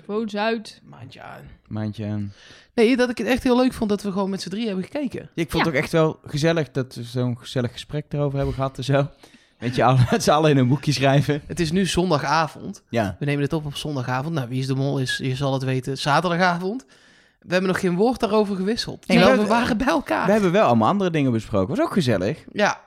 [0.00, 0.80] Telefoon Zuid.
[0.84, 1.42] Maandje aan.
[1.68, 2.32] Maandje aan.
[2.74, 4.84] Nee, dat ik het echt heel leuk vond dat we gewoon met z'n drie hebben
[4.84, 5.20] gekeken.
[5.34, 5.68] Ja, ik vond Ja.
[5.70, 9.08] het ook echt wel gezellig dat we zo'n gezellig gesprek erover hebben gehad en zo.
[9.58, 11.42] Weet je, met z'n allen in een boekje schrijven.
[11.46, 12.82] Het is nu zondagavond.
[12.88, 13.16] Ja.
[13.18, 14.34] We nemen dit op op zondagavond.
[14.34, 16.84] Nou, wie is de mol is, je zal het weten, zaterdagavond.
[17.40, 19.08] We hebben nog geen woord daarover gewisseld.
[19.08, 20.26] Nee, we waren bij elkaar.
[20.26, 21.68] We hebben wel allemaal andere dingen besproken.
[21.76, 22.44] Was ook gezellig.
[22.52, 22.82] Ja,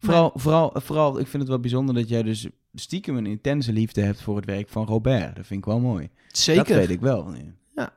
[0.00, 2.46] Vooral, vooral, vooral, ik vind het wel bijzonder dat jij dus
[2.78, 5.36] stiekem een intense liefde hebt voor het werk van Robert.
[5.36, 6.08] Dat vind ik wel mooi.
[6.28, 6.64] zeker.
[6.64, 7.34] Dat weet ik wel.
[7.76, 7.92] Ja.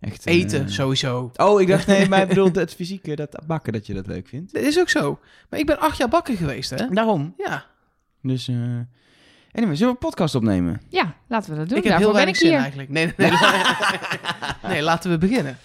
[0.00, 0.26] Echt.
[0.26, 1.30] eh, Eten, sowieso.
[1.36, 4.28] Oh, ik dacht, nee, maar ik bedoel het fysieke, dat bakken, dat je dat leuk
[4.28, 4.52] vindt.
[4.52, 5.18] Dat is ook zo.
[5.50, 6.88] Maar ik ben acht jaar bakker geweest, hè?
[6.88, 7.34] Daarom.
[7.38, 7.66] Ja.
[8.22, 8.54] Dus, eh
[9.52, 10.80] anyway, zullen we een podcast opnemen?
[10.88, 11.78] Ja, laten we dat doen.
[11.78, 12.58] ik heb Daarvoor heel ben weinig ik zin hier.
[12.58, 12.88] eigenlijk.
[12.88, 13.40] Nee, nee, nee.
[14.72, 15.56] nee, laten we beginnen.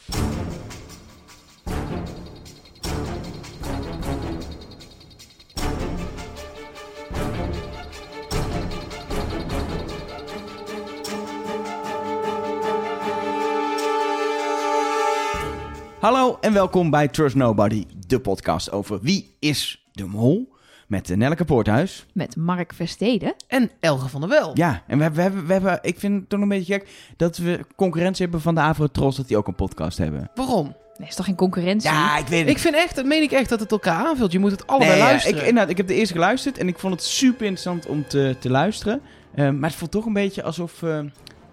[16.03, 20.53] Hallo en welkom bij Trust Nobody, de podcast over wie is de mol.
[20.87, 22.05] Met eh, Nelleke Poorthuis.
[22.13, 23.35] Met Mark Versteden.
[23.47, 24.51] En Elge van der Wel.
[24.53, 26.87] Ja, en we hebben, we hebben, we hebben, ik vind het toch een beetje gek
[27.17, 30.31] dat we concurrentie hebben van de Avrotros, dat die ook een podcast hebben.
[30.35, 30.75] Waarom?
[30.97, 31.89] Nee, is toch geen concurrentie?
[31.89, 32.49] Ja, ik weet het.
[32.49, 34.31] Ik vind echt, dat meen ik echt, dat het elkaar aanvult.
[34.31, 35.37] Je moet het allebei Nee, ja, luisteren.
[35.37, 38.35] ik, inderdaad, ik heb de eerste geluisterd en ik vond het super interessant om te,
[38.39, 39.01] te luisteren.
[39.35, 40.99] Eh, maar het voelt toch een beetje alsof, eh,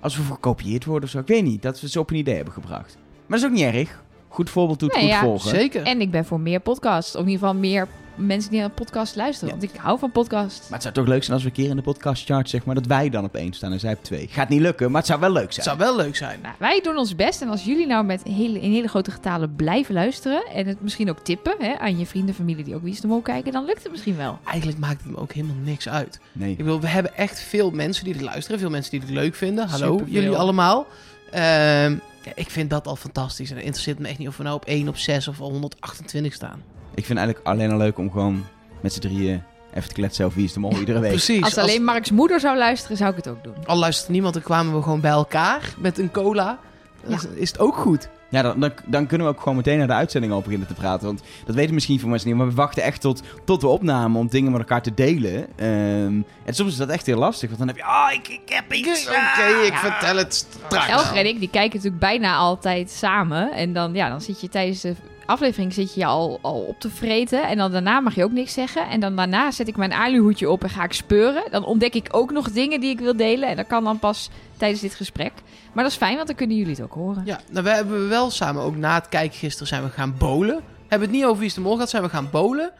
[0.01, 1.19] alsof we gekopieerd worden of zo.
[1.19, 2.97] Ik weet niet, dat we ze op een idee hebben gebracht.
[3.27, 4.03] Maar dat is ook niet erg.
[4.33, 5.51] Goed voorbeeld doet Nee, goed ja, volgen.
[5.51, 5.83] Zeker.
[5.83, 7.15] En ik ben voor meer podcasts.
[7.15, 9.55] Of in ieder geval meer mensen die naar podcast luisteren.
[9.55, 9.61] Ja.
[9.61, 10.61] Want ik hou van podcast.
[10.61, 12.75] Maar het zou toch leuk zijn als we een keer in de podcastchart zeg maar
[12.75, 14.29] dat wij dan op één staan en zij op twee.
[14.31, 15.67] Gaat niet lukken, maar het zou wel leuk Het zijn.
[15.67, 16.39] zou wel leuk zijn.
[16.43, 17.43] Nou, wij doen ons best.
[17.43, 20.47] En als jullie nou met hele, in hele grote getalen blijven luisteren...
[20.47, 23.07] en het misschien ook tippen hè, aan je vrienden, familie die ook Wie is de
[23.07, 23.53] Mol kijken...
[23.53, 24.39] dan lukt het misschien wel.
[24.45, 26.21] Eigenlijk maakt het me ook helemaal niks uit.
[26.33, 26.51] Nee.
[26.51, 28.61] Ik bedoel, we hebben echt veel mensen die het luisteren.
[28.61, 29.69] Veel mensen die het leuk vinden.
[29.69, 30.15] Hallo, Superveel.
[30.15, 30.87] jullie allemaal.
[31.31, 31.97] Ehm,
[32.35, 33.51] ik vind dat al fantastisch.
[33.51, 36.33] En het interesseert me echt niet of we nou op 1, op 6 of 128
[36.33, 36.63] staan.
[36.95, 38.47] Ik vind eigenlijk alleen al leuk om gewoon
[38.81, 39.43] met z'n drieën
[39.75, 41.11] even te kletsen over wie is de mol iedere week.
[41.11, 41.43] Precies.
[41.43, 43.67] Als alleen Marks moeder zou luisteren, zou ik het ook doen.
[43.67, 46.59] al luistert niemand, dan kwamen we gewoon bij elkaar met een cola.
[47.05, 48.09] Dan is, is het ook goed.
[48.31, 50.75] Ja, dan, dan, dan kunnen we ook gewoon meteen naar de uitzending al beginnen te
[50.75, 51.07] praten.
[51.07, 52.37] Want dat weten misschien veel mensen niet.
[52.37, 55.47] Maar we wachten echt tot, tot de opname om dingen met elkaar te delen.
[55.57, 57.49] Ehm, en soms is dat echt heel lastig.
[57.49, 59.09] Want dan heb je, ah, ik, ik heb iets.
[59.09, 60.89] Oké, ah." ik vertel het straks.
[60.89, 63.53] Elger en ik, die kijken natuurlijk bijna altijd samen.
[63.53, 64.95] En dan, ja, dan zit je tijdens de
[65.27, 67.49] aflevering zit je al, al op te vreten.
[67.49, 68.89] En dan daarna mag je ook niks zeggen.
[68.89, 71.43] En dan daarna zet ik mijn aluhoedje op en ga ik speuren.
[71.51, 73.49] Dan ontdek ik ook nog dingen die ik wil delen.
[73.49, 75.33] En dat kan dan pas tijdens dit gesprek.
[75.73, 77.23] Maar dat is fijn, want dan kunnen jullie het ook horen.
[77.25, 80.61] Ja, nou, we hebben wel samen, ook na het kijken gisteren, zijn we gaan bowlen.
[80.89, 82.73] Hebben het niet over wie is de mol gehad, zijn we gaan bowlen.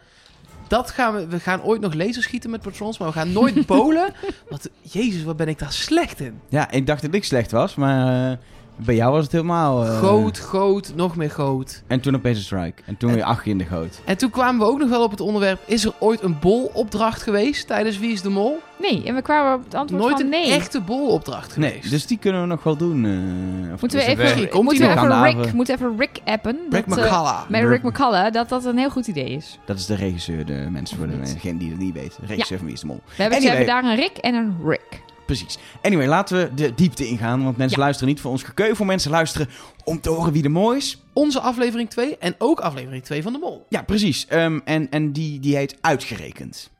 [0.67, 3.65] Dat gaan we, we gaan ooit nog lasers schieten met patrons, maar we gaan nooit
[3.67, 4.13] bowlen.
[4.49, 6.39] Want, jezus, wat ben ik daar slecht in.
[6.49, 7.75] Ja, ik dacht dat ik slecht was.
[7.75, 8.37] Maar eh,
[8.75, 9.85] bij jou was het helemaal...
[9.85, 11.83] eh, Goot, goot, nog meer goot.
[11.87, 12.81] En toen opeens een strike.
[12.85, 13.99] En toen weer acht in de goot.
[14.05, 17.21] En toen kwamen we ook nog wel op het onderwerp, is er ooit een bolopdracht
[17.21, 18.59] geweest tijdens Wie is de Mol?
[18.79, 20.51] Nee, en we kwamen op het antwoord Nooit van een nee.
[20.53, 21.89] echte bolopdracht Nee, geweest.
[21.89, 23.05] dus die kunnen we nog wel doen.
[23.05, 25.03] eh, of Moeten we even, Misschien komt moeten we nog.
[25.25, 26.59] even Rick, moeten we even Rick appen.
[26.69, 27.45] Rick dat, McCalla.
[27.49, 29.59] met Rick McCullough, dat dat een heel goed idee is.
[29.65, 32.21] Dat is de regisseur, de mensen voor degene die het niet weten.
[32.21, 33.01] De regisseur van Wie is de Mol.
[33.05, 33.41] We hebben, Anyway.
[33.57, 35.01] ze hebben daar een Rick en een Rick.
[35.25, 35.57] Precies.
[35.81, 37.43] Anyway, laten we de diepte ingaan.
[37.43, 37.83] Want mensen Ja.
[37.83, 38.75] luisteren niet voor ons gekeu.
[38.75, 39.47] Voor mensen luisteren
[39.83, 41.01] om te horen wie de mol is.
[41.13, 43.65] Onze aflevering 2 en ook aflevering 2 van de Mol.
[43.69, 44.25] Ja, precies.
[44.27, 46.71] Ehm, en en die, die heet Uitgerekend.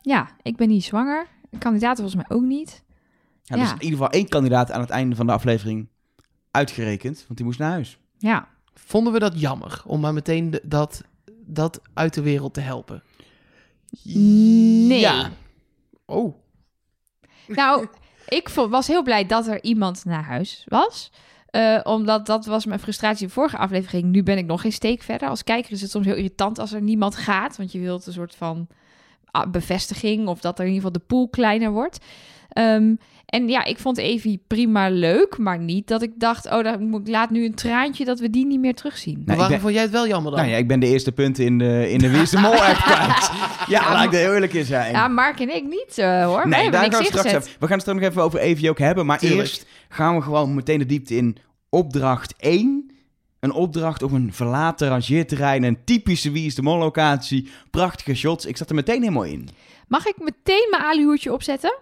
[0.00, 1.26] Ja, ik ben niet zwanger.
[1.50, 2.82] De kandidaten volgens mij ook niet.
[3.42, 3.72] Ja, Dus Ja.
[3.74, 5.88] in ieder geval één kandidaat aan het einde van de aflevering
[6.50, 7.24] uitgerekend.
[7.26, 7.98] Want die moest naar huis.
[8.18, 11.02] Ja, Vonden we dat jammer om maar meteen de- dat,
[11.46, 13.02] dat uit de wereld te helpen?
[14.04, 15.00] Nee.
[15.00, 15.30] Ja.
[16.06, 16.34] Oh,
[17.46, 17.86] Nou,
[18.28, 21.10] ik was heel blij dat er iemand naar huis was.
[21.50, 24.04] Eh, omdat dat was mijn frustratie in de vorige aflevering.
[24.04, 25.28] Nu ben ik nog geen steek verder.
[25.28, 27.56] Als kijker is het soms heel irritant als er niemand gaat.
[27.56, 28.66] Want je wilt een soort van
[29.30, 30.28] ah, bevestiging.
[30.28, 31.98] Of dat er in ieder geval de pool kleiner wordt.
[32.48, 32.94] Ehm,
[33.26, 35.38] en ja, ik vond Evie prima leuk.
[35.38, 38.30] Maar niet dat ik dacht, oh, dan moet- ik laat nu een traantje dat we
[38.30, 39.14] die niet meer terugzien.
[39.14, 40.40] maar ik waarom ben- vond jij het wel jammer dan?
[40.40, 42.54] Nou ja, ik ben de eerste punten in de, in de Wie is de Mol
[42.64, 43.30] app kwijt.
[43.68, 44.92] Ja, laat ik er heel eerlijk in zijn.
[44.92, 46.48] Ja, Mark en ik niet eh, hoor.
[46.48, 47.42] Nee, hebben daar gaan we straks even.
[47.42, 49.06] We gaan het straks nog even over Evie ook hebben.
[49.06, 49.40] Maar Tuurlijk.
[49.40, 51.36] eerst gaan we gewoon meteen de diepte in.
[51.68, 52.90] Opdracht 1.
[53.40, 55.62] Een opdracht op een verlaten rangeerterrein.
[55.62, 57.48] Een typische Wie is de Mol locatie.
[57.70, 58.46] Prachtige shots.
[58.46, 59.48] Ik zat er meteen helemaal in.
[59.88, 61.74] Mag ik meteen mijn aluhoedje opzetten?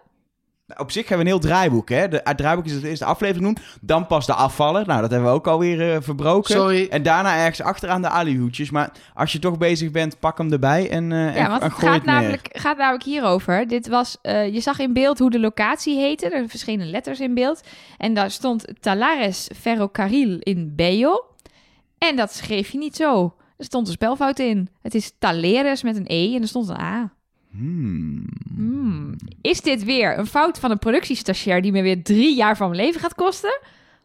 [0.76, 2.08] Op zich hebben we een heel draaiboek, hè.
[2.08, 3.64] De, het draaiboek is het eerste aflevering doen.
[3.80, 4.86] Dan pas de afvallen.
[4.86, 6.54] Nou, dat hebben we ook alweer eh verbroken.
[6.54, 6.86] Sorry.
[6.90, 8.70] En daarna ergens achteraan de alihoedjes.
[8.70, 11.68] Maar als je toch bezig bent, pak hem erbij en, eh en, Ja, want en
[11.68, 12.14] het gooi gaat het neer.
[12.14, 13.66] namelijk, gaat namelijk hierover.
[13.68, 16.28] Dit was, eh, je zag in beeld hoe de locatie heette.
[16.28, 17.60] Er verschenen letters in beeld.
[17.98, 21.24] En daar stond Talares Ferrocarril in Bello.
[21.98, 23.34] En dat schreef je niet zo.
[23.56, 24.68] Er stond een spelfout in.
[24.82, 27.12] Het is Taleres met een E en er stond een A.
[27.56, 28.24] Hmm.
[28.54, 29.16] Hmm.
[29.40, 32.80] Is dit weer een fout van een productiestagiair die me weer drie jaar van mijn
[32.80, 33.60] leven gaat kosten?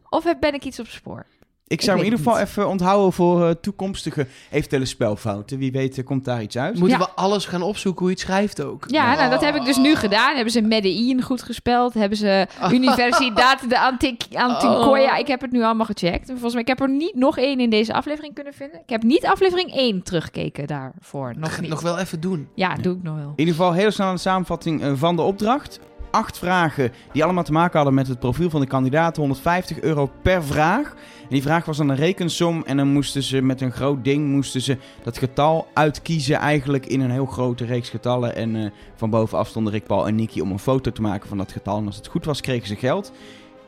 [0.08, 1.26] Of ben ik iets op spoor?
[1.70, 5.58] Ik zou Ik in ieder geval even onthouden voor eh, toekomstige eventuele spelfouten.
[5.58, 6.78] Wie weet eh, komt daar iets uit.
[6.78, 7.04] Moeten Ja.
[7.04, 8.84] we alles gaan opzoeken hoe je het schrijft ook?
[8.88, 10.34] Ja, nou, dat heb ik dus nu gedaan.
[10.34, 11.94] Hebben ze Medellin goed gespeld?
[11.94, 15.12] Hebben ze Universidad de Anticoya?
[15.12, 15.18] Oh.
[15.18, 16.20] Ik heb het nu allemaal gecheckt.
[16.28, 18.80] En Volgens mij, ik heb er niet nog één in deze aflevering kunnen vinden.
[18.80, 21.32] Ik heb niet aflevering 1 teruggekeken daarvoor.
[21.36, 21.70] Nog niet.
[21.70, 22.48] nog wel even doen.
[22.54, 23.24] Ja, doe ik nog wel.
[23.28, 25.80] In ieder geval heel snel een samenvatting eh, van de opdracht.
[26.10, 29.16] Acht vragen die allemaal te maken hadden met het profiel van de kandidaat.
[29.16, 30.88] 150 euro per vraag.
[31.22, 32.62] En die vraag was dan een rekensom.
[32.66, 36.36] En dan moesten ze met een groot ding moesten ze dat getal uitkiezen.
[36.36, 38.36] Eigenlijk in een heel grote reeks getallen.
[38.36, 41.38] En eh, van bovenaf stonden Rick, Paul en Nicky om een foto te maken van
[41.38, 41.78] dat getal.
[41.78, 43.12] En als het goed was, kregen ze geld.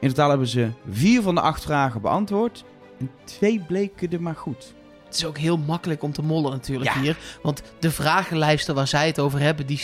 [0.01, 2.65] In totaal hebben ze vier van de acht vragen beantwoord.
[2.99, 4.75] En twee bleken er maar goed.
[5.05, 7.01] Het is ook heel makkelijk om te mollen natuurlijk Ja.
[7.01, 7.19] hier.
[7.43, 9.81] Want de vragenlijsten waar zij het over hebben, die,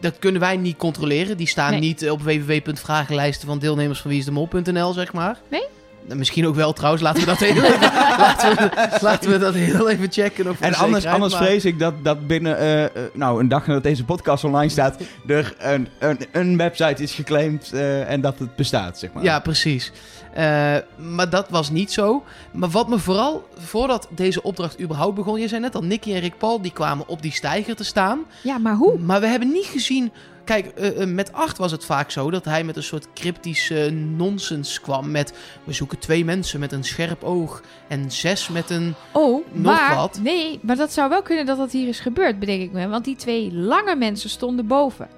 [0.00, 1.36] dat kunnen wij niet controleren.
[1.36, 1.80] Die staan Nee.
[1.80, 5.36] niet eh, op www.vragenlijsten van deelnemers van wieisdemol.nl, zeg maar.
[5.50, 5.64] Nee?
[6.06, 7.02] Nou, Misschien ook wel trouwens.
[7.02, 7.80] Laten we dat heel even,
[8.18, 8.70] laten we,
[9.00, 10.44] laten we dat heel even checken.
[10.44, 13.48] voor En de anders, anders maar- vrees ik dat, dat binnen eh, eh, nou, een
[13.48, 14.96] dag nadat deze podcast online staat,
[15.26, 19.22] er een, een, een website is geclaimd eh, en dat het bestaat, zeg maar.
[19.22, 19.92] Ja, precies.
[20.36, 22.24] Eh, maar dat was niet zo.
[22.50, 25.40] Maar wat me vooral, voordat deze opdracht überhaupt begon...
[25.40, 28.24] Je zei net al, Nicky en Rick Paul, die kwamen op die steiger te staan.
[28.42, 28.98] Ja, maar hoe?
[28.98, 30.12] Maar we hebben niet gezien...
[30.44, 33.90] Kijk, eh, eh, met 8 was het vaak zo dat hij met een soort cryptische
[33.90, 35.10] nonsens kwam.
[35.10, 35.32] Met,
[35.64, 37.62] we zoeken twee mensen met een scherp oog.
[37.88, 38.94] En zes met een...
[39.12, 40.18] Oh, Nog maar, wat?
[40.22, 42.88] Nee, maar dat zou wel kunnen dat dat hier is gebeurd, bedenk ik me.
[42.88, 45.08] Want die twee lange mensen stonden boven.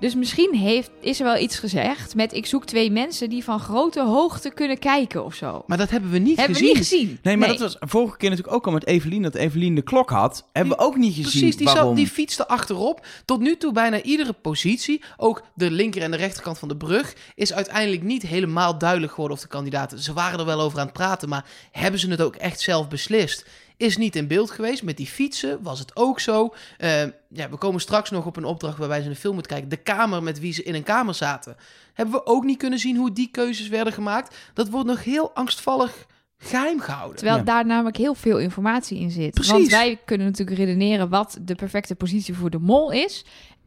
[0.00, 2.32] Dus misschien heeft, is er wel iets gezegd met...
[2.32, 5.62] ik zoek twee mensen die van grote hoogte kunnen kijken of zo.
[5.66, 6.76] Maar dat hebben we niet Hebben we gezien.
[6.76, 7.18] niet gezien.
[7.22, 10.10] Nee, maar dat was vorige keer natuurlijk ook al met Evelien, dat Evelien de klok
[10.10, 10.48] had.
[10.52, 11.86] Hebben we ook niet gezien Precies, die, waarom.
[11.86, 13.06] zat, die fietste achterop.
[13.24, 17.14] Tot nu toe bijna iedere positie, ook de linker en de rechterkant van de brug,
[17.34, 19.98] is uiteindelijk niet helemaal duidelijk geworden of de kandidaten.
[19.98, 22.88] Ze waren er wel over aan het praten, maar hebben ze het ook echt zelf
[22.88, 23.46] beslist?
[23.76, 24.82] Is niet in beeld geweest.
[24.82, 26.54] Met die fietsen was het ook zo.
[26.78, 29.70] Eh, ja, we komen straks nog op een opdracht waarbij ze een film moeten kijken.
[29.70, 31.56] De kamer met wie ze in een kamer zaten.
[31.92, 34.36] Hebben we ook niet kunnen zien hoe die keuzes werden gemaakt.
[34.54, 36.06] Dat wordt nog heel angstvallig
[36.38, 37.16] geheim gehouden.
[37.16, 37.44] Terwijl Ja.
[37.44, 39.30] daar namelijk heel veel informatie in zit.
[39.30, 39.52] Precies.
[39.52, 43.24] Want wij kunnen natuurlijk redeneren wat de perfecte positie voor de mol is.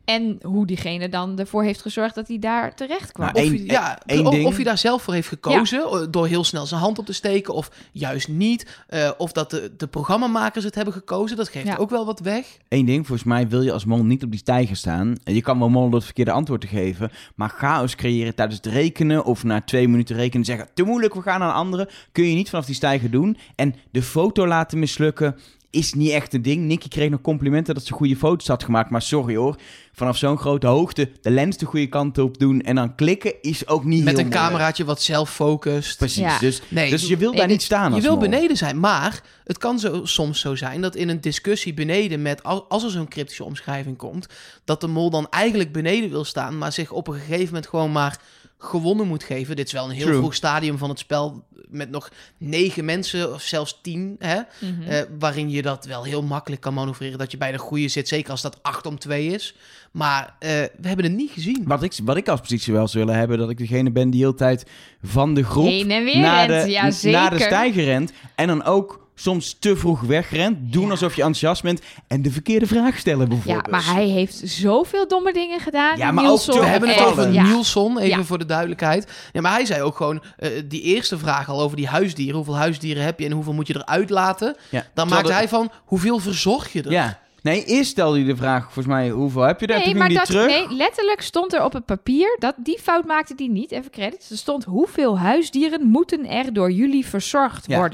[0.10, 3.30] En hoe diegene dan ervoor heeft gezorgd dat hij daar terecht kwam.
[3.34, 4.46] Nou, Of, je, ja, één of, ding.
[4.46, 7.14] of hij daar zelf voor heeft gekozen eh, door heel snel zijn hand op te
[7.14, 8.84] steken of juist niet.
[8.88, 11.76] Eh, of dat de, de programmamakers het hebben gekozen, dat geeft Ja.
[11.76, 12.58] ook wel wat weg.
[12.70, 15.16] Eén ding, volgens mij wil je als mol niet op die stijger staan.
[15.24, 17.12] En Je kan wel door het verkeerde antwoord te geven.
[17.36, 20.68] Maar chaos creëren tijdens het rekenen of na twee minuten rekenen zeggen...
[20.74, 21.90] te moeilijk, we gaan naar een andere.
[22.12, 23.38] Kun je niet vanaf die stijger doen.
[23.56, 25.36] En de foto laten mislukken
[25.71, 26.66] is niet echt een ding.
[26.66, 28.89] Nicky kreeg nog complimenten dat ze goede foto's had gemaakt.
[28.89, 29.56] Maar sorry hoor,
[29.94, 32.62] vanaf zo'n grote hoogte de lens de goede kant op doen...
[32.62, 34.48] en dan klikken is ook niet Met heel een moeilijk.
[34.50, 35.98] cameraatje wat zelf focust.
[35.98, 36.39] Precies, Ja.
[36.39, 38.19] dus, Nee, dus je wil daar niet staan Je wil mol.
[38.19, 42.44] beneden zijn, maar het kan zo, soms zo zijn dat in een discussie beneden met,
[42.44, 44.27] als, als er zo'n cryptische omschrijving komt,
[44.66, 47.92] dat de mol dan eigenlijk beneden wil staan, maar zich op een gegeven moment gewoon
[47.92, 48.19] maar
[48.60, 49.56] gewonnen moet geven.
[49.56, 50.18] Dit is wel een heel True.
[50.18, 54.81] vroeg stadium van het spel met nog negen mensen of zelfs tien, hè, Mhm.
[54.90, 58.07] eh, waarin je dat wel heel makkelijk kan manoeuvreren, dat je bij de goede zit,
[58.07, 59.56] zeker als dat 8 om 2 is.
[59.92, 61.64] Maar eh, we hebben het niet gezien.
[61.68, 64.19] Wat ik, wat ik als positie wel zou willen hebben, dat ik degene ben die
[64.19, 64.66] de hele tijd
[65.04, 67.19] van de groep Heen en weer naar de, rent, ja zeker.
[67.19, 68.12] naar de stijger rent.
[68.36, 70.57] En dan ook soms te vroeg wegrent.
[70.73, 70.90] Doen Ja.
[70.90, 71.81] alsof je enthousiast bent.
[72.07, 73.68] En de verkeerde vraag stellen Ja, bijvoorbeeld.
[73.69, 75.97] maar hij heeft zoveel domme dingen gedaan.
[75.97, 77.44] Ja, maar ook We hebben het over ja.
[77.44, 78.23] Nielsen, even Ja.
[78.23, 79.11] voor de duidelijkheid.
[79.33, 82.35] Ja, maar hij zei ook gewoon, eh, die eerste vraag al over die huisdieren.
[82.35, 84.47] Hoeveel huisdieren heb je en hoeveel moet je eruit laten?
[84.47, 86.92] Ja, Dan terwijl maakte de- hij van, hoeveel verzorg je er?
[86.92, 87.19] Ja.
[87.42, 89.76] Nee, eerst stelde je de vraag, volgens mij, hoeveel heb je er?
[89.76, 90.45] Nee, Toen maar dat, terug.
[90.47, 94.30] nee, letterlijk stond er op het papier, dat, die fout maakte die niet, even credits.
[94.31, 97.90] Er stond hoeveel huisdieren moeten er door jullie verzorgd Ja.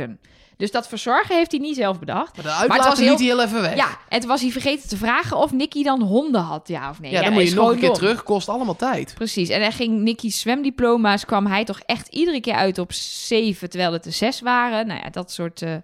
[0.58, 2.36] Dus dat verzorgen heeft hij niet zelf bedacht.
[2.36, 3.76] Maar de het uitlaten was heel- hij heel even weg.
[3.76, 7.00] Ja, en toen was hij vergeten te vragen of Nicky dan honden had, ja of
[7.02, 7.12] nee.
[7.12, 9.14] Ja, dan moet je nog een keer terug, kost allemaal tijd.
[9.14, 13.70] Precies, en dan ging Nicky's zwemdiploma's, kwam hij toch echt iedere keer uit op zeven,
[13.70, 14.88] terwijl het er zes waren.
[14.88, 15.62] Nou ja, dat soort...
[15.62, 15.76] eh,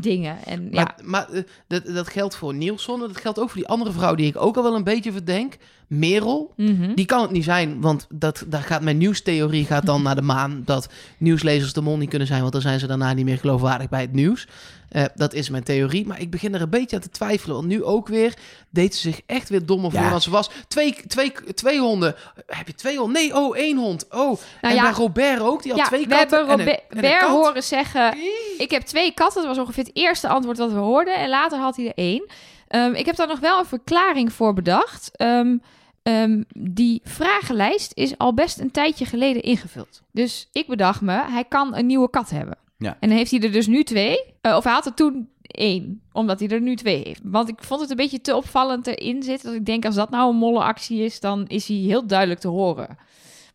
[0.00, 0.44] dingen.
[0.44, 2.98] En ja, Maar, maar eh, dat, dat geldt voor Nielsen.
[2.98, 5.56] Dat geldt ook voor die andere vrouw die ik ook al wel een beetje verdenk.
[5.86, 6.52] Merel.
[6.56, 6.94] mhm.
[6.94, 10.22] Die kan het niet zijn, want dat, daar gaat mijn nieuwstheorie gaat dan naar de
[10.22, 10.62] maan.
[10.64, 10.88] Dat
[11.18, 14.00] nieuwslezers de mol niet kunnen zijn, want dan zijn ze daarna niet meer geloofwaardig bij
[14.00, 14.46] het nieuws.
[14.88, 17.56] Eh, dat is mijn theorie, maar ik begin er een beetje aan te twijfelen.
[17.56, 18.34] Want nu ook weer
[18.70, 20.10] deed ze zich echt weer dommer voor Ja.
[20.10, 20.50] dan ze was.
[20.68, 22.14] Twee, twee, twee honden.
[22.46, 23.22] Heb je twee honden?
[23.22, 24.04] Nee, oh, één hond.
[24.10, 24.82] Oh, Nou en ja.
[24.82, 28.16] bij Robert ook, die had ja, twee we katten hebben en een- Robert horen zeggen...
[28.58, 29.42] Ik heb twee katten.
[29.42, 31.14] Dat was ongeveer het eerste antwoord dat we hoorden.
[31.16, 32.26] En later had hij er één.
[32.68, 35.10] Ehm, ik heb daar nog wel een verklaring voor bedacht.
[35.16, 35.56] Ehm,
[36.02, 40.02] ehm, die vragenlijst is al best een tijdje geleden ingevuld.
[40.12, 42.58] Dus ik bedacht me, hij kan een nieuwe kat hebben.
[42.78, 42.96] Ja.
[43.00, 44.18] En heeft hij er dus nu twee.
[44.40, 47.20] Eh, of hij had er toen één, omdat hij er nu twee heeft.
[47.24, 49.48] Want ik vond het een beetje te opvallend erin zitten.
[49.48, 52.48] Dat ik denk, als dat nou een mollenactie is, dan is hij heel duidelijk te
[52.48, 52.98] horen.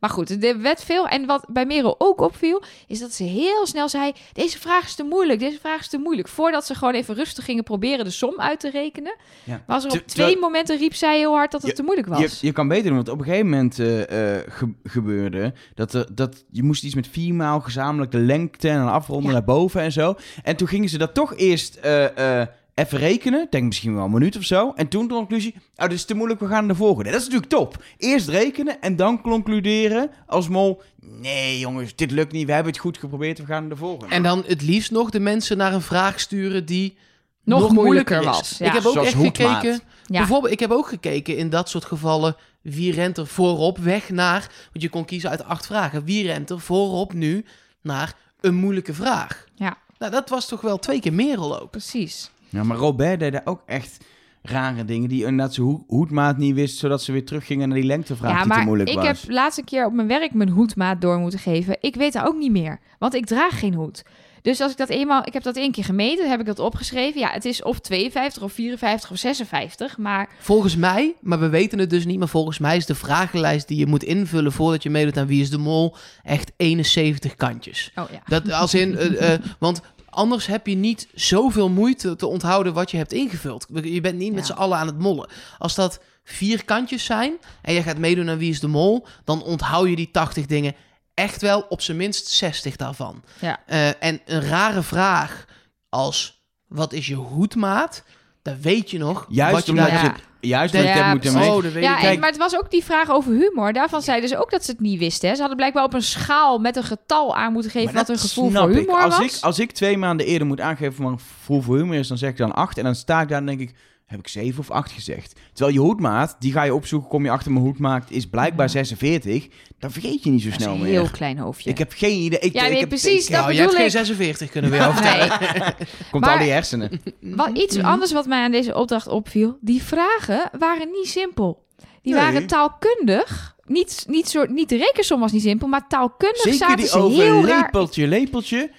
[0.01, 1.07] Maar goed, er werd veel.
[1.07, 4.95] En wat bij Merel ook opviel, is dat ze heel snel zei: Deze vraag is
[4.95, 6.27] te moeilijk, deze vraag is te moeilijk.
[6.27, 9.15] Voordat ze gewoon even rustig gingen proberen de som uit te rekenen.
[9.43, 9.63] Ja.
[9.67, 12.07] Was er op twee terwijl- momenten riep zij heel hard dat het Je- te moeilijk
[12.07, 12.39] Je, was.
[12.41, 16.15] je kan beter doen, want op een gegeven moment eh, eh, ge- gebeurde dat, er,
[16.15, 19.31] dat je moest iets met vier maal gezamenlijk de lengte en afronden Ja.
[19.31, 20.15] naar boven en zo.
[20.43, 22.41] En toen gingen ze dat toch eerst eh,
[22.81, 24.71] even rekenen, denk misschien wel een minuut of zo.
[24.75, 27.11] En toen de conclusie, oh, dit is te moeilijk, we gaan naar de volgende.
[27.11, 27.83] Dat is natuurlijk top.
[27.97, 32.81] Eerst rekenen en dan concluderen als mol, nee jongens, dit lukt niet, we hebben het
[32.81, 34.15] goed geprobeerd, we gaan naar de volgende.
[34.15, 36.97] En dan het liefst nog de mensen naar een vraag sturen die
[37.43, 38.65] Nog moeilijker was, ja.
[38.65, 39.55] Ik heb ook Zoals echt hoedmaat.
[39.55, 39.81] gekeken.
[40.05, 40.17] Ja.
[40.17, 42.35] Bijvoorbeeld, ik heb ook gekeken in dat soort gevallen.
[42.61, 44.51] Wie rent er voorop weg naar.
[44.71, 46.05] Want je kon kiezen uit acht vragen.
[46.05, 47.45] Wie rent er voorop nu
[47.81, 49.45] naar een moeilijke vraag?
[49.55, 49.77] Ja.
[49.97, 51.71] Nou, dat was toch wel twee keer Merel ook.
[51.71, 52.30] Precies.
[52.51, 53.97] Ja, maar Robert deed daar ook echt
[54.41, 55.09] rare dingen.
[55.09, 58.41] Die inderdaad zijn ho- hoedmaat niet wist, zodat ze weer teruggingen naar die lengtevraag ja,
[58.41, 59.05] die te maar moeilijk ik was.
[59.05, 61.77] heb laatste keer op mijn werk mijn hoedmaat door moeten geven.
[61.79, 64.03] Ik weet dat ook niet meer, want ik draag geen hoed.
[64.41, 67.19] Dus als ik dat eenmaal, ik heb dat één keer gemeten, heb ik dat opgeschreven.
[67.19, 71.79] Ja, het is of 52 of 54 of 56, maar Volgens mij, maar we weten
[71.79, 72.19] het dus niet.
[72.19, 75.41] Maar volgens mij is de vragenlijst die je moet invullen voordat je meedoet aan Wie
[75.41, 77.91] is de Mol echt 71 kantjes.
[77.95, 78.21] oh ja.
[78.25, 82.91] Dat als in, eh, eh, want anders heb je niet zoveel moeite te onthouden wat
[82.91, 83.65] je hebt ingevuld.
[83.83, 85.29] Je bent niet met z'n allen aan het mollen.
[85.57, 89.43] Als dat vier kantjes zijn en je gaat meedoen aan Wie is de Mol, dan
[89.43, 90.75] onthoud je die 80 dingen
[91.13, 93.23] echt wel op zijn minst 60 daarvan.
[93.39, 93.63] Ja.
[93.65, 95.45] Eh, en een rare vraag
[95.89, 98.03] als wat is je hoedmaat?
[98.41, 100.15] Dan weet je nog Juist wat je omdat daar Ja.
[100.39, 101.41] je, juist Ja, wat je hebt moeten.
[101.55, 102.03] Oh, dat weet Ja, ik.
[102.03, 103.73] en, maar het was ook die vraag over humor.
[103.73, 105.27] Daarvan zeiden ze ook dat ze het niet wisten.
[105.29, 105.33] Hè.
[105.33, 108.15] Ze hadden blijkbaar op een schaal met een getal aan moeten geven Maar wat hun
[108.15, 108.77] dat gevoel voor ik.
[108.77, 109.37] humor als was.
[109.37, 112.17] Ik, als ik twee maanden eerder moet aangeven voor mijn gevoel voor humor is, dan
[112.17, 112.77] zeg ik dan acht.
[112.77, 113.73] En dan sta ik daar en denk ik,
[114.11, 115.35] heb ik zeven of acht gezegd?
[115.53, 119.47] Terwijl je hoedmaat, die ga je opzoeken, kom je achter mijn hoedmaat, is blijkbaar 46.
[119.79, 120.91] Dan vergeet je niet zo Dat is snel een meer.
[120.91, 121.69] heel klein hoofdje.
[121.69, 122.39] Ik heb geen idee.
[122.39, 123.91] Ik, Ja, ik nee, heb, precies, ik- dat Nou, je hebt geen ik.
[123.91, 125.27] 46 kunnen we jou vertellen.
[125.51, 125.87] Nee.
[126.11, 127.01] komt Maar- al die hersenen.
[127.21, 127.85] Wat, iets Mhm.
[127.85, 129.57] anders wat mij aan deze opdracht opviel.
[129.61, 131.65] Die vragen waren niet simpel.
[132.01, 132.21] Die Nee.
[132.21, 133.55] waren taalkundig.
[133.65, 136.97] Niet, niet, soort, niet de rekensom was niet simpel, maar taalkundig Zeker zaten die ze
[136.97, 137.61] over heel raar...
[137.61, 138.71] lepeltje, lepeltje.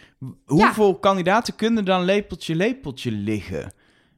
[0.44, 3.72] Hoeveel kandidaten kunnen dan lepeltje, lepeltje liggen?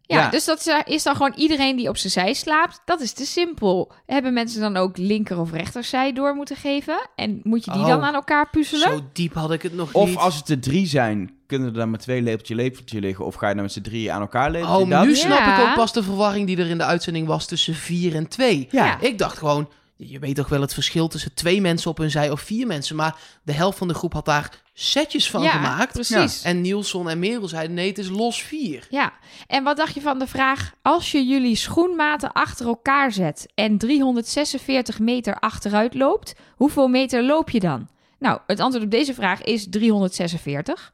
[0.06, 0.28] Ja, Ja.
[0.30, 2.80] dus dat is dan gewoon iedereen die op zijn zij slaapt.
[2.84, 3.92] Dat is te simpel.
[4.06, 7.08] Hebben mensen dan ook linker of rechterzij door moeten geven?
[7.16, 7.86] En moet je die Oh.
[7.86, 8.88] dan aan elkaar puzzelen?
[8.88, 10.18] Zo diep had ik het nog Of niet.
[10.18, 13.24] als het er drie zijn, kunnen er dan maar twee lepeltje, lepeltje liggen?
[13.24, 14.82] Of ga je dan met z'n drieën aan elkaar lepeltje?
[14.84, 15.04] Oh, Dat?
[15.04, 15.14] nu Ja.
[15.16, 18.28] snap ik ook pas de verwarring die er in de uitzending was tussen 4 en
[18.28, 18.68] 2.
[18.70, 19.00] Ja.
[19.00, 22.30] Ik dacht gewoon, je weet toch wel het verschil tussen twee mensen op hun zij
[22.30, 22.96] of vier mensen.
[22.96, 25.92] Maar de helft van de groep had daar setjes van ja, gemaakt.
[25.92, 26.42] precies.
[26.42, 28.86] En Nielsen en Merel zeiden nee, het is los vier.
[28.90, 29.12] Ja,
[29.46, 33.78] en wat dacht je van de vraag: als je jullie schoenmaten achter elkaar zet en
[33.78, 37.88] 346 meter achteruit loopt, hoeveel meter loop je dan?
[38.18, 40.92] Nou, het antwoord op deze vraag is 346.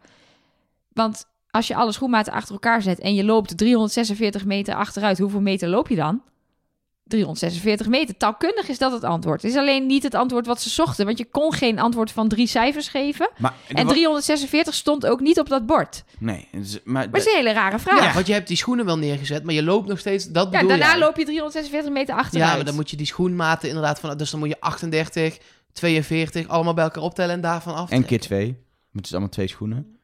[0.93, 5.41] Want als je alle schoenmaten achter elkaar zet en je loopt 346 meter achteruit, hoeveel
[5.41, 6.23] meter loop je dan?
[7.11, 8.17] 346 meter.
[8.17, 9.43] Taalkundig is dat het antwoord.
[9.43, 12.29] Het is alleen niet het antwoord wat ze zochten, want je kon geen antwoord van
[12.29, 13.31] drie cijfers geven.
[13.39, 16.05] Maar, En 346 stond ook niet op dat bord.
[16.19, 18.05] Nee, maar, Maar het is een hele rare vraag.
[18.05, 20.29] Ja, want je hebt die schoenen wel neergezet, maar je loopt nog steeds.
[20.29, 20.99] Dat Ja, daarna jij.
[20.99, 22.51] loop je 346 meter achteruit.
[22.51, 24.17] Ja, maar dan moet je die schoenmaten inderdaad van.
[24.17, 25.39] Dus dan moet je 38,
[25.73, 27.91] 42, allemaal bij elkaar optellen en daarvan af.
[27.91, 28.57] en keer twee.
[28.93, 29.99] Het is allemaal twee schoenen.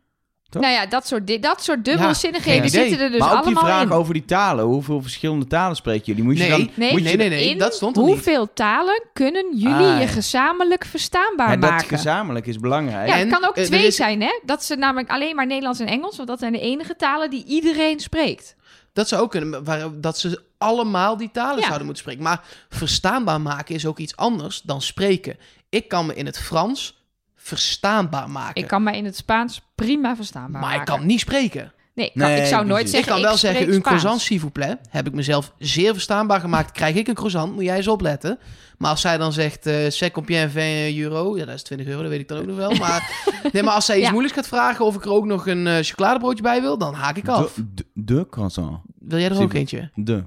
[0.48, 0.62] Toch?
[0.62, 3.82] Nou ja, dat soort, dat soort dubbelzinnigheden zitten er dus maar ook die allemaal vraag
[3.82, 3.92] in.
[3.92, 4.64] over die talen.
[4.64, 6.22] Hoeveel verschillende talen spreken jullie?
[6.22, 6.50] Moet je Nee.
[6.50, 6.70] dan...
[6.74, 8.12] Nee, moet nee, je nee, nee, in dat stond er niet.
[8.12, 11.86] hoeveel talen kunnen jullie Ah, je gezamenlijk verstaanbaar Ja, dat maken?
[11.88, 13.08] gezamenlijk is belangrijk.
[13.08, 14.40] Ja, En, het kan ook eh, twee is- zijn, hè?
[14.44, 17.44] Dat ze namelijk alleen maar Nederlands en Engels, want dat zijn de enige talen die
[17.44, 18.54] iedereen spreekt.
[18.92, 21.64] Dat zou ook kunnen, waar, dat ze allemaal die talen Ja.
[21.64, 22.22] zouden moeten spreken.
[22.22, 25.36] Maar verstaanbaar maken is ook iets anders dan spreken.
[25.68, 27.04] Ik kan me in het Frans
[27.46, 28.62] verstaanbaar maken.
[28.62, 30.94] Ik kan mij in het Spaans prima verstaanbaar maar ik maken.
[30.94, 31.72] kan niet spreken.
[31.94, 32.90] Nee, kan- Nee, ik zou nooit precies.
[32.90, 33.12] zeggen...
[33.16, 34.90] ik kan wel zeggen, een croissant s'il vous plaît.
[34.90, 36.70] Heb ik mezelf zeer verstaanbaar gemaakt.
[36.72, 38.38] Krijg ik een croissant, moet jij eens opletten.
[38.78, 41.36] Maar als zij dan zegt, eh c'est combien 20 euro?
[41.36, 42.74] Ja, dat is 20 euro, dat weet ik dan ook nog wel.
[42.84, 43.10] Maar,
[43.52, 44.10] nee, maar als zij iets Ja.
[44.10, 47.16] moeilijks gaat vragen of ik er ook nog een eh, chocoladebroodje bij wil, dan haak
[47.16, 47.52] ik af.
[47.54, 48.78] De, de, de croissant.
[48.98, 49.90] Wil jij er ook eentje?
[49.94, 50.24] De.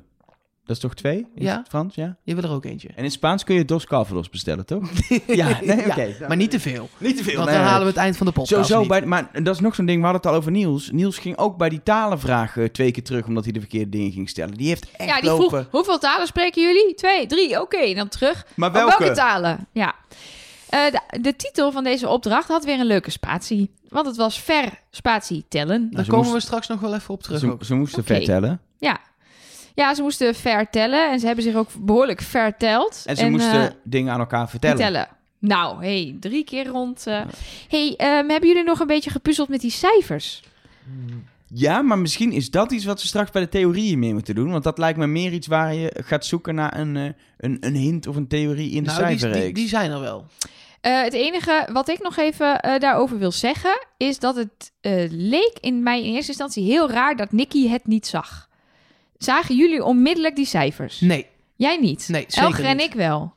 [0.70, 1.18] Dat is toch twee?
[1.36, 1.58] In Ja.
[1.58, 2.18] het Frans, ja?
[2.24, 2.90] Je wil er ook eentje.
[2.96, 4.90] En in Spaans kun je dos calvados bestellen, toch?
[5.28, 6.16] ja, nee, oké.
[6.28, 6.90] Maar niet te veel.
[6.98, 7.34] Niet te veel.
[7.36, 7.72] Want nee, dan nee.
[7.74, 8.88] halen we het eind van de podcast Sowieso, niet.
[9.00, 10.92] bij, maar dat is nog zo'n ding, we hadden het al over Niels.
[10.92, 14.12] Niels ging ook bij die talenvraag eh, twee keer terug, omdat hij de verkeerde dingen
[14.12, 14.54] ging stellen.
[14.58, 15.50] Die heeft echt Ja, die lopen...
[15.50, 16.94] vroeg, hoeveel talen spreken jullie?
[16.96, 17.78] Twee, drie, oké.
[17.78, 18.46] En dan terug.
[18.56, 18.98] Maar welke?
[19.00, 19.68] welke talen?
[19.72, 19.96] Ja.
[20.70, 23.72] Eh, de, de titel van deze opdracht had weer een leuke spatie.
[23.88, 25.88] Want het was ver spatie tellen.
[25.92, 27.40] Daar ze komen moest- we straks nog wel even op terug.
[27.40, 27.64] Ze, ook.
[27.64, 28.62] ze moesten vertellen.
[28.80, 29.00] Ja.
[29.80, 31.12] Ja, ze moesten ver tellen.
[31.12, 33.04] En ze hebben zich ook behoorlijk verteld.
[33.06, 34.78] En ze moesten eh, dingen aan elkaar vertellen.
[34.78, 35.08] vertellen.
[35.40, 37.08] Nou, hey, drie keer rond.
[37.08, 37.22] eh.
[37.70, 40.44] hey, ehm, hebben jullie nog een beetje gepuzzeld met die cijfers?
[41.54, 44.52] Ja, maar misschien is dat iets wat we straks bij de theorieën meer moeten doen.
[44.52, 47.76] Want dat lijkt me meer iets waar je gaat zoeken naar een, eh, een, een
[47.76, 49.46] hint of een theorie in de nou, die, cijferreeks.
[49.46, 50.26] die, die zijn er wel.
[50.82, 55.58] Eh, het enige wat ik nog even daarover wil zeggen, is dat het eh, leek
[55.60, 58.49] in mij in eerste instantie heel raar dat Nicky het niet zag.
[59.24, 61.00] Zagen jullie onmiddellijk die cijfers?
[61.00, 62.08] Nee, Jij niet?
[62.08, 62.86] Nee, zeker Elger en niet.
[62.86, 63.34] ik wel.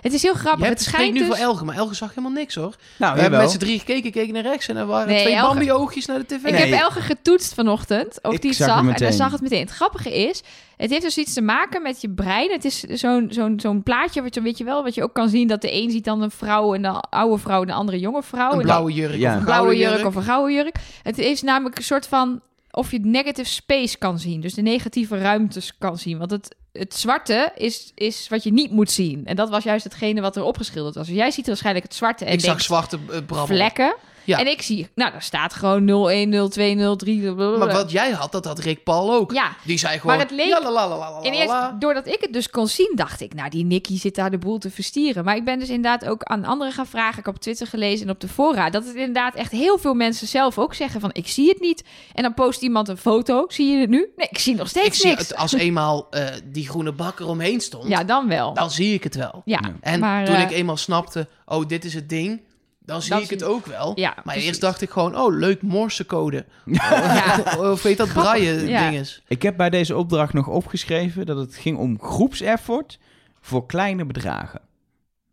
[0.00, 0.68] Het is heel grappig.
[0.68, 1.28] het schijnt nu dus...
[1.28, 2.76] voor Elge, maar Elge zag helemaal niks hoor.
[2.98, 5.34] nou, we hebben met z'n drie gekeken, keken naar rechts en er waren Nee, twee
[5.34, 6.44] Elge- Bambi-oogjes naar de tv.
[6.44, 6.60] Ik Nee.
[6.72, 9.60] heb Elger getoetst vanochtend of Ik die het zag En hij zag het meteen.
[9.60, 10.42] Het grappige is,
[10.76, 12.50] het heeft dus iets te maken met je brein.
[12.50, 15.28] Het is zo'n zo'n zo'n plaatje, wat je, weet je wel, wat je ook kan
[15.28, 17.98] zien dat de een ziet dan een vrouw en de oude vrouw en de andere
[17.98, 18.52] jonge vrouw.
[18.52, 19.30] Een En blauwe jurk Ja.
[19.32, 20.76] of een blauwe gouden jurk of een gouden jurk.
[21.02, 22.40] Het is namelijk een soort van
[22.72, 24.40] of je negative space kan zien.
[24.40, 26.18] Dus de negatieve ruimtes kan zien.
[26.18, 29.26] Want het, het zwarte is, is wat je niet moet zien.
[29.26, 31.06] En dat was juist hetgene wat er opgeschilderd was.
[31.06, 33.46] Dus jij ziet waarschijnlijk het zwarte en Ik zag denkt zwarte uh, brabbel.
[33.46, 33.96] vlekken.
[34.24, 34.38] Ja.
[34.38, 37.20] En ik zie, nou, daar staat gewoon 01, 02, 03.
[37.20, 37.64] blablabla.
[37.64, 39.32] Maar wat jij had, dat had Rick Paul ook.
[39.32, 40.16] Ja, Die zei gewoon...
[40.16, 42.32] Maar het leek- ja, la, la, la, la, la, en la, eerst, doordat ik het
[42.32, 45.24] dus kon zien, dacht ik, nou, die Nicky zit daar de boel te verstieren.
[45.24, 47.18] Maar ik ben dus inderdaad ook aan anderen gaan vragen.
[47.18, 48.70] Ik heb op Twitter gelezen en op de fora.
[48.70, 51.84] Dat het inderdaad echt heel veel mensen zelf ook zeggen van, ik zie het niet.
[52.12, 53.44] En dan post iemand een foto.
[53.48, 54.12] Zie je het nu?
[54.16, 55.28] Nee, ik zie nog steeds Ik zie niks.
[55.28, 58.54] het als eenmaal eh, die groene bak eromheen stond, Ja, dan wel.
[58.54, 59.42] dan zie ik het wel.
[59.44, 59.72] ja, Ja.
[59.80, 62.42] En maar, toen eh, ik eenmaal snapte, oh, dit is het ding,
[62.84, 63.92] dan zie Dan ik zie- het ook wel.
[63.94, 64.44] ja, Maar precies.
[64.44, 66.44] eerst dacht ik gewoon, oh, leuk morsecode.
[66.64, 67.42] Ja.
[67.58, 68.90] of weet dat braille ja.
[68.90, 69.22] dinges.
[69.28, 72.98] Ik heb bij deze opdracht nog opgeschreven dat het ging om groepseffort
[73.40, 74.60] voor kleine bedragen.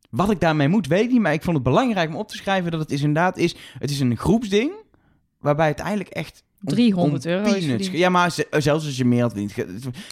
[0.10, 2.38] Wat ik daarmee moet, weet ik niet, maar ik vond het belangrijk om op te
[2.38, 4.72] schrijven dat het is inderdaad is, het is een groepsding
[5.40, 7.88] waarbij het eigenlijk echt om- 300 om euro is.
[7.92, 9.54] Ja, maar ze- zelfs als je meer had dus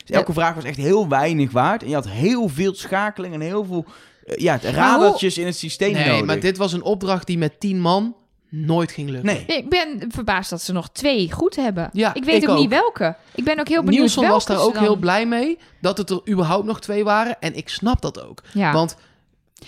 [0.05, 3.65] Elke vraag was echt heel weinig waard en je had heel veel schakeling en heel
[3.65, 3.85] veel
[4.35, 6.25] ja, radertjes in het systeem Nee, nodig.
[6.25, 8.15] maar dit was een opdracht die met tien man
[8.49, 9.33] nooit ging lukken.
[9.47, 9.57] Nee.
[9.57, 11.89] Ik ben verbaasd dat ze nog twee goed hebben.
[11.93, 13.15] Ja, ik weet ik ook, niet welke.
[13.35, 15.97] Ik ben ook heel benieuwd Nielsen welke was daar ook dan- heel blij mee dat
[15.97, 17.39] het er überhaupt nog twee waren.
[17.39, 18.43] En ik snap dat ook.
[18.53, 18.73] Ja.
[18.73, 18.95] Want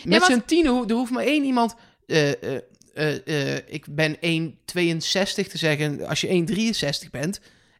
[0.03, 1.75] met want- z'n tien, er hoeft maar één iemand...
[2.07, 2.61] eh, eh,
[2.93, 7.39] eh, eh, ik ben 1,62 te zeggen als je 1,63 bent.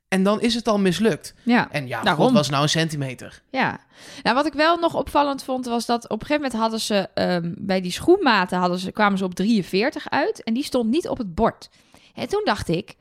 [0.10, 1.34] En dan is het al mislukt.
[1.44, 1.68] ja.
[1.72, 2.26] En ja, Daarom.
[2.26, 3.42] God was nou een centimeter.
[3.52, 3.80] Ja,
[4.24, 7.10] nou wat ik wel nog opvallend vond was dat op een gegeven moment hadden ze
[7.14, 11.08] ehm, bij die schoenmaten hadden ze, kwamen ze op 43 uit en die stond niet
[11.08, 11.70] op het bord.
[12.16, 12.96] En toen dacht ik,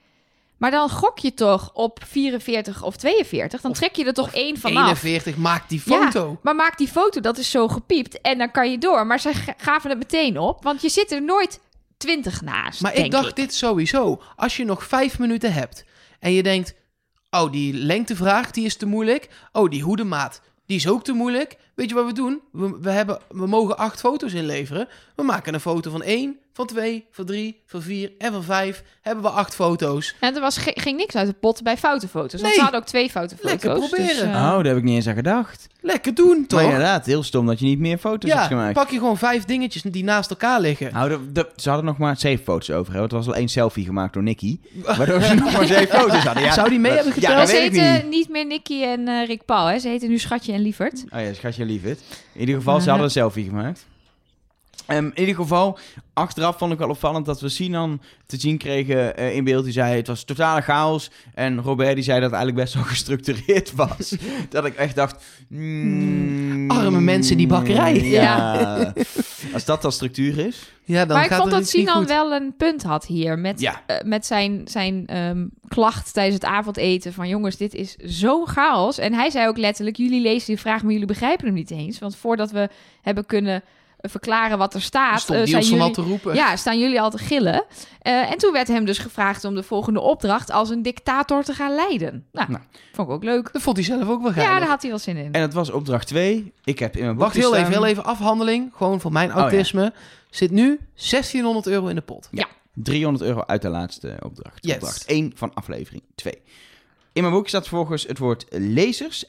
[0.57, 4.33] maar dan gok je toch op 44 of 42, dan Of- trek je er toch
[4.35, 4.85] één vanaf.
[4.87, 6.39] 41, maak die foto.
[6.43, 9.07] Maar maak die foto, dat is zo gepiept en dan kan je door.
[9.07, 11.61] Maar ze ga- gaven het meteen op, want je zit er nooit
[11.97, 12.81] 20 naast.
[12.81, 14.23] Maar ik dacht dit sowieso.
[14.37, 15.85] Als je nog vijf minuten hebt
[16.21, 16.75] en je denkt...
[17.31, 19.29] Oh, die lengtevraag, die is te moeilijk.
[19.53, 21.57] Oh, die hoedemaat, die is ook te moeilijk.
[21.75, 22.41] Weet je wat we doen?
[22.53, 24.89] We, we, hebben, we mogen acht foto's inleveren.
[25.17, 28.83] We maken een foto van één, van twee, van drie, van vier en van vijf.
[29.03, 30.15] Hebben we acht foto's.
[30.21, 32.33] En er was ging niks uit de pot bij foute foto's.
[32.33, 32.53] Want Nee.
[32.53, 33.51] ze hadden ook twee foute foto's.
[33.51, 34.07] Lekker proberen.
[34.07, 35.67] Dus, eh, Oh, daar heb ik niet eens aan gedacht.
[35.81, 36.59] Lekker doen, toch?
[36.61, 38.73] Maar inderdaad, heel stom dat je niet meer foto's hebt ja, gemaakt.
[38.75, 40.93] pak je gewoon vijf dingetjes die naast elkaar liggen.
[40.93, 42.93] Nou, de, de- ze hadden nog maar zeven foto's over.
[42.93, 42.99] Hè?
[42.99, 44.59] want Er was al één selfie gemaakt door Nicky.
[44.97, 46.43] Waardoor ze nog maar zeven foto's hadden.
[46.43, 47.47] Ja, Zou die mee dat- hebben Ja, geteld?
[47.47, 48.11] dat ze heten niet.
[48.19, 48.29] niet.
[48.29, 49.67] meer Nicky en eh, Rick Paul.
[49.67, 49.79] Hè?
[49.79, 51.05] Ze heten nu Schatje en Lieverd.
[51.15, 52.01] Oh ja, schatje lief het.
[52.33, 52.87] In ieder geval, ze Uh-huh.
[52.87, 53.87] hadden een selfie gemaakt.
[54.89, 55.79] Ehm, in ieder geval,
[56.13, 59.65] achteraf vond ik wel opvallend dat we Sinan te zien kregen eh, in beeld.
[59.65, 61.11] Die zei, het was totale chaos.
[61.35, 64.17] En Robert die zei dat het eigenlijk best wel gestructureerd was.
[64.51, 65.25] dat ik echt dacht...
[65.49, 68.01] mm, Arme mensen die bakkerij.
[68.03, 68.93] Ja.
[69.55, 70.73] Als dat dan structuur is.
[70.85, 73.39] Ja, dan maar ik vond dat Sinan wel een punt had hier.
[73.39, 73.83] Met, Ja.
[73.87, 77.13] eh, met zijn, zijn ehm, klacht tijdens het avondeten.
[77.13, 78.99] Van jongens, dit is zo'n chaos.
[78.99, 81.99] En hij zei ook letterlijk, jullie lezen die vraag, maar jullie begrijpen hem niet eens.
[81.99, 82.69] Want voordat we
[83.03, 83.63] hebben kunnen
[84.01, 86.35] verklaren wat er staat, Stond eh, zijn jullie, al te roepen.
[86.35, 87.65] ja, staan jullie al te gillen.
[88.01, 91.53] Eh, en toen werd hem dus gevraagd om de volgende opdracht als een dictator te
[91.55, 92.27] gaan leiden.
[92.33, 92.63] Nou, Nou.
[92.93, 93.53] vond ik ook leuk.
[93.53, 94.59] Dat vond hij zelf ook wel Ja, geinig.
[94.59, 95.33] daar had hij wel zin in.
[95.33, 96.53] En dat was opdracht 2.
[96.65, 98.71] Ik heb in mijn Wacht heel even, heel even afhandeling.
[98.77, 99.35] Gewoon voor mijn ja.
[99.35, 99.93] autisme.
[100.31, 102.29] Zit nu 1600 euro in de pot.
[102.75, 104.59] 300 euro uit de laatste opdracht.
[104.67, 104.75] Yes.
[104.75, 106.35] Opdracht 1 van aflevering 2.
[107.13, 109.25] In mijn boekje staat volgens het woord lasers.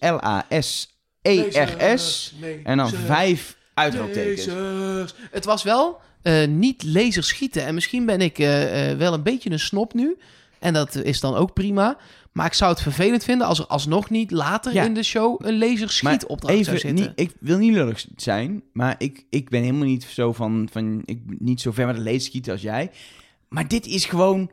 [1.20, 2.34] L-A-S-E-R-S.
[2.64, 4.46] En dan vijf uitroeptekens.
[4.46, 5.14] Lasers.
[5.32, 7.66] Het was wel eh, niet laser schieten.
[7.66, 10.18] En misschien ben ik eh, eh, wel een beetje een snop nu.
[10.60, 11.98] En dat is dan ook prima.
[12.32, 14.84] Maar ik zou het vervelend vinden als er alsnog niet later Ja.
[14.84, 17.06] in de show een laserschietopdracht zou Even, zitten.
[17.06, 21.02] niet, ik wil niet lullig zijn, maar ik, ik ben helemaal niet zo van, van
[21.06, 22.92] ik niet zo ver met de laserschieten als jij.
[23.50, 24.52] Maar dit is gewoon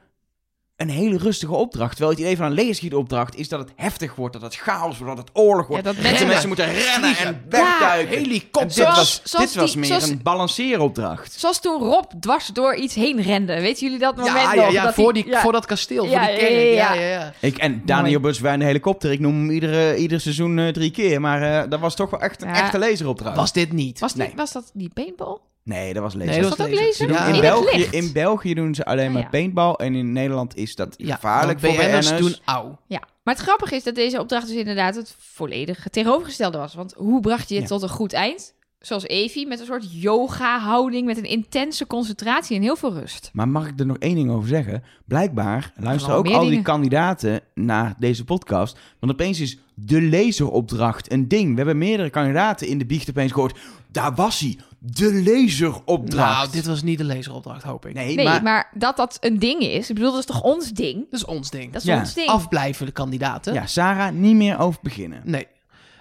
[0.77, 1.91] een hele rustige opdracht.
[1.91, 5.17] Terwijl het idee van een laserschietopdracht is dat het heftig wordt, dat het chaos wordt,
[5.17, 5.85] dat het oorlog Ja, wordt.
[5.85, 8.17] dat dat mensen, de mensen moeten rennen en wegduiken.
[8.17, 8.75] En Helikopters.
[8.75, 11.33] dit was, zoals dit was die- meer zoals- een balanceeropdracht.
[11.41, 13.61] Zoals toen Rob dwars door iets heen rende.
[13.61, 14.65] Weten jullie dat moment Ja, nog?
[14.65, 15.41] ja, ja, Dat voor, die- ja.
[15.41, 16.53] voor dat kasteel, Ja, voor die ja, kerk.
[16.53, 17.01] ja, Ja, ja.
[17.01, 17.33] ja, ja.
[17.41, 19.12] Ik, en Daniel Bus bij een helikopter.
[19.12, 21.21] Ik noem hem iedere, ieder seizoen eh, drie keer.
[21.21, 22.55] Maar eh, dat was toch wel echt een Ja.
[22.55, 23.37] echte laseropdracht.
[23.37, 23.99] Was dit niet?
[24.01, 24.33] Was, die, Nee.
[24.37, 25.39] was dat die paintball?
[25.66, 26.29] Nee, dat was laser.
[26.31, 27.09] Nee, dat Was dat ook laser.
[27.11, 29.29] Ja, in, België, in België doen ze alleen Ah, maar ja.
[29.29, 29.72] paintball.
[29.72, 32.20] En in Nederland is dat Ja, gevaarlijk voor BN'ers BN'ers.
[32.22, 32.79] doen auw.
[32.87, 33.00] Ja.
[33.22, 36.74] Maar het grappige is dat deze opdracht dus inderdaad het volledige tegenovergestelde was.
[36.74, 37.68] Want hoe bracht je het Ja.
[37.68, 38.55] tot een goed eind?
[38.79, 43.31] Zoals Evie, met een soort yoga-houding, met een intense concentratie en heel veel rust.
[43.33, 44.83] Maar mag ik er nog één ding over zeggen?
[45.05, 48.79] Blijkbaar luisteren ook al die kandidaten naar deze podcast.
[49.00, 51.50] Want opeens is de laseropdracht een ding.
[51.50, 53.59] We hebben meerdere kandidaten in de biecht opeens gehoord.
[53.96, 54.59] Daar was hij.
[54.78, 56.37] De laseropdracht.
[56.38, 57.94] Nou, dit was niet de laseropdracht, hoop ik.
[57.94, 58.42] Nee, Nee, maar...
[58.42, 58.70] maar...
[58.74, 60.94] dat dat een ding is, ik bedoel, dat is toch ons ding?
[61.11, 61.72] Dat is ons ding.
[61.72, 61.98] Dat is Ja.
[61.98, 62.28] ons ding.
[62.28, 63.54] Afblijven de kandidaten.
[63.54, 65.20] Ja, Sarah, niet meer over beginnen.
[65.24, 65.46] Nee.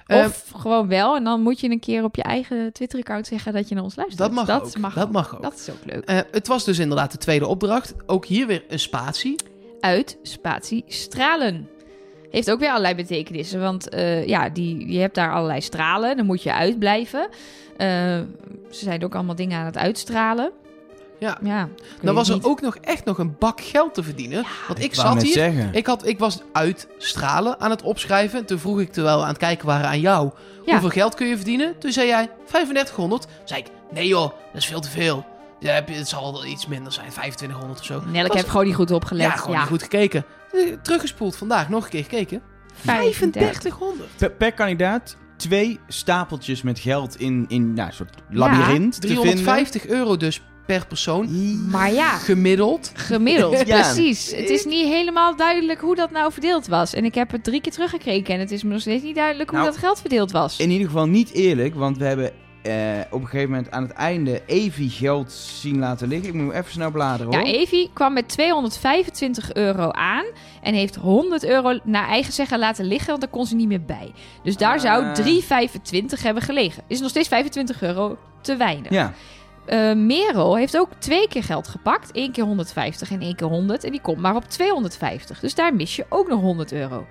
[0.06, 3.54] Eh, Of gewoon wel, en dan moet je een keer op je eigen Twitter-account zeggen
[3.54, 4.22] dat je naar ons luistert.
[4.22, 4.78] dat mag dat ook.
[4.78, 5.12] Mag dat ook.
[5.12, 5.42] mag ook.
[5.42, 6.04] Dat is ook leuk.
[6.06, 7.94] Eh, het was dus inderdaad de tweede opdracht.
[8.06, 9.36] Ook hier weer een spatie.
[9.80, 11.70] Uit spatie stralen.
[12.36, 13.60] Heeft ook weer allerlei betekenissen.
[13.60, 16.18] Want eh, ja, die, je hebt daar allerlei stralen.
[16.18, 17.28] Dan moet je uitblijven.
[17.78, 17.88] Eh,
[18.70, 20.52] ze zijn ook allemaal dingen aan het uitstralen.
[21.20, 21.38] Ja.
[21.44, 22.44] Ja, ik Dan was er niet.
[22.44, 24.46] ook nog echt nog een bak geld te verdienen.
[24.68, 25.32] Want ik, zat hier.
[25.34, 25.70] zeggen.
[25.74, 28.46] Ik, had, ik was uitstralen aan het opschrijven.
[28.46, 30.30] Toen vroeg ik terwijl we aan het kijken waren aan jou.
[30.66, 30.72] Ja.
[30.72, 31.78] Hoeveel geld kun je verdienen?
[31.80, 33.22] Toen zei jij 3500.
[33.22, 35.26] Toen zei ik, nee joh, dat is veel te veel.
[35.60, 38.02] Ja, heb je- het zal wel iets minder zijn, 2500 of zo.
[38.28, 39.22] Was- heeft gewoon niet goed opgelet.
[39.26, 40.26] Ja, gewoon niet goed gekeken.
[40.56, 42.42] Eh, Teruggespoeld vandaag, nog een keer gekeken.
[42.82, 44.10] 3500.
[44.18, 49.88] Per, per kandidaat twee stapeltjes met geld in, in nou, een soort labyrint te 350
[49.88, 51.30] euro dus per persoon.
[51.70, 52.92] Maar ja, Gemiddeld.
[52.96, 53.82] gemiddeld, Ja.
[53.82, 54.32] precies.
[54.32, 56.94] Het is niet helemaal duidelijk hoe dat nou verdeeld was.
[56.94, 59.50] En ik heb het drie keer teruggekeken en het is me nog steeds niet duidelijk
[59.50, 60.60] hoe Nou, dat geld verdeeld was.
[60.60, 62.32] In ieder geval niet eerlijk, want we hebben
[62.66, 66.28] eh, op een gegeven moment aan het einde Evi geld zien laten liggen.
[66.30, 67.48] Ik moet even snel bladeren Ja, hoor.
[67.48, 70.26] Evie kwam met 225 euro aan
[70.62, 73.86] en heeft 100 euro naar eigen zeggen laten liggen, want daar kon ze niet meer
[73.86, 74.12] bij.
[74.44, 74.82] Dus daar Ah.
[74.82, 76.84] zou 3,25 hebben gelegen.
[76.88, 78.92] Is nog steeds 25 euro te weinig.
[78.92, 79.14] Ja,
[79.66, 82.12] Eh, Merel heeft ook twee keer geld gepakt.
[82.12, 83.84] één keer 150 en één keer 100.
[83.84, 85.40] En die komt maar op 250.
[85.40, 87.06] Dus daar mis je ook nog 100 euro.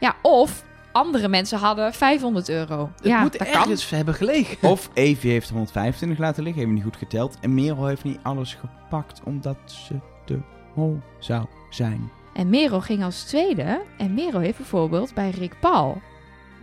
[0.00, 2.90] Ja, of andere mensen hadden 500 euro.
[2.96, 3.60] Het ja, moet dat kan.
[3.60, 4.68] ergens hebben gelegen.
[4.70, 7.36] of Evi heeft 125 laten liggen, hebben niet goed geteld.
[7.40, 10.40] En Merel heeft niet alles gepakt omdat ze te
[10.74, 12.10] hol zou zijn.
[12.34, 13.82] En Merel ging als tweede.
[13.98, 16.00] En Merel heeft bijvoorbeeld bij Rick Paul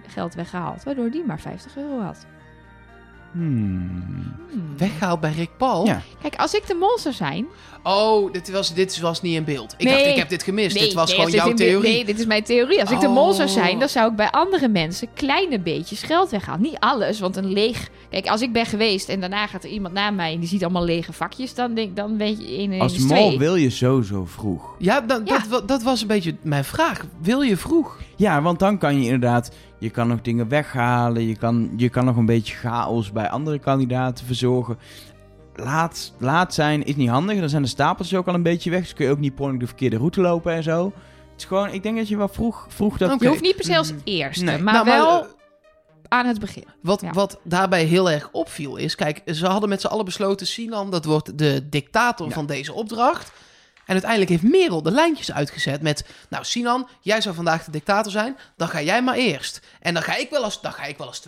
[0.09, 0.83] geld weggehaald.
[0.83, 2.25] Waardoor die maar 50 euro had.
[3.31, 4.35] Hmm.
[4.51, 4.77] Hmm.
[4.77, 5.85] Weggehaald bij Rick Paul.
[5.85, 6.01] Ja.
[6.21, 7.47] Kijk, als ik de mol zou zijn...
[7.83, 9.73] Oh, dit was, dit was niet in beeld.
[9.77, 9.93] Ik Nee.
[9.93, 10.79] dacht, ik heb dit gemist.
[10.79, 11.91] dit was nee, gewoon jouw in theorie.
[11.93, 12.81] Nee, dit is mijn theorie.
[12.81, 13.53] Als ik de mol zou Oh.
[13.53, 16.61] zijn, dan zou ik bij andere mensen kleine beetjes geld weghalen.
[16.61, 17.89] Niet alles, want een leeg...
[18.09, 20.63] Kijk, als ik ben geweest en daarna gaat er iemand na mij en die ziet
[20.63, 23.37] allemaal lege vakjes, dan, denk, dan weet je 1 en 1 Als mol 2.
[23.37, 24.75] wil je sowieso vroeg.
[24.77, 25.43] Ja, dan, Ja.
[25.49, 27.05] Dat, dat was een beetje mijn vraag.
[27.21, 27.97] Wil je vroeg?
[28.15, 32.05] Ja, want dan kan je inderdaad, je kan nog dingen weghalen, je kan, je kan
[32.05, 34.77] nog een beetje chaos bij andere kandidaten verzorgen.
[35.63, 38.81] Laat, laat zijn is niet handig, dan zijn de stapels ook al een beetje weg,
[38.81, 40.85] dus kun je ook niet per ongeluk de verkeerde route lopen en zo.
[41.31, 43.11] Het is gewoon, ik denk dat je wel vroeg, vroeg dat...
[43.11, 43.23] Oké.
[43.23, 44.57] Je hoeft niet per se als eerste, Nee.
[44.57, 45.29] maar Nou, maar, wel eh,
[46.07, 46.65] aan het begin.
[46.81, 47.11] Wat, Ja.
[47.11, 48.95] wat daarbij heel erg opviel is...
[48.95, 50.47] Kijk, ze hadden met z'n allen besloten...
[50.47, 52.33] Sinan, dat wordt de dictator Ja.
[52.33, 53.31] van deze opdracht.
[53.85, 56.05] En uiteindelijk heeft Merel de lijntjes uitgezet met...
[56.29, 58.37] Nou, Sinan, jij zou vandaag de dictator zijn.
[58.57, 59.61] Dan ga jij maar eerst.
[59.79, 61.19] En dan ga ik wel als, dan ga ik wel als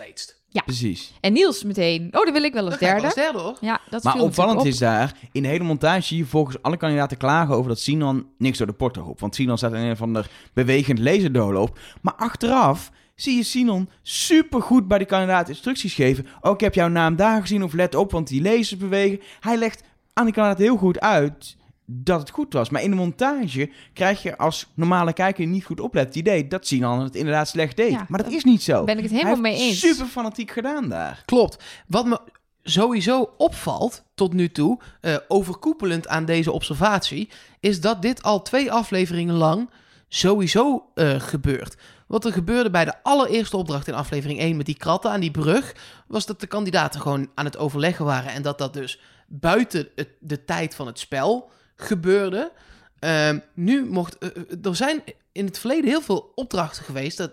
[0.60, 0.82] tweetst.
[0.82, 1.14] Precies.
[1.22, 3.06] En Niels meteen, oh, dan wil ik wel als derde.
[3.06, 3.58] als derde, hoor.
[3.62, 7.18] Ja, dat Maar opvallend is daar, in de hele montage zie je volgens alle kandidaten
[7.18, 9.20] klagen over dat Sinan niks door de porto roept.
[9.20, 11.80] Want Sinan staat in een of ander bewegend laserdoolhoop.
[12.02, 16.28] Maar achteraf zie je Sinon supergoed bij de kandidaat instructies geven.
[16.42, 19.20] Oh, ik heb jouw naam daar gezien of let op, want die lezers bewegen.
[19.40, 19.84] Hij legt
[20.14, 22.70] aan de kandidaat heel goed uit dat het goed was.
[22.70, 26.48] Maar in de montage krijg je als normale kijker die niet goed oplet het idee
[26.48, 27.92] dat Sinan het inderdaad slecht deed.
[27.92, 28.84] Ja, maar dat is niet zo.
[28.84, 29.80] Ben ik het Hij helemaal heeft mee eens.
[29.80, 31.24] super fanatiek gedaan daar.
[31.26, 31.64] Klopt.
[31.88, 32.20] Wat me
[32.64, 38.72] sowieso opvalt tot nu toe, eh, overkoepelend aan deze observatie, is dat dit al twee
[38.72, 39.70] afleveringen lang
[40.08, 41.76] sowieso eh, gebeurt.
[42.08, 45.32] Wat er gebeurde bij de allereerste opdracht in aflevering 1 met die kratten aan die
[45.32, 45.76] brug,
[46.08, 50.10] was dat de kandidaten gewoon aan het overleggen waren en dat dat dus buiten het,
[50.20, 51.50] de tijd van het spel
[51.84, 52.52] gebeurde.
[53.00, 54.18] Ehm, nu mocht.
[54.18, 57.32] eh, eh, er zijn in het verleden heel veel opdrachten geweest dat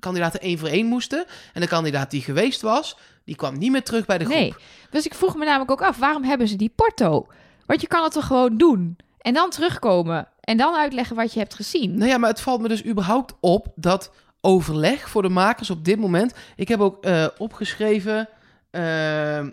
[0.00, 1.24] kandidaten één voor één moesten.
[1.52, 4.36] En de kandidaat die geweest was, die kwam niet meer terug bij de groep.
[4.36, 4.54] Nee.
[4.90, 7.26] Dus ik vroeg me namelijk ook af, waarom hebben ze die porto?
[7.66, 11.38] Want je kan het toch gewoon doen en dan terugkomen en dan uitleggen wat je
[11.38, 11.94] hebt gezien.
[11.98, 15.84] Nou ja, maar het valt me dus überhaupt op dat overleg voor de makers op
[15.84, 16.34] dit moment.
[16.56, 18.28] Ik heb ook eh, opgeschreven
[18.70, 19.46] eh,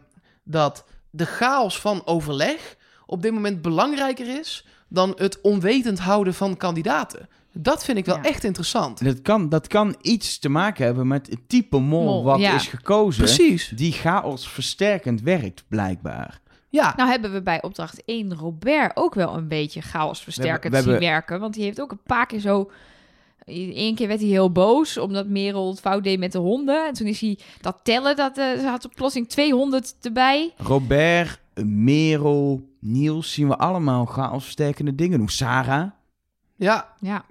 [0.43, 2.75] dat de chaos van overleg
[3.07, 7.29] op dit moment belangrijker is dan het onwetend houden van kandidaten.
[7.53, 8.23] Dat vind ik wel Ja.
[8.23, 9.03] echt interessant.
[9.03, 12.55] Dat kan, dat kan iets te maken hebben met het type mol, Mol, wat ja.
[12.55, 13.23] is gekozen.
[13.23, 13.71] Precies.
[13.75, 16.39] Die chaos versterkend werkt, blijkbaar.
[16.69, 20.75] Ja, Nou hebben we bij opdracht 1 Robert ook wel een beetje chaos versterkend We
[20.77, 21.39] hebben- we zien werken.
[21.39, 22.71] Want die heeft ook een paar keer zo...
[23.45, 26.87] Eén keer werd hij heel boos omdat Merel het fout deed met de honden.
[26.87, 30.53] En toen is hij dat tellen, dat, eh, ze had op plotseling 200 erbij.
[30.57, 35.29] Robert, Merel, Niels zien we allemaal chaos versterkende dingen doen.
[35.29, 35.89] Sarah,
[36.55, 37.25] ja, Ja,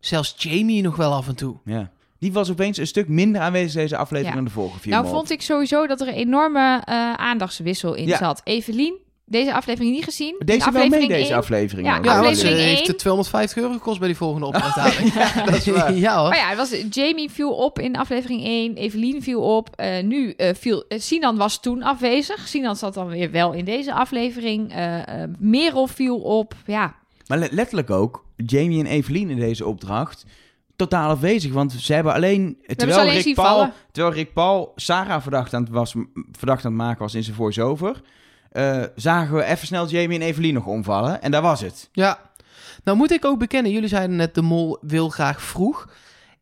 [0.00, 1.56] zelfs Jamie nog wel af en toe.
[1.64, 1.90] ja.
[2.18, 4.34] Die was opeens een stuk minder aanwezig deze aflevering Ja.
[4.34, 8.06] dan de vorige vier nou vond ik sowieso dat er een enorme eh, aandachtswissel in
[8.06, 8.16] Ja.
[8.16, 8.40] zat.
[8.44, 8.94] Evelien,
[9.30, 10.34] deze aflevering niet gezien.
[10.44, 11.86] Deze wel mee, aflevering deze aflevering.
[11.86, 11.94] Ja.
[11.94, 12.86] Ja, want ze aflevering heeft één.
[12.88, 14.76] het 250 euro gekost bij die volgende opdracht.
[14.86, 15.46] eigenlijk.
[15.46, 15.94] dat is waar.
[16.06, 16.28] ja hoor.
[16.30, 18.76] Oh ja, het was, Jamie viel op in aflevering 1.
[18.76, 19.68] Evelien viel op.
[19.76, 20.84] Eh, nu eh, viel...
[20.88, 22.48] eh, Sinan was toen afwezig.
[22.48, 24.72] Sinan zat dan weer wel in deze aflevering.
[24.72, 26.54] Eh, eh, Merel viel op.
[26.66, 26.94] Ja,
[27.26, 30.24] Maar le- letterlijk ook, Jamie en Evelien in deze opdracht
[30.76, 31.52] totaal afwezig.
[31.52, 35.62] Want ze hebben alleen, terwijl, ze alleen Rick Paul, terwijl Rick Paul Sarah verdacht aan
[35.62, 35.94] het, was,
[36.32, 38.00] verdacht aan het maken was in zijn voice-over...
[38.50, 41.22] eh, zagen we even snel Jamie en Evelien nog omvallen.
[41.22, 41.88] En daar was het.
[41.92, 42.18] Ja.
[42.84, 45.88] Nou moet ik ook bekennen, jullie zeiden net de mol wil graag vroeg.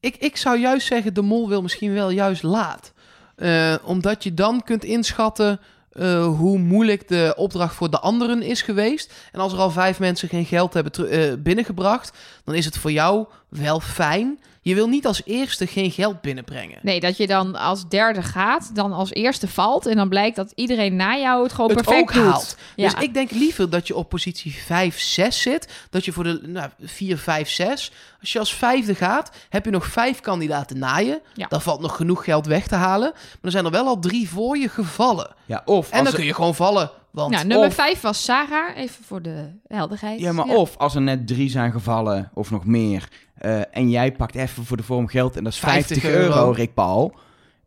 [0.00, 2.92] Ik, ik zou juist zeggen, de mol wil misschien wel juist laat.
[3.36, 5.60] Eh, omdat je dan kunt inschatten
[5.92, 9.14] eh, hoe moeilijk de opdracht voor de anderen is geweest.
[9.32, 13.26] En als er al vijf mensen geen geld hebben binnengebracht, dan is het voor jou
[13.48, 14.40] wel fijn.
[14.60, 16.78] Je wil niet als eerste geen geld binnenbrengen.
[16.82, 19.86] nee, dat je dan als derde gaat, dan als eerste valt.
[19.86, 22.32] En dan blijkt dat iedereen na jou het gewoon het perfect ook doet.
[22.32, 22.56] haalt.
[22.76, 22.88] Ja.
[22.90, 25.86] Dus ik denk liever dat je op positie 5, 6 zit.
[25.90, 27.92] Dat je voor de nou, 4, 5, 6.
[28.20, 31.20] Als je als vijfde gaat, heb je nog vijf kandidaten na je.
[31.34, 31.46] Ja.
[31.48, 33.10] Dan valt nog genoeg geld weg te halen.
[33.14, 35.34] Maar er zijn er wel al drie voor je gevallen.
[35.46, 36.90] Ja, of En als dan er- kun je gewoon vallen.
[37.10, 38.76] Want Nou, nummer Of- 5 was Sarah.
[38.76, 40.20] Even voor de helderheid.
[40.20, 44.12] Ja, maar of als er net drie zijn gevallen, of nog meer, eh, en jij
[44.12, 47.14] pakt even voor de vorm geld, en dat is 50, 50 euro, euro, Rick Paul,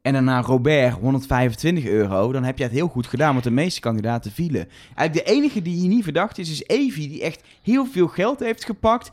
[0.01, 3.79] en daarna Robert 125 euro, dan heb je het heel goed gedaan, want de meeste
[3.79, 4.67] kandidaten vielen.
[4.95, 8.39] Eigenlijk de enige die hier niet verdacht is, is Evie, die echt heel veel geld
[8.39, 9.11] heeft gepakt.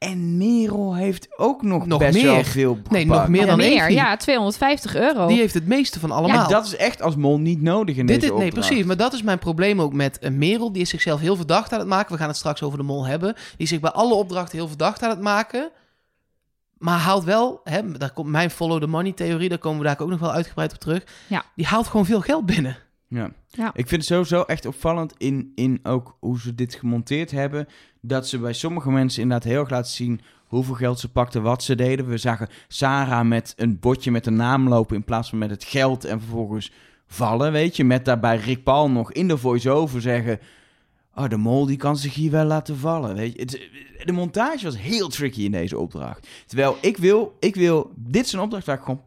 [0.00, 2.44] En Merel heeft ook nog, Nog best wel meer.
[2.44, 3.82] veel Nee, nog meer dan meer.
[3.82, 3.94] Evie.
[3.94, 5.26] Ja, 250 euro.
[5.26, 6.44] Die heeft het meeste van allemaal.
[6.44, 8.84] En dat is echt als mol niet nodig in Dit deze is, nee, precies.
[8.84, 10.72] Maar dat is mijn probleem ook met eh, Merel.
[10.72, 12.12] Die is zichzelf heel verdacht aan het maken.
[12.12, 13.34] We gaan het straks over de mol hebben.
[13.34, 15.70] Die is zich bij alle opdrachten heel verdacht aan het maken.
[16.78, 20.00] Maar haalt wel, hè, daar komt mijn follow the money theorie, daar komen we daar
[20.00, 21.04] ook nog wel uitgebreid op terug.
[21.26, 21.44] Ja.
[21.56, 22.76] Die haalt gewoon veel geld binnen.
[23.10, 23.32] Ja.
[23.48, 23.70] Ja.
[23.74, 27.66] Ik vind het sowieso echt opvallend in, in ook hoe ze dit gemonteerd hebben.
[28.00, 31.62] Dat ze bij sommige mensen inderdaad heel erg laten zien hoeveel geld ze pakten, wat
[31.62, 32.08] ze deden.
[32.08, 35.64] We zagen Sarah met een bordje met een naam lopen in plaats van met het
[35.64, 36.72] geld en vervolgens
[37.06, 37.84] vallen, weet je.
[37.84, 40.38] Met daarbij Rick Paul nog in de voice-over zeggen...
[41.14, 43.40] Oh, de mol die kan zich hier wel laten vallen, weet je.
[43.40, 43.68] Het,
[44.06, 46.28] de montage was heel tricky in deze opdracht.
[46.46, 47.92] Terwijl ik wil, ik wil...
[47.96, 49.02] Dit is een opdracht waar ik gewoon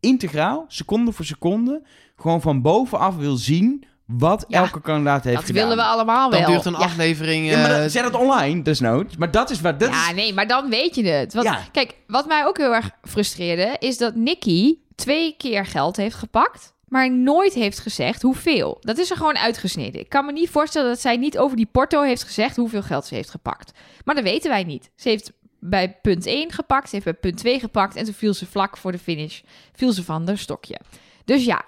[0.00, 1.82] integraal, seconde voor seconde...
[2.20, 5.62] gewoon van bovenaf wil zien wat Ja, elke kandidaat heeft dat gedaan.
[5.68, 6.48] willen we allemaal Dan wel.
[6.50, 6.78] duurt een ja.
[6.78, 7.50] aflevering...
[7.50, 9.16] Ja, maar eh, dat, zet het online, desnoods.
[9.16, 9.80] Maar dat is wat...
[9.80, 11.34] Dat ja, is, nee, maar dan weet je het.
[11.34, 11.60] Want, Ja.
[11.72, 16.72] Kijk, wat mij ook heel erg frustreerde, is dat Nicky twee keer geld heeft gepakt,
[16.88, 18.76] maar nooit heeft gezegd hoeveel.
[18.80, 20.00] Dat is er gewoon uitgesneden.
[20.00, 23.06] Ik kan me niet voorstellen dat zij niet over die porto heeft gezegd hoeveel geld
[23.06, 23.72] ze heeft gepakt.
[24.04, 24.90] Maar dat weten wij niet.
[24.96, 28.34] Ze heeft bij punt 1 gepakt, ze heeft bij punt 2 gepakt en toen viel
[28.34, 29.40] ze vlak voor de finish,
[29.72, 30.78] viel ze van haar stokje.
[31.24, 31.64] Dus ja,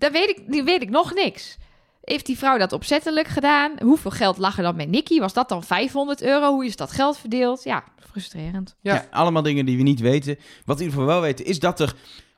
[0.00, 1.58] daar weet ik, die weet ik nog niks.
[2.04, 3.72] Heeft die vrouw dat opzettelijk gedaan?
[3.82, 5.18] Hoeveel geld lag er dan bij Nicky?
[5.18, 6.52] Was dat dan 500 euro?
[6.52, 7.64] Hoe is dat geld verdeeld?
[7.64, 8.76] Ja, frustrerend.
[8.80, 9.06] Ja.
[9.10, 10.38] Allemaal dingen die we niet weten.
[10.64, 11.94] Wat in ieder geval wel weten, is dat er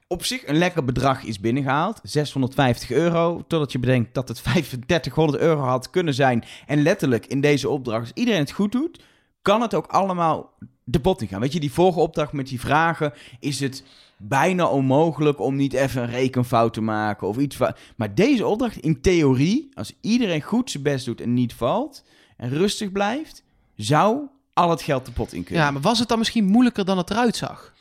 [0.07, 2.01] op zich een lekker bedrag is binnengehaald.
[2.03, 3.45] 650 euro.
[3.49, 6.45] Totdat je bedenkt dat het 3500 euro had kunnen zijn.
[6.67, 9.03] En letterlijk in deze opdracht, als iedereen het goed doet,
[9.43, 10.53] kan het ook allemaal
[10.85, 11.41] de pot in gaan.
[11.41, 13.85] Weet je, die vorige opdracht met die vragen, is het
[14.29, 17.57] bijna onmogelijk om niet even een rekenfout te maken of iets.
[17.97, 22.05] Maar deze opdracht, in theorie, als iedereen goed zijn best doet en niet valt
[22.37, 23.43] en rustig blijft,
[23.77, 24.21] zou
[24.53, 25.65] al het geld de pot in kunnen.
[25.65, 27.75] Ja, maar was het dan misschien moeilijker dan het eruit zag?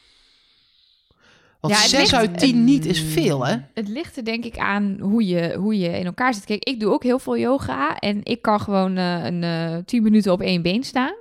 [1.60, 3.56] Want Ja, het 6 ligt- uit 10 niet is veel, hè?
[3.74, 6.46] Het ligt er denk ik aan hoe je, hoe je in elkaar zit.
[6.46, 10.04] Kijk, ik doe ook heel veel yoga en ik kan gewoon eh, een eh 10
[10.04, 11.14] minuten op één been staan.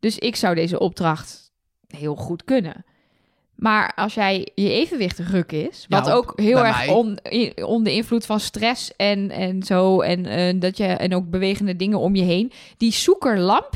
[0.00, 1.52] Dus ik zou deze opdracht
[1.86, 2.84] heel goed kunnen.
[3.58, 7.18] Maar als jij je evenwicht ruk is, Ja, wat ook heel erg on,
[7.64, 11.98] onder invloed van stress en, en zo, en, eh, dat je, en ook bewegende dingen
[11.98, 13.70] om je heen, die zoekerlamp,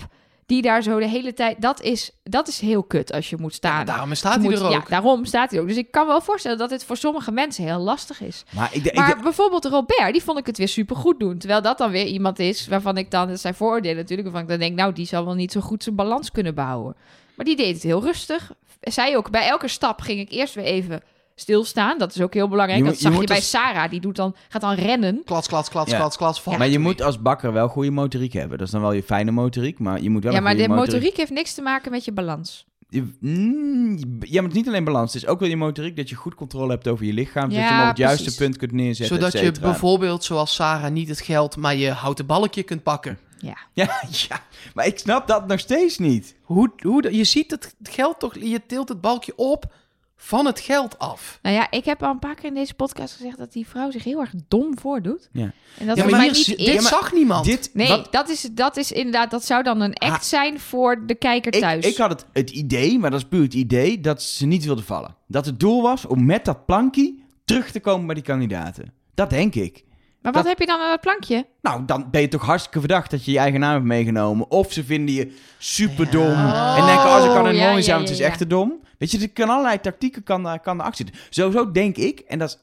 [0.47, 3.55] die daar zo de hele tijd, dat is, dat is heel kut als je moet
[3.55, 3.87] staan.
[3.87, 4.73] Daarom staat hij moet- er ook.
[4.73, 5.68] Ja, daarom staat hij ook.
[5.68, 8.45] Dus ik kan wel voorstellen dat het voor sommige mensen heel lastig is.
[8.51, 11.38] Maar ik, Maar bijvoorbeeld Robert, die vond ik het weer super goed doen.
[11.38, 14.49] Terwijl dat dan weer iemand is waarvan ik dan, dat zijn vooroordelen natuurlijk, waarvan ik
[14.49, 16.97] dan denk, nou, die zal wel niet zo goed zijn balans kunnen behouden.
[17.35, 18.53] Maar die deed het heel rustig.
[18.83, 21.01] Zij ook, bij elke stap ging ik eerst weer even
[21.35, 21.99] stilstaan.
[21.99, 22.79] Dat is ook heel belangrijk.
[22.81, 24.75] Je dat moet- je zag je, moet bij als- Sarah, die doet dan, gaat dan
[24.75, 25.23] rennen.
[25.25, 25.97] Klats, klats, klats, Ja.
[25.97, 26.45] klats, klats.
[26.45, 28.59] Maar je moet als bakker wel goede motoriek hebben.
[28.59, 31.16] Dat is dan wel je fijne motoriek, maar je moet wel Ja, maar de motoriek
[31.16, 32.66] heeft niks te maken met je balans.
[32.88, 33.90] Je- mm,
[34.21, 35.12] ja, maar het is niet alleen balans.
[35.12, 37.51] Het is ook wel je motoriek dat je goed controle hebt over je lichaam.
[37.51, 39.16] Ja, dat je hem op het juiste punt kunt neerzetten.
[39.16, 43.18] Zodat je bijvoorbeeld, zoals Sarah, niet het geld, maar je houten balkje kunt pakken.
[43.42, 43.57] Ja.
[43.74, 44.40] Ja, ja,
[44.74, 46.35] maar ik snap dat nog steeds niet.
[46.42, 49.74] Hoe, hoe, je ziet het geld toch, je tilt het balkje op
[50.16, 51.38] van het geld af.
[51.42, 53.90] Nou ja, ik heb al een paar keer in deze podcast gezegd dat die vrouw
[53.90, 55.28] zich heel erg dom voordoet.
[55.33, 55.52] Ja.
[55.78, 56.44] En dat Ja, maar mij niet is.
[56.66, 57.44] dit zag niemand.
[57.44, 60.20] Dit, Nee, wat- dat, is, dat is inderdaad, dat zou dan een act Ah.
[60.20, 61.87] zijn voor de kijker ik, thuis.
[61.87, 64.83] ik had het, het idee, maar dat is puur het idee, dat ze niet wilde
[64.83, 65.16] vallen.
[65.26, 68.92] Dat het doel was om met dat plankje terug te komen bij die kandidaten.
[69.14, 69.85] Dat denk ik.
[70.23, 71.47] Maar wat dat- heb je dan aan het plankje?
[71.63, 74.51] Nou, dan ben je toch hartstikke verdacht dat je je eigen naam hebt meegenomen.
[74.51, 76.31] Of ze vinden je super dom.
[76.31, 76.77] Ja.
[76.77, 78.39] En denken, als ik kan het Oh, ja, mooi zijn, want het is ja, echt
[78.39, 78.81] te dom.
[78.99, 81.25] Weet je, er kan allerlei tactieken kan, kan de actie zitten.
[81.31, 82.59] Sowieso denk ik, en dat is,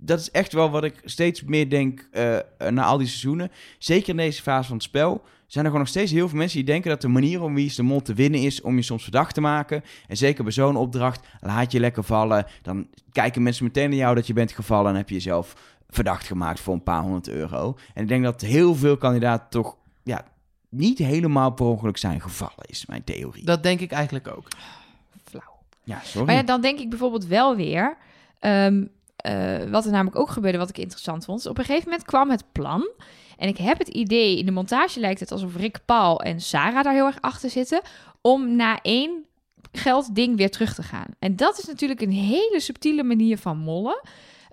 [0.00, 3.50] dat is echt wel wat ik steeds meer denk eh, eh, na al die seizoenen.
[3.78, 5.22] Zeker in deze fase van het spel.
[5.46, 7.66] Zijn er gewoon nog steeds heel veel mensen die denken dat de manier om wie
[7.66, 9.84] is de mol te winnen is om je soms verdacht te maken.
[10.08, 12.46] En zeker bij zo'n opdracht, laat je lekker vallen.
[12.62, 15.54] Dan kijken mensen meteen naar jou dat je bent gevallen en heb je jezelf
[15.88, 17.76] verdacht gemaakt voor een paar honderd euro.
[17.94, 20.24] En ik denk dat heel veel kandidaten toch ja,
[20.68, 23.44] niet helemaal per ongeluk zijn gevallen, is mijn theorie.
[23.44, 24.48] Dat denk ik eigenlijk ook.
[25.24, 25.58] Flauw.
[25.84, 26.26] Ja, sorry.
[26.26, 27.96] Maar ja, dan denk ik bijvoorbeeld wel weer...
[28.38, 28.84] ehm,
[29.16, 31.38] eh, wat er namelijk ook gebeurde, wat ik interessant vond...
[31.38, 32.88] is op een gegeven moment kwam het plan...
[33.36, 36.84] en ik heb het idee, in de montage lijkt het alsof Rick Paul en Sarah
[36.84, 37.80] daar heel erg achter zitten...
[38.20, 39.24] om na één
[39.72, 41.06] geldding weer terug te gaan.
[41.18, 44.00] En dat is natuurlijk een hele subtiele manier van mollen...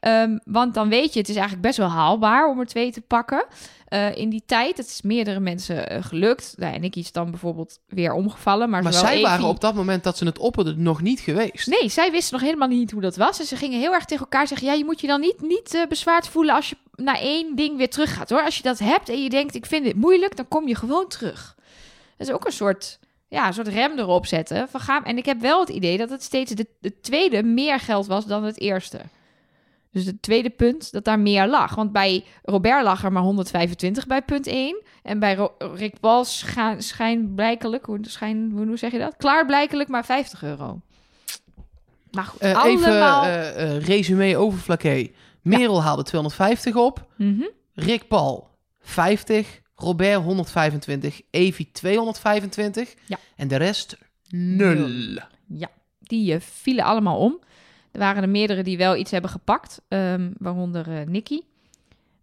[0.06, 3.02] Ehm, want dan weet je, het is eigenlijk best wel haalbaar om er twee te
[3.02, 3.46] pakken.
[3.88, 6.54] Eh, in die tijd, het is meerdere mensen eh, gelukt.
[6.58, 8.70] Nou, en ik is dan bijvoorbeeld weer omgevallen.
[8.70, 11.68] Maar, Maar zij waren op dat moment dat ze het opperden nog niet geweest.
[11.68, 13.39] Nee, zij wisten nog helemaal niet hoe dat was.
[13.39, 14.68] En ze gingen heel erg tegen elkaar zeggen...
[14.68, 17.78] ja, je moet je dan niet, niet eh, bezwaard voelen als je naar één ding
[17.78, 18.44] weer terug gaat, hoor.
[18.44, 20.36] Als je dat hebt en je denkt, ik vind dit moeilijk...
[20.36, 21.56] dan kom je gewoon terug.
[22.18, 24.68] Dat is ook een soort, ja, een soort rem erop zetten.
[24.70, 28.08] Van en ik heb wel het idee dat het steeds de, de tweede meer geld
[28.08, 29.00] was dan het eerste.
[29.95, 31.75] Dus het tweede punt, dat daar meer lag.
[31.75, 34.84] Want bij Robert lag er maar 125 bij punt 1.
[35.03, 39.15] En bij Ro- Rick Paul scha- schijnblijkelijk, hoe, schijn, hoe zeg je dat?
[39.17, 40.79] Klaarblijkelijk maar 50 euro.
[42.12, 43.25] Maar goed, Eh, allemaal...
[43.25, 45.08] Even eh, resume overflaké.
[45.41, 47.05] Merel haalde 250 op.
[47.17, 47.43] Mhm.
[47.73, 48.49] Rick Paul
[48.81, 49.62] 50.
[49.75, 51.21] Robert 125.
[51.31, 52.93] Evie 225.
[53.05, 53.17] Ja.
[53.36, 53.97] En de rest
[54.29, 55.19] nul.
[55.47, 57.39] Ja, die vielen allemaal om.
[57.95, 61.39] Er waren er meerdere die wel iets hebben gepakt, ehm, waaronder eh Nicky.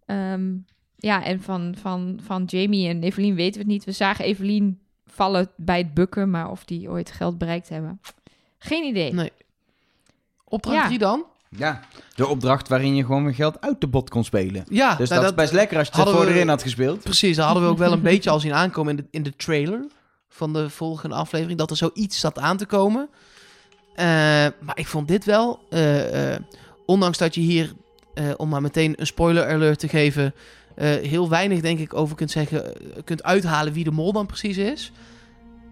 [0.05, 0.51] Ehm,
[0.97, 3.83] ja, en van, van, van Jamie en Evelien weten we het niet.
[3.83, 8.01] We zagen Evelien vallen bij het bukken, maar of die ooit geld bereikt hebben.
[8.57, 9.13] Geen idee.
[9.13, 9.31] Nee.
[10.43, 10.85] Opdracht Ja.
[10.85, 11.25] 3 dan?
[11.49, 11.79] Ja,
[12.15, 14.65] de opdracht waarin je gewoon weer geld uit de bot kon spelen.
[14.69, 17.03] Ja, Dus nou, dat, is best lekker als je het voor erin had gespeeld.
[17.03, 19.35] Precies, dat hadden we ook wel een beetje al zien aankomen in de, in de
[19.35, 19.85] trailer
[20.29, 21.57] van de volgende aflevering.
[21.57, 23.09] Dat er zoiets zat aan te komen.
[23.93, 24.05] Eh,
[24.59, 26.39] maar ik vond dit wel, eh, eh,
[26.85, 27.73] ondanks dat je hier,
[28.37, 30.33] om maar meteen een spoiler alert te geven,
[30.81, 34.91] heel weinig denk ik over kunt zeggen, kunt uithalen wie de mol dan precies is.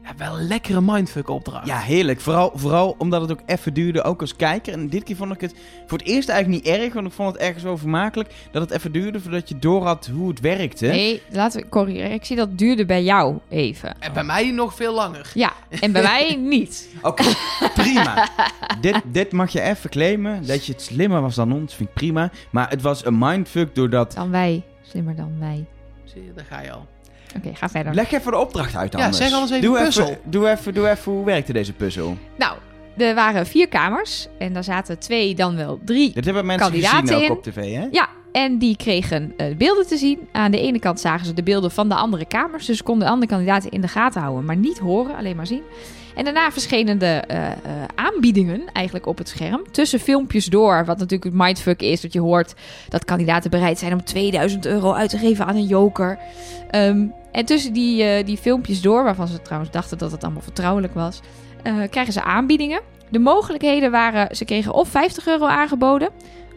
[0.03, 1.67] Ja, wel een lekkere mindfuck opdracht.
[1.67, 2.21] Ja, heerlijk.
[2.21, 4.73] Vooral, vooral omdat het ook even duurde, ook als kijker.
[4.73, 5.55] En dit keer vond ik het
[5.87, 8.71] voor het eerst eigenlijk niet erg, want ik vond het ergens wel vermakelijk dat het
[8.71, 10.87] even duurde voordat je door had hoe het werkte.
[10.87, 12.11] Nee, laten we corrigeren.
[12.11, 13.95] Ik zie dat duurde bij jou even.
[13.99, 15.31] En bij mij nog veel langer.
[15.33, 16.89] Ja, en bij mij niet.
[17.01, 17.23] Oké,
[17.73, 18.29] prima.
[18.81, 21.95] dit, dit mag je even claimen, dat je het slimmer was dan ons, vind ik
[21.95, 22.31] prima.
[22.49, 24.13] Maar het was een mindfuck doordat...
[24.13, 24.63] Dan wij.
[24.81, 25.65] Slimmer dan wij.
[26.03, 26.87] Zie je, daar ga je al.
[27.37, 27.93] Oké, ga verder.
[27.93, 29.17] Leg even de opdracht uit Ja, anders.
[29.17, 30.03] zeg anders even doe puzzel.
[30.07, 32.17] Even, doe, even, doe even, hoe werkte deze puzzel?
[32.37, 32.57] Nou,
[32.97, 34.27] er waren vier kamers.
[34.37, 36.13] En daar zaten twee, dan wel drie.
[36.13, 37.31] Dit hebben mensen Kandidaten gezien ook in.
[37.31, 37.87] op tv, hè?
[37.91, 40.19] Ja, en die kregen eh, beelden te zien.
[40.31, 42.65] Aan de ene kant zagen ze de beelden van de andere kamers.
[42.65, 44.45] Dus ze konden de andere kandidaten in de gaten houden.
[44.45, 45.63] Maar niet horen, alleen maar zien.
[46.15, 47.55] En daarna verschenen de eh, eh,
[47.95, 49.61] aanbiedingen eigenlijk op het scherm.
[49.71, 52.01] Tussen filmpjes door, wat natuurlijk het mindfuck is.
[52.01, 52.53] Dat je hoort
[52.89, 56.19] dat kandidaten bereid zijn om 2000 euro uit te geven aan een joker.
[56.69, 60.41] Ehm, en tussen die, eh, die filmpjes door, waarvan ze trouwens dachten dat het allemaal
[60.41, 61.19] vertrouwelijk was,
[61.63, 62.81] eh, krijgen ze aanbiedingen.
[63.09, 66.09] De mogelijkheden waren, ze kregen of 50 euro aangeboden,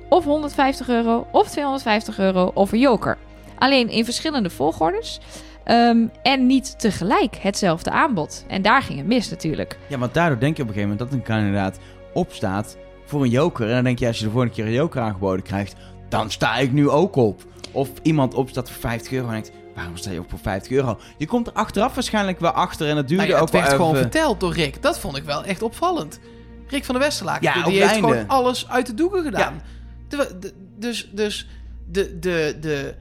[0.09, 3.19] of 150 euro, of 250 euro, of een joker.
[3.59, 5.21] Alleen in verschillende volgordes.
[5.65, 8.45] ehm, en niet tegelijk hetzelfde aanbod.
[8.49, 9.79] En daar ging het mis natuurlijk.
[9.87, 11.79] Ja, want daardoor denk je op een gegeven moment dat een kandidaat
[12.15, 13.69] opstaat voor een joker.
[13.69, 15.75] En dan denk je, als je de volgende keer een joker aangeboden krijgt,
[16.09, 17.43] dan sta ik nu ook op.
[17.73, 20.99] Of iemand opstaat voor 50 euro en denkt, waarom sta je op voor 50 euro?
[21.19, 23.67] Je komt er achteraf waarschijnlijk wel achter en het duurde Nou ja, ook het werd
[23.67, 24.03] wel gewoon even.
[24.11, 24.83] verteld door Rick.
[24.83, 26.21] Dat vond ik wel echt opvallend.
[26.69, 27.43] Rick van der Westerlaak.
[27.43, 28.09] Ja, die heeft einde.
[28.09, 29.63] gewoon alles uit de doeken gedaan.
[30.09, 31.49] De- de- dus dus
[31.91, 32.95] de, de, de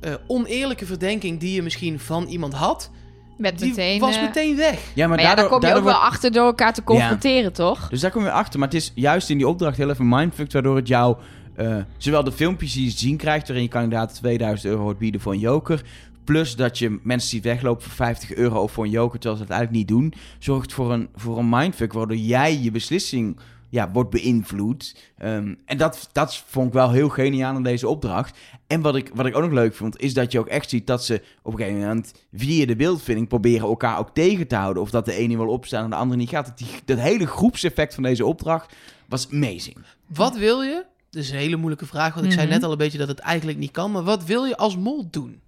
[0.00, 2.90] eh, oneerlijke verdenking die je misschien van iemand had,
[3.38, 4.00] Met die meteen.
[4.00, 4.80] was eh, meteen weg.
[4.94, 6.84] Ja, maar, maar ja, daar kom je daardoor ook wel wordt- achter door elkaar te
[6.84, 7.88] confronteren, toch?
[7.88, 8.58] Dus daar kom je achter.
[8.58, 11.16] Maar het is juist in die opdracht heel even mindfucked, waardoor het jou...
[11.56, 15.20] eh, zowel de filmpjes die je zien krijgt, waarin je kandidaat 2000 euro hoort bieden
[15.20, 15.82] voor een joker...
[16.30, 19.42] Plus dat je mensen ziet weglopen voor 50 euro of voor een joker, terwijl ze
[19.42, 20.12] het eigenlijk niet doen...
[20.38, 24.96] zorgt voor een, voor een mindfuck, waardoor jij je beslissing ja, wordt beïnvloed.
[25.18, 28.38] Ehm, en dat, dat vond ik wel heel geniaal aan deze opdracht.
[28.66, 30.86] En wat ik, wat ik ook nog leuk vond, is dat je ook echt ziet
[30.86, 34.82] dat ze op een gegeven moment via de beeldvinding proberen elkaar ook tegen te houden.
[34.82, 36.46] Of dat de ene wil opstaan en de andere niet gaat.
[36.46, 38.74] Dat, die, dat hele groepseffect van deze opdracht
[39.08, 39.76] was amazing.
[40.06, 40.84] Wat wil je?
[41.10, 42.54] Dat is een hele moeilijke vraag, want ik zei Mhm.
[42.54, 43.92] net al een beetje dat het eigenlijk niet kan.
[43.92, 45.40] Maar wat wil je als mol doen?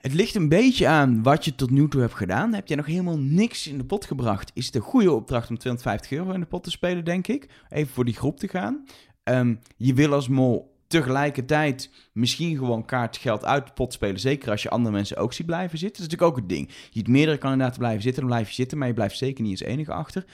[0.00, 2.54] Het ligt een beetje aan wat je tot nu toe hebt gedaan.
[2.54, 4.50] Heb jij nog helemaal niks in de pot gebracht?
[4.54, 7.48] Is het een goede opdracht om 250 euro in de pot te spelen, denk ik.
[7.68, 8.84] Even voor die groep te gaan.
[9.22, 14.20] Ehm, je wil als mol tegelijkertijd misschien gewoon kaartgeld uit de pot spelen.
[14.20, 16.02] Zeker als je andere mensen ook ziet blijven zitten.
[16.02, 16.68] Dat is natuurlijk ook het ding.
[16.68, 18.78] Je ziet meerdere kandidaten blijven zitten, dan blijf je zitten.
[18.78, 20.24] Maar je blijft zeker niet als enige achter.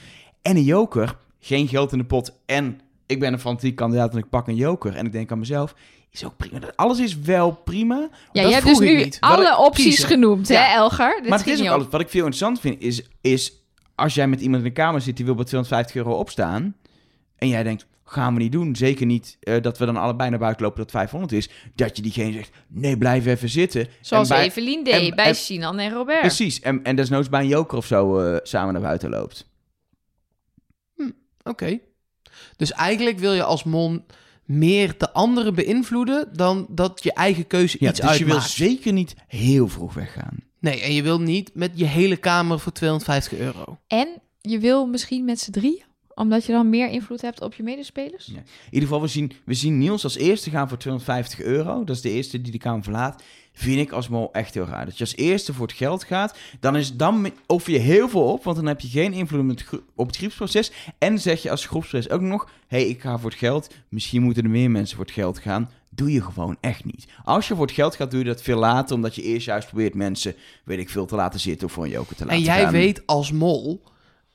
[0.43, 2.39] En een joker, geen geld in de pot.
[2.47, 4.97] En ik ben een fanatiek kandidaat en ik pak een joker.
[4.97, 5.75] En ik denk aan mezelf,
[6.11, 6.59] is ook prima.
[6.77, 7.95] Alles is wel prima.
[8.33, 9.17] Ja, Dat je hebt dus nu niet.
[9.21, 10.09] Alle opties kiezen.
[10.09, 10.63] genoemd, Ja.
[10.63, 11.19] hè, Elger?
[11.21, 11.87] Dit maar het is ook alles.
[11.91, 13.53] Wat ik veel interessant vind, is, is
[13.95, 16.77] als jij met iemand in de kamer zit die wil bij 250 euro opstaan.
[17.37, 18.77] En jij denkt, gaan we niet doen.
[18.77, 21.49] Zeker niet eh, dat we dan allebei naar buiten lopen dat het 500 is.
[21.75, 23.89] Dat je diegene zegt, nee, blijf even zitten.
[24.01, 26.21] Zoals en bij, Evelien deed en- bij en- Sinan en Robert.
[26.21, 26.61] Precies.
[26.61, 29.47] En, en desnoods bij een joker of zo eh, samen naar buiten loopt.
[31.45, 31.79] Oké.
[32.57, 34.07] Dus eigenlijk wil je als mol
[34.47, 38.93] meer de anderen beïnvloeden dan dat je eigen keuze Ja, iets dus je wil zeker
[38.93, 40.37] niet heel vroeg weggaan.
[40.59, 43.79] Nee, en je wil niet met je hele kamer voor 250 euro.
[43.87, 44.09] En
[44.41, 45.83] je wil misschien met z'n drieën,
[46.15, 48.27] omdat je dan meer invloed hebt op je medespelers.
[48.27, 48.37] Ja.
[48.37, 51.85] In ieder geval, we zien, we zien Niels als eerste gaan voor 250 euro.
[51.85, 53.23] Dat is de eerste die de kamer verlaat.
[53.59, 54.85] Vind ik als mol echt heel raar.
[54.85, 56.37] Dat je als eerste voor het geld gaat.
[56.61, 58.45] Dan, is, dan offer je heel veel op.
[58.45, 60.73] Want dan heb je geen invloed op het, gro- op het groepsproces.
[60.99, 62.49] En zeg je als groepsproces ook nog...
[62.67, 63.75] Hé, hey, ik ga voor het geld.
[63.89, 65.71] Misschien moeten er meer mensen voor het geld gaan.
[65.89, 67.07] Doe je gewoon echt niet.
[67.25, 68.95] Als je voor het geld gaat, doe je dat veel later.
[68.97, 70.35] Omdat je eerst juist probeert mensen,
[70.65, 71.67] weet ik veel, te laten zitten.
[71.67, 72.73] Of voor een joker te laten En jij gaan.
[72.73, 73.83] weet als mol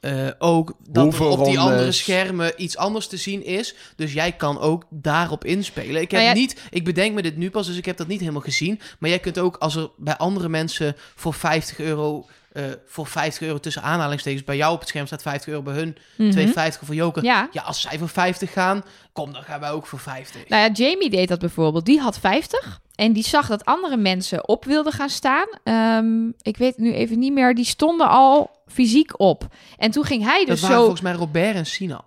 [0.02, 3.76] eh, ook dat Hoeveel er op die andere schermen iets anders te zien is.
[3.96, 6.02] Dus jij kan ook daarop inspelen.
[6.02, 8.20] Ik heb Nou niet, ik bedenk me dit nu pas, dus ik heb dat niet
[8.20, 8.80] helemaal gezien.
[9.00, 13.48] Maar jij kunt ook als er bij andere mensen voor 50 euro, eh, voor 50
[13.48, 16.30] euro tussen aanhalingstekens, bij jou op het scherm staat 50 euro, bij hun Mhm.
[16.32, 17.24] 250 voor Joker.
[17.24, 17.50] Ja.
[17.52, 18.84] Ja, als zij voor 50 gaan,
[19.14, 20.48] kom, dan gaan wij ook voor 50.
[20.48, 21.86] Nou ja, Jamie deed dat bijvoorbeeld.
[21.86, 22.80] Die had 50.
[22.96, 25.48] En die zag dat andere mensen op wilden gaan staan.
[25.64, 27.56] Ehm, ik weet nu even niet meer.
[27.56, 29.48] Die stonden al fysiek op.
[29.78, 30.82] En toen ging hij dat dus waren zo...
[30.82, 32.04] volgens mij Robert en Sinan.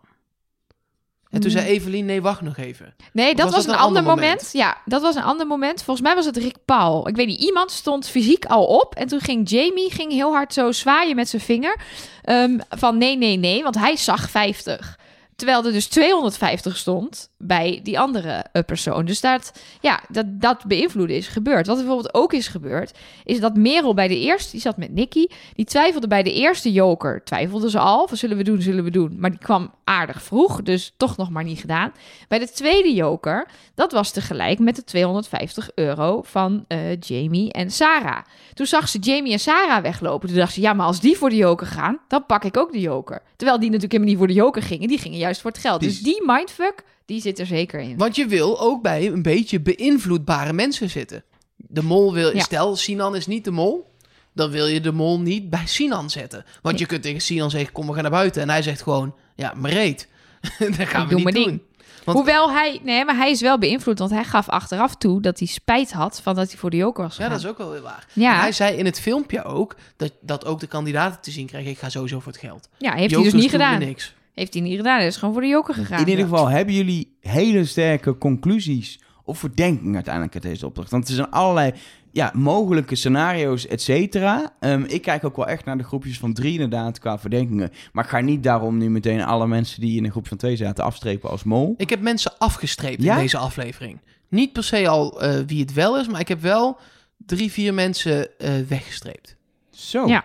[1.30, 1.56] En toen Mm.
[1.58, 2.94] zei Evelien, nee, wacht nog even.
[3.12, 4.50] Nee, dat was was, dat een ander moment?
[4.52, 5.82] Ja, dat was een ander moment.
[5.82, 7.08] Volgens mij was het Rick Paul.
[7.08, 8.94] Ik weet niet, iemand stond fysiek al op.
[8.94, 11.80] En toen ging Jamie ging heel hard zo zwaaien met zijn vinger.
[12.22, 14.98] ehm, van nee, nee, nee, want hij zag 50.
[15.36, 19.04] Terwijl er dus 250 stond bij die andere eh, persoon.
[19.04, 21.66] Dus dat, ja, dat, dat beïnvloeden is gebeurd.
[21.66, 25.26] Wat bijvoorbeeld ook is gebeurd, is dat Merel bij de eerste, die zat met Nicky,
[25.54, 27.24] die twijfelde bij de eerste joker.
[27.24, 29.16] Twijfelde ze al, van zullen we doen, zullen we doen.
[29.18, 31.92] Maar die kwam aardig vroeg, dus toch nog maar niet gedaan.
[32.28, 37.70] Bij de tweede joker, dat was tegelijk met de 250 euro van eh, Jamie en
[37.70, 38.24] Sarah.
[38.54, 40.28] Toen zag ze Jamie en Sarah weglopen.
[40.28, 42.72] Toen dacht ze, ja, maar als die voor de joker gaan, dan pak ik ook
[42.72, 43.22] de joker.
[43.36, 44.88] Terwijl die natuurlijk helemaal niet voor de joker gingen.
[44.88, 45.80] Die gingen juist voor het geld.
[45.80, 47.96] Die Dus die mindfuck, die zit er zeker in.
[47.96, 51.24] Want je wil ook bij een beetje beïnvloedbare mensen zitten.
[51.56, 52.36] De mol wil...
[52.36, 52.42] Ja.
[52.42, 53.92] Stel, Sinan is niet de mol.
[54.32, 56.44] Dan wil je de mol niet bij Sinan zetten.
[56.62, 58.42] Want je kunt tegen Sinan zeggen, kom, we gaan naar buiten.
[58.42, 60.08] En hij zegt gewoon, ja, maar reet.
[60.58, 61.44] dat gaan we doe niet mijn doen.
[61.44, 61.60] ding.
[62.04, 65.38] Want- Hoewel hij, nee, maar hij is wel beïnvloed, want hij gaf achteraf toe dat
[65.38, 67.30] hij spijt had van dat hij voor de joker was Ja, gegaan.
[67.32, 68.06] dat is ook wel weer waar.
[68.12, 68.38] Ja.
[68.40, 71.78] Hij zei in het filmpje ook, dat, dat ook de kandidaten te zien krijgen, ik
[71.78, 72.68] ga sowieso voor het geld.
[72.78, 73.78] Ja, heeft hij Jokers dus niet doen gedaan.
[73.78, 74.14] niks.
[74.34, 74.96] Heeft hij niet gedaan.
[74.98, 76.00] Hij is gewoon voor de joker gegaan.
[76.02, 76.30] In ieder Ja.
[76.30, 80.90] geval hebben jullie hele sterke conclusies of verdenkingen uiteindelijk uit deze opdracht.
[80.90, 81.72] Want er zijn allerlei
[82.12, 84.52] ja, mogelijke scenario's, et cetera.
[84.60, 87.70] Ehm, ik kijk ook wel echt naar de groepjes van drie inderdaad qua verdenkingen.
[87.92, 90.56] Maar ik ga niet daarom nu meteen alle mensen die in een groep van twee
[90.56, 91.74] zaten afstrepen als mol.
[91.76, 93.14] Ik heb mensen afgestreept Ja?
[93.14, 94.00] in deze aflevering.
[94.28, 96.78] Niet per se al eh, wie het wel is, maar ik heb wel
[97.26, 99.36] drie, vier mensen eh, weggestreept.
[99.70, 100.06] Zo.
[100.06, 100.24] Ja.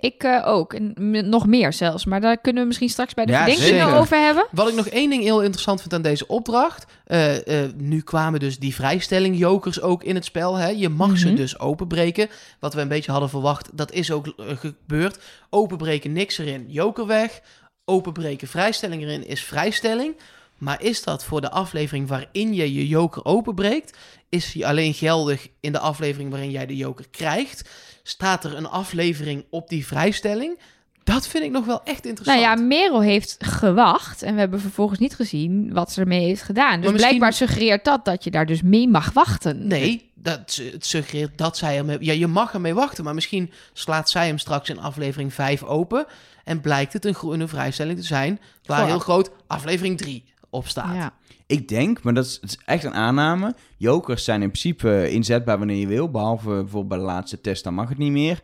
[0.00, 0.74] Ik eh, ook.
[0.74, 0.94] En
[1.28, 2.04] nog meer zelfs.
[2.04, 3.96] Maar daar kunnen we misschien straks bij de Ja, verdenkingen zeker.
[3.98, 4.46] over hebben.
[4.50, 6.84] Wat ik nog één ding heel interessant vind aan deze opdracht.
[7.04, 10.54] eh, eh, nu kwamen dus die vrijstelling jokers ook in het spel.
[10.54, 10.68] Hè?
[10.68, 11.36] Je mag ze Mhm.
[11.36, 12.28] dus openbreken.
[12.60, 15.18] Wat we een beetje hadden verwacht, dat is ook gebeurd.
[15.50, 17.40] Openbreken niks erin, joker weg.
[17.84, 20.16] Openbreken vrijstelling erin is vrijstelling.
[20.58, 23.96] Maar is dat voor de aflevering waarin je je joker openbreekt?
[24.28, 27.68] Is die alleen geldig in de aflevering waarin jij de joker krijgt?
[28.02, 30.58] Staat er een aflevering op die vrijstelling?
[31.04, 32.40] Dat vind ik nog wel echt interessant.
[32.40, 34.22] Nou ja, Merel heeft gewacht.
[34.22, 36.80] En we hebben vervolgens niet gezien wat ze ermee heeft gedaan.
[36.80, 39.66] Dus misschien- blijkbaar suggereert dat dat je daar dus mee mag wachten.
[39.66, 41.96] Nee, dat, het suggereert dat zij ermee...
[42.00, 46.06] Ja, je mag ermee wachten, maar misschien slaat zij hem straks in aflevering 5 open...
[46.44, 48.40] en blijkt het een groene vrijstelling te zijn...
[48.64, 50.94] waar heel groot aflevering 3 op staat.
[50.94, 51.12] Ja.
[51.50, 53.54] Ik denk, maar dat is, echt een aanname.
[53.76, 56.10] Jokers zijn in principe inzetbaar wanneer je wil.
[56.10, 58.40] Behalve bijvoorbeeld bij de laatste test, dan mag het niet meer.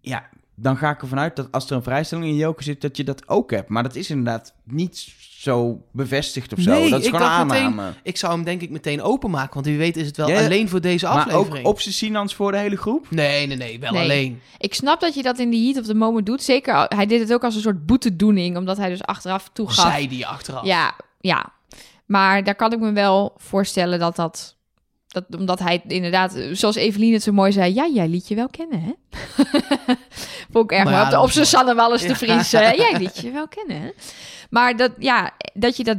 [0.00, 2.96] Ja, dan ga ik ervan uit dat als er een vrijstelling in joker zit, dat
[2.96, 3.68] je dat ook hebt.
[3.68, 6.70] Maar dat is inderdaad niet zo bevestigd of zo.
[6.70, 7.92] Nee, dat is ik gewoon een dacht meteen- aanname.
[8.02, 9.54] Ik zou hem denk ik meteen openmaken...
[9.54, 11.66] want wie weet is het wel Ja, alleen voor deze Maar aflevering.
[11.66, 13.06] ook op zijn Sinans voor de hele groep?
[13.10, 14.02] Nee, nee, nee, wel Nee.
[14.02, 14.40] alleen.
[14.58, 16.42] Ik snap dat je dat in de heat of the moment doet.
[16.42, 18.56] Zeker, hij deed het ook als een soort boetedoening.
[18.56, 19.90] Omdat hij dus achteraf toegaf.
[19.92, 20.64] Zij die achteraf.
[20.64, 21.54] Ja, ja.
[22.06, 24.56] Maar daar kan ik me wel voorstellen dat dat...
[25.06, 27.74] dat omdat hij inderdaad, zoals Evelien het zo mooi zei...
[27.74, 28.92] Ja, jij liet je wel kennen, hè?
[30.52, 31.10] Vond ik erg Maar mooi.
[31.10, 31.46] ja, op, de, zijn.
[31.46, 32.14] Sanne Wallis de Ja.
[32.14, 32.50] Vries.
[32.50, 33.90] jij liet je wel kennen, hè?
[34.50, 35.98] Maar dat, ja, dat je dat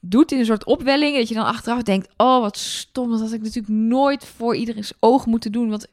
[0.00, 1.16] doet in een soort opwelling...
[1.16, 2.08] dat je dan achteraf denkt...
[2.16, 5.70] oh, wat stom, dat had ik natuurlijk nooit voor iedereen's oog moeten doen.
[5.70, 5.86] Want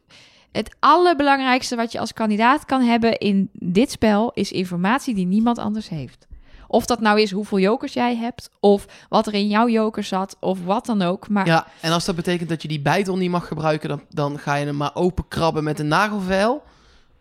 [0.52, 4.32] het allerbelangrijkste wat je als kandidaat kan hebben in dit spel...
[4.34, 6.28] is informatie die niemand anders heeft.
[6.72, 8.50] Of dat nou is hoeveel jokers jij hebt...
[8.60, 11.30] of wat er in jouw joker zat, of wat dan ook.
[11.30, 13.90] Maar Ja, en als dat betekent dat je die bijtel niet mag gebruiken...
[13.90, 16.64] dan, dan ga je hem maar openkrabben met een nagelvel...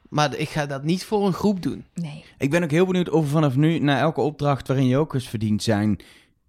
[0.09, 1.85] Maar ik ga dat niet voor een groep doen.
[1.95, 2.25] nee.
[2.39, 5.63] Ik ben ook heel benieuwd of er vanaf nu, na elke opdracht waarin jokers verdiend
[5.63, 5.99] zijn,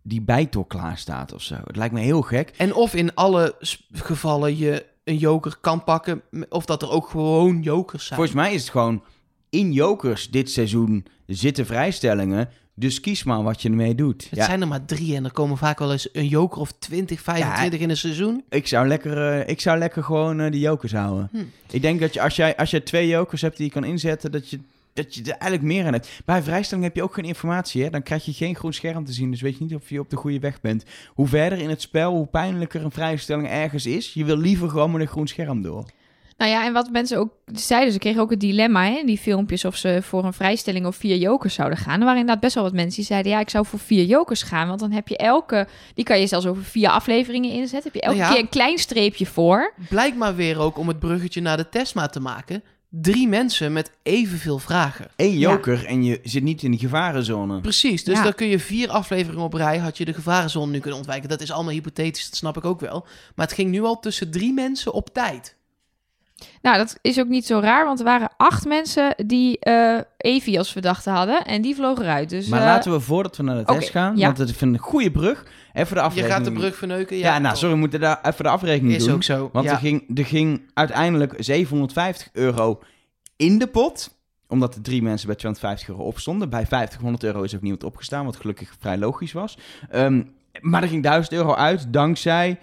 [0.02, 1.56] die bijtol klaar staat of zo.
[1.64, 2.54] Het lijkt me heel gek.
[2.58, 3.56] En of in alle
[3.92, 6.22] gevallen je een joker kan pakken...
[6.50, 8.20] of dat er ook gewoon jokers zijn.
[8.20, 9.04] Volgens mij is het gewoon
[9.50, 12.50] in jokers dit seizoen zitten vrijstellingen.
[12.82, 14.28] Dus kies maar wat je ermee doet.
[14.30, 16.72] Het Ja, zijn er maar drie en er komen vaak wel eens een joker of
[16.80, 18.44] 20, 25 in een seizoen.
[18.50, 21.30] ik, zou lekker, eh, ik zou lekker gewoon eh, die jokers houden.
[21.32, 21.38] Hm.
[21.72, 24.32] Ik denk dat je, als, jij, als je twee jokers hebt die je kan inzetten,
[24.32, 24.60] dat je,
[24.94, 26.10] dat je er eigenlijk meer aan hebt.
[26.26, 27.84] Bij vrijstelling heb je ook geen informatie.
[27.84, 27.90] Hè?
[27.90, 29.32] Dan krijg je geen groen scherm te zien.
[29.32, 30.84] Dus weet je niet of je op de goede weg bent.
[31.08, 34.14] Hoe verder in het spel, hoe pijnlijker een vrijstelling ergens is.
[34.14, 35.86] Je wil liever gewoon met een groen scherm door.
[36.42, 39.18] Nou ja, en wat mensen ook zeiden, ze kregen ook het dilemma hè, in die
[39.18, 41.94] filmpjes of ze voor een vrijstelling of vier jokers zouden gaan.
[42.00, 44.44] Er waren inderdaad best wel wat mensen die zeiden, ja, ik zou voor vier jokers
[44.44, 47.94] gaan, want dan heb je elke, die kan je zelfs over vier afleveringen inzetten, heb
[47.94, 48.34] je elke Nou ja.
[48.36, 49.74] keer een klein streepje voor.
[49.90, 52.64] Blijkt maar weer ook om het bruggetje naar de testma te maken.
[52.90, 55.08] Drie mensen met evenveel vragen.
[55.16, 55.50] Eén Ja.
[55.52, 57.62] joker en je zit niet in de gevarenzone.
[57.62, 58.24] Precies, dus Ja.
[58.24, 61.30] dan kun je vier afleveringen op rij, had je de gevarenzone nu kunnen ontwijken.
[61.30, 63.06] Dat is allemaal hypothetisch, dat snap ik ook wel.
[63.36, 65.60] Maar het ging nu al tussen drie mensen op tijd.
[66.62, 70.58] Nou, dat is ook niet zo raar, want er waren acht mensen die eh Evie
[70.58, 72.30] als verdachte hadden en die vlogen eruit.
[72.30, 74.26] Dus, maar eh, laten we voordat we naar de test gaan, ja.
[74.26, 75.46] want het vind ik een goede brug.
[75.74, 76.34] Even de Je afrekening.
[76.34, 77.18] gaat de brug verneuken.
[77.18, 77.58] Ja, nou, toch.
[77.58, 79.14] sorry, we moeten daar even de afrekening Is doen.
[79.14, 79.50] ook zo.
[79.54, 79.72] Want ja.
[79.72, 82.80] er, ging, er ging uiteindelijk 750 euro
[83.36, 84.20] in de pot.
[84.48, 86.50] omdat er drie mensen bij 250 euro opstonden.
[86.50, 89.58] Bij 50, 100 euro is ook niemand opgestaan, wat gelukkig vrij logisch was.
[89.90, 90.24] Ehm,
[90.60, 92.60] maar er ging 1000 euro uit dankzij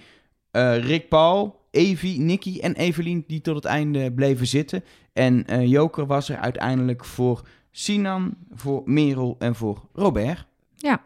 [0.51, 4.85] eh, Rick Paul, Evie, Nicky en Evelien die tot het einde bleven zitten.
[5.13, 10.47] En eh, Joker was er uiteindelijk voor Sinan, voor Merel en voor Robert.
[10.77, 11.01] Ja.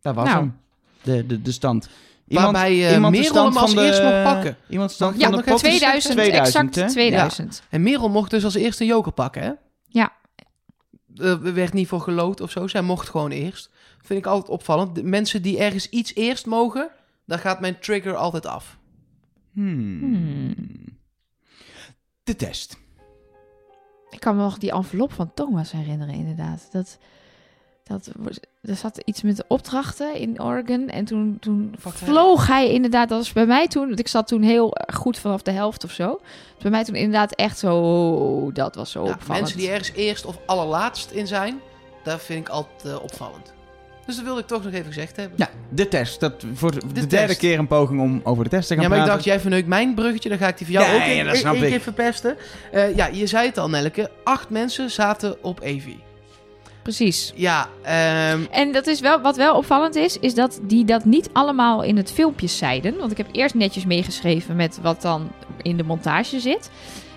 [0.00, 0.38] Dat was Nou.
[0.38, 0.56] hem.
[1.02, 1.88] De, de, de stand.
[2.26, 4.56] Waarbij eh, iemand de Merel stand hem als van de- eerst mocht pakken.
[4.68, 6.88] Iemand stand Ja, van nog de even pot is 2000, 2000, exact hè?
[6.92, 7.62] 2000.
[7.70, 9.52] En Merel mocht dus als eerste een joker pakken, hè?
[9.88, 10.12] Ja.
[11.16, 12.66] Er werd niet voor geloot of zo.
[12.66, 13.70] Zij mocht gewoon eerst.
[14.02, 14.94] Vind ik altijd opvallend.
[14.94, 16.90] De mensen die ergens iets eerst mogen,
[17.26, 18.78] daar gaat mijn trigger altijd af.
[19.52, 19.98] Hmm.
[20.00, 20.54] Hmm.
[22.24, 22.78] De test.
[24.10, 26.68] Ik kan me nog die envelop van Thomas herinneren, inderdaad.
[26.70, 26.98] Dat,
[27.84, 28.10] dat,
[28.62, 30.88] er zat iets met de opdrachten in Oregon.
[30.88, 33.08] En toen, toen vloog hij inderdaad.
[33.08, 33.86] Dat was bij mij toen.
[33.86, 36.20] Want ik zat toen heel goed vanaf de helft of zo.
[36.54, 38.50] Dus bij mij toen inderdaad echt zo.
[38.52, 39.40] Dat was zo Nou, opvallend.
[39.40, 41.60] mensen die ergens eerst of allerlaatst in zijn,
[42.04, 43.52] daar vind ik altijd eh, opvallend.
[44.06, 45.38] Dus dat wilde ik toch nog even gezegd hebben.
[45.38, 46.20] Ja, de test.
[46.20, 47.10] Dat voor de, de test.
[47.10, 49.22] derde keer een poging om over de test te gaan Ja, maar ik praten.
[49.22, 51.24] dacht, jij verneukt mijn bruggetje, dan ga ik die voor jou Ja, ook ja, één
[51.26, 51.60] dat snap ik.
[51.70, 52.36] keer verpesten.
[52.72, 54.10] Eh, ja, je zei het al, Nelke.
[54.24, 55.96] Acht mensen zaten op Evi.
[56.82, 57.32] Precies.
[57.34, 61.28] Ja, ehm, En dat is wel, wat wel opvallend is, is dat die dat niet
[61.32, 62.96] allemaal in het filmpje zeiden.
[62.98, 65.30] Want ik heb eerst netjes meegeschreven met wat dan
[65.62, 66.70] in de montage zit.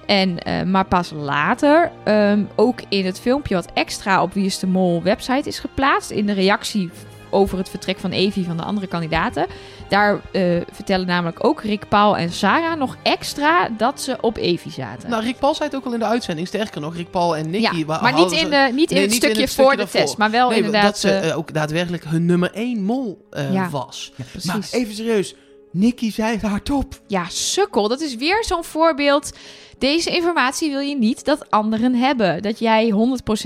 [0.05, 4.59] En, eh, maar pas later, ehm, ook in het filmpje wat extra op Wie is
[4.59, 6.09] de Mol website is geplaatst.
[6.11, 6.89] In de reactie
[7.29, 9.45] over het vertrek van Evie van de andere kandidaten.
[9.89, 10.41] Daar eh,
[10.71, 15.09] vertellen namelijk ook Rick Paul en Sarah nog extra dat ze op Evie zaten.
[15.09, 16.47] nou, Rick Paul zei het ook al in de uitzending.
[16.47, 17.77] Sterker nog, Rick Paul en Nicky...
[17.87, 19.77] ja, maar niet in, de, niet in Nee, het niet in stukje het voor de
[19.77, 19.99] daarvoor.
[20.01, 20.83] test, maar wel Nee, inderdaad...
[20.83, 23.69] dat ze eh, ook daadwerkelijk hun nummer één mol Ja.
[23.69, 24.11] was.
[24.31, 24.45] precies.
[24.45, 25.35] Maar even serieus.
[25.77, 26.99] Nicky zei het hardop.
[27.07, 27.87] Ja, sukkel.
[27.87, 29.31] Dat is weer zo'n voorbeeld.
[29.77, 32.41] Deze informatie wil je niet dat anderen hebben.
[32.41, 32.93] Dat jij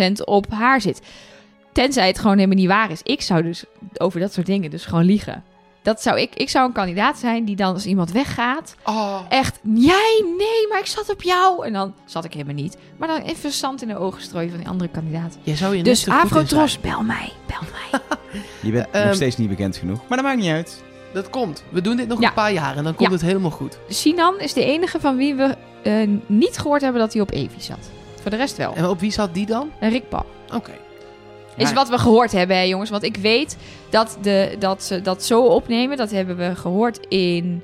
[0.09, 1.01] 100% op haar zit.
[1.73, 3.01] Tenzij het gewoon helemaal niet waar is.
[3.03, 3.63] Ik zou dus
[3.97, 5.43] over dat soort dingen dus gewoon liegen.
[5.81, 8.75] Dat zou ik, ik zou een kandidaat zijn die dan als iemand weggaat...
[8.85, 11.65] Oh, Echt, jij, nee, maar ik zat op jou.
[11.65, 12.77] En dan zat ik helemaal niet.
[12.97, 15.37] Maar dan even zand in de ogen strooien van die andere kandidaat.
[15.43, 16.07] jij zou je Dus.
[16.07, 18.01] Afrotros, bel mij, bel mij.
[18.61, 19.99] Je bent Ehm, nog steeds niet bekend genoeg.
[20.07, 20.83] Maar dat maakt niet uit.
[21.13, 21.63] Dat komt.
[21.69, 22.27] We doen dit nog Ja.
[22.27, 23.15] een paar jaar en dan komt Ja.
[23.15, 23.77] het helemaal goed.
[23.87, 25.93] Sinan is de enige van wie we eh,
[26.25, 27.89] niet gehoord hebben dat hij op Evi zat.
[28.21, 28.73] Voor de rest wel.
[28.75, 29.71] En op wie zat die dan?
[29.79, 30.25] En Rick Paul.
[30.55, 30.71] Oké.
[31.57, 32.89] Is wat we gehoord hebben, hè, jongens.
[32.89, 33.57] Want ik weet
[33.89, 35.97] dat, de, dat ze dat zo opnemen.
[35.97, 37.63] Dat hebben we gehoord in.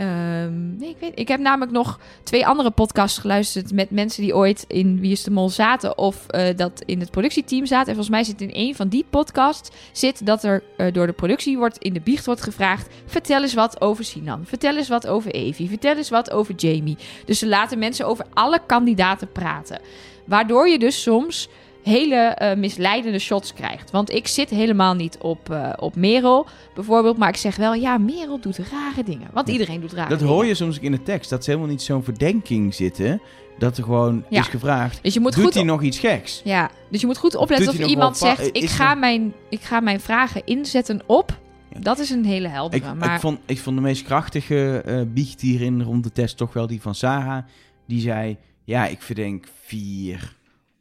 [0.00, 4.36] Ehm, nee, ik, weet, ik heb namelijk nog twee andere podcasts geluisterd met mensen die
[4.36, 5.98] ooit in Wie is de Mol zaten.
[5.98, 7.88] Of eh, dat in het productieteam zaten.
[7.88, 11.12] En volgens mij zit in een van die podcasts zit dat er eh, door de
[11.12, 12.88] productie wordt in de biecht wordt gevraagd.
[13.06, 14.44] Vertel eens wat over Sinan.
[14.44, 15.68] Vertel eens wat over Evie.
[15.68, 16.96] Vertel eens wat over Jamie.
[17.24, 19.80] Dus ze laten mensen over alle kandidaten praten.
[20.24, 21.48] Waardoor je dus soms
[21.82, 23.90] hele eh, misleidende shots krijgt.
[23.90, 27.16] Want ik zit helemaal niet op, eh, op Merel bijvoorbeeld.
[27.16, 29.28] Maar ik zeg wel, ja, Merel doet rare dingen.
[29.32, 30.34] Want iedereen doet rare Dat dingen.
[30.34, 31.30] hoor je soms ook in de tekst.
[31.30, 33.20] Dat ze helemaal niet zo'n verdenking zitten.
[33.58, 34.40] Dat er gewoon Ja.
[34.40, 34.98] is gevraagd.
[35.02, 36.40] Dus je moet Doet goed hij nog iets geks?
[36.44, 40.00] Ja, dus je moet goed opletten of iemand zegt: ik ga, mijn, ik ga mijn
[40.00, 41.38] vragen inzetten op.
[41.74, 41.80] Ja.
[41.80, 42.84] Dat is een hele heldere.
[42.90, 46.36] Ik, maar ik, vond, ik vond de meest krachtige eh biecht hierin rond de test
[46.36, 47.44] toch wel die van Sarah.
[47.86, 50.36] Die zei, ja, ik verdenk vier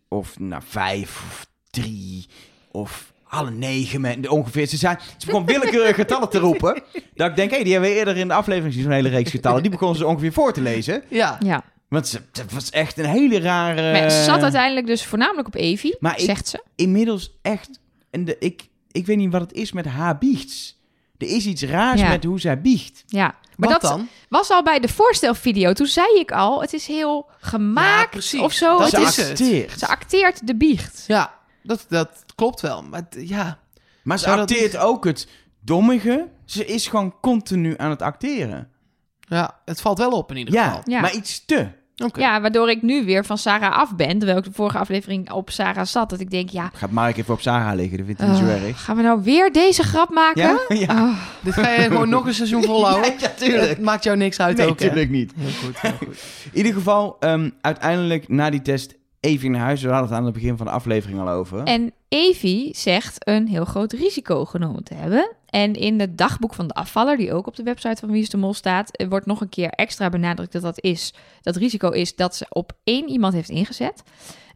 [0.09, 2.25] of nou vijf of drie
[2.71, 4.65] of alle negen ongeveer.
[4.65, 6.81] Ze, zijn, ze begon willekeurige getallen te roepen.
[7.13, 9.31] Dat ik denk, hé, die hebben we eerder in de aflevering gezien, zo'n hele reeks
[9.31, 9.61] getallen.
[9.61, 11.03] Die begonnen ze ongeveer voor te lezen.
[11.07, 11.37] Ja.
[11.43, 11.63] ja.
[11.87, 13.91] Want ze, het was echt een hele rare...
[13.91, 16.63] maar ze zat uiteindelijk dus voornamelijk op Evie, Maar ik- zegt ze.
[16.75, 17.69] Inmiddels echt...
[18.09, 20.77] En de, ik, ik weet niet wat het is met haar biechts.
[21.17, 22.09] Er is iets raars Ja.
[22.09, 23.03] met hoe zij biecht.
[23.07, 24.07] Ja, maar Wat dat dan?
[24.29, 25.73] was al bij de voorstelvideo.
[25.73, 28.39] Toen zei ik al: het is heel gemaakt Ja, precies.
[28.39, 28.77] of zo.
[28.77, 29.79] Dat Het ze is het.
[29.79, 31.03] Ze acteert de biecht.
[31.07, 31.33] Ja,
[31.63, 32.83] dat, dat klopt wel.
[32.83, 33.59] Maar ja,
[34.03, 35.27] Maar ze Zou acteert ook het
[35.59, 36.27] dommige.
[36.45, 38.71] Ze is gewoon continu aan het acteren.
[39.19, 40.81] ja, het valt wel op in ieder Ja, geval.
[40.85, 41.01] Ja.
[41.01, 41.67] maar iets te.
[41.99, 42.19] Oké.
[42.19, 44.17] Ja, waardoor ik nu weer van Sarah af ben.
[44.17, 46.09] Terwijl ik de vorige aflevering op Sarah zat.
[46.09, 48.45] Dat ik denk: ja, Gaat Mark even op Sarah liggen, dat vindt hij niet zo
[48.45, 48.83] eh, erg.
[48.83, 50.41] gaan we nou weer deze grap maken?
[50.41, 50.57] Ja?
[50.67, 51.17] Ja, Ah.
[51.41, 53.13] Dit ga je gewoon nog een seizoen volhouden.
[53.19, 53.69] ja, tuurlijk.
[53.69, 54.85] Het maakt jou niks uit Nee, ook, hè?
[54.85, 55.33] natuurlijk niet.
[55.37, 56.23] Heel goed, heel goed.
[56.51, 59.81] In ieder geval, ehm, uiteindelijk na die test even naar huis.
[59.81, 61.63] We hadden het aan het begin van de aflevering al over.
[61.63, 65.31] En Evie zegt een heel groot risico genomen te hebben.
[65.45, 68.37] En in het dagboek van de afvaller, die ook op de website van Wie de
[68.37, 71.13] Mol staat, eh, wordt nog een keer extra benadrukt dat dat is.
[71.41, 74.03] Dat risico is dat ze op één iemand heeft ingezet.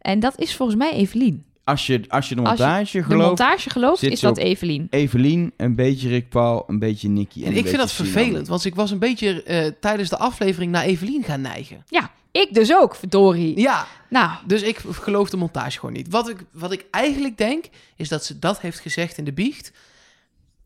[0.00, 1.44] En dat is volgens mij Evelien.
[1.64, 4.38] Als je, als je de Als je montage De gelooft, montage gelooft, zit is dat
[4.38, 4.86] Evelien.
[4.90, 7.38] Evelien, een beetje Rick Paul, een beetje Nicky.
[7.40, 8.12] En En een ik vind dat Sinan.
[8.12, 11.84] vervelend, want ik was een beetje eh, tijdens de aflevering naar Evelien gaan neigen.
[12.34, 13.60] Ik dus ook, verdorie.
[13.60, 16.08] Ja, Nou, dus ik geloof de montage gewoon niet.
[16.08, 17.64] Wat ik, wat ik eigenlijk denk,
[17.96, 19.72] is dat ze dat heeft gezegd in de biecht.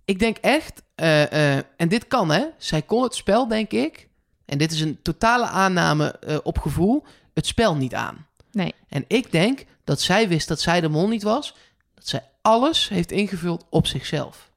[0.04, 4.08] Ik denk echt, eh, eh, en dit kan hè, zij kon het spel, denk ik,
[4.44, 8.26] en dit is een totale aanname eh, op gevoel, het spel niet aan.
[8.52, 8.74] Nee.
[8.88, 11.54] En ik denk dat zij wist dat zij de mol niet was,
[11.94, 14.50] dat zij alles heeft ingevuld op zichzelf.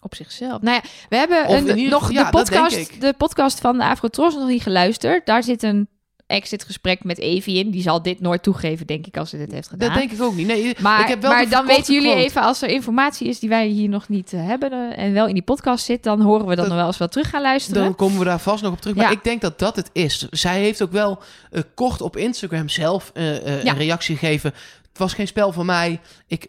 [0.00, 0.62] Op zichzelf.
[0.62, 4.48] Nou ja, we hebben een, ieder nog de, podcast, de podcast van de Afrotros nog
[4.48, 5.26] niet geluisterd.
[5.26, 5.88] Daar zit een
[6.26, 7.70] exit-gesprek met Evie in.
[7.70, 9.88] Die zal dit nooit toegeven, denk ik, als ze dit heeft gedaan.
[9.88, 10.46] Dat denk ik ook niet.
[10.46, 12.24] Nee, maar ik heb wel maar dan weten jullie quote.
[12.24, 15.26] even, als er informatie is die wij hier nog niet eh, hebben eh, en wel
[15.26, 17.42] in die podcast zit, dan horen we dan Dat- nog wel eens wel terug gaan
[17.42, 17.82] luisteren.
[17.82, 18.96] Dan komen we daar vast nog op terug.
[18.96, 20.26] Maar ik denk dat dat het is.
[20.30, 21.18] Zij heeft ook wel
[21.50, 23.22] eh, kort op Instagram zelf Ja.
[23.44, 24.52] een reactie gegeven.
[24.88, 26.00] Het was geen spel van mij.
[26.26, 26.44] Ik,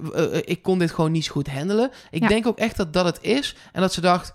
[0.45, 1.91] ik kon dit gewoon niet goed handelen.
[2.11, 2.27] Ik Ja.
[2.27, 3.55] denk ook echt dat dat het is.
[3.73, 4.31] En dat ze dacht,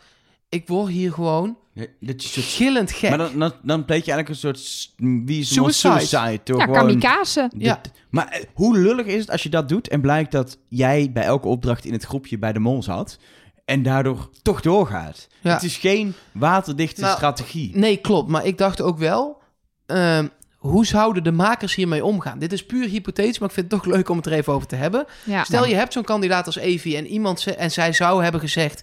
[0.52, 1.56] ik word hier gewoon
[2.00, 3.08] Dat je gillend gek.
[3.08, 4.90] Maar dan, dan, dan pleeg je eigenlijk een soort
[5.26, 5.70] wie is mol?
[5.70, 6.06] Suicide.
[6.06, 7.48] suicide door ja, gewoon kamikaze.
[7.52, 7.80] dit- Ja.
[8.10, 11.22] Maar eh, hoe lullig is het als je dat doet en blijkt dat jij bij
[11.22, 13.18] elke opdracht in het groepje bij de mol zat
[13.64, 15.28] en daardoor toch doorgaat?
[15.40, 15.52] Ja.
[15.52, 17.76] Het is geen waterdichte Nou, strategie.
[17.76, 18.28] Nee, klopt.
[18.30, 19.40] Maar ik dacht ook wel...
[19.86, 20.26] ehm,
[20.56, 22.38] hoe zouden de makers hiermee omgaan?
[22.38, 24.66] Dit is puur hypothetisch, maar ik vind het toch leuk om het er even over
[24.68, 25.04] te hebben.
[25.24, 25.44] Ja.
[25.44, 28.82] Stel, je hebt zo'n kandidaat als Evie en iemand ze- en zij zou hebben gezegd: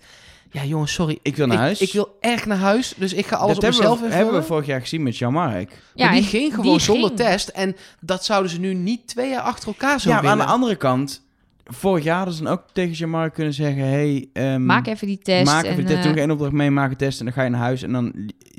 [0.51, 1.19] Ja, jongens, sorry.
[1.21, 1.81] Ik wil naar ik, huis.
[1.81, 4.25] Ik wil echt naar huis, dus ik ga alles dat op hebben mezelf we, invullen.
[4.25, 5.69] hebben we vorig jaar gezien met Jean-Marc.
[5.93, 7.19] Ja, maar die en ging gewoon die zonder ging.
[7.19, 7.47] test.
[7.47, 10.43] En dat zouden ze nu niet twee jaar achter elkaar zo Ja, maar aan de
[10.43, 11.21] andere kant,
[11.65, 13.83] vorig jaar hadden ze dan ook tegen Jean-Marc kunnen zeggen...
[13.83, 15.45] Hey, ehm, Maak even die test.
[15.45, 17.33] Maak en, even de test, eh, doe één opdracht mee, maak een test en dan
[17.33, 17.83] ga je naar huis.
[17.83, 18.13] En dan,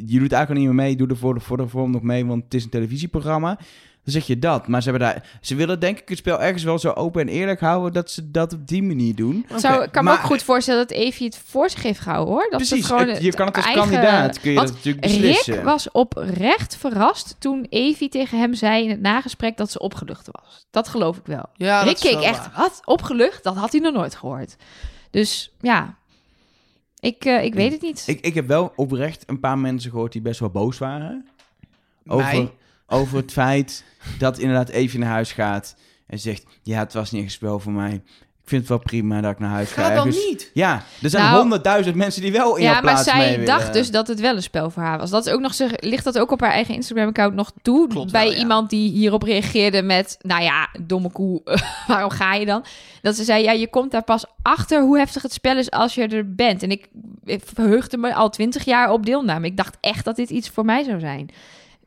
[0.07, 2.27] je doet eigenlijk niet meer mee, doe er voor de, voor de vorm nog mee,
[2.27, 3.59] want het is een televisieprogramma.
[4.05, 4.69] Dan zeg je dat.
[4.69, 7.29] Maar ze, hebben daar, ze willen denk ik het spel ergens wel zo open en
[7.29, 9.47] eerlijk houden dat ze dat op die manier doen.
[9.57, 12.35] Zou, ik kan me maar- ook goed voorstellen dat Evie het voor zich heeft gehouden,
[12.35, 12.43] hoor.
[12.51, 15.01] Dat Precies, het gewoon het- je kan het als eigen- kandidaat, kun je dat natuurlijk
[15.07, 15.55] beslissen.
[15.55, 20.29] Rick was oprecht verrast toen Evie tegen hem zei in het nagesprek dat ze opgelucht
[20.31, 20.67] was.
[20.71, 21.45] Dat geloof ik wel.
[21.55, 22.53] Ja, dat Rick keek wel echt, waar.
[22.57, 22.81] wat?
[22.85, 23.43] Opgelucht?
[23.45, 24.57] Dat had hij nog nooit gehoord.
[25.11, 25.97] Dus ja,
[27.01, 28.03] ik, eh, ik weet het niet.
[28.07, 31.27] Ik, ik heb wel oprecht een paar mensen gehoord die best wel boos waren.
[32.07, 32.51] Over, Mij?
[32.91, 33.85] Over het feit
[34.19, 35.75] dat inderdaad even naar huis gaat
[36.07, 36.45] en zegt...
[36.63, 37.93] Ja, het was niet echt een spel voor mij.
[38.43, 39.83] Ik vind het wel prima dat ik naar huis ga.
[39.83, 40.25] Ga dan ergens.
[40.27, 40.51] niet.
[40.55, 43.31] Ja, er zijn Nou- honderdduizend mensen die wel in ja, jouw maar plaats mee zij
[43.31, 43.47] willen.
[43.47, 45.11] dacht dus dat het wel een spel voor haar was.
[45.11, 47.89] Dat is ook nog zeg, ligt dat ook op haar eigen Instagram-account nog toe?
[47.89, 48.39] Klopt bij wel, ja.
[48.39, 51.41] iemand die hierop reageerde met, nou ja, domme koe,
[51.87, 52.65] waarom ga je dan?
[53.03, 55.95] Dat ze zei, ja, je komt daar pas achter hoe heftig het spel is als
[55.95, 56.63] je er bent.
[56.63, 56.89] En ik,
[57.25, 59.47] ik verheugde me al twintig jaar op deelname.
[59.47, 61.29] Ik dacht echt dat dit iets voor mij zou zijn.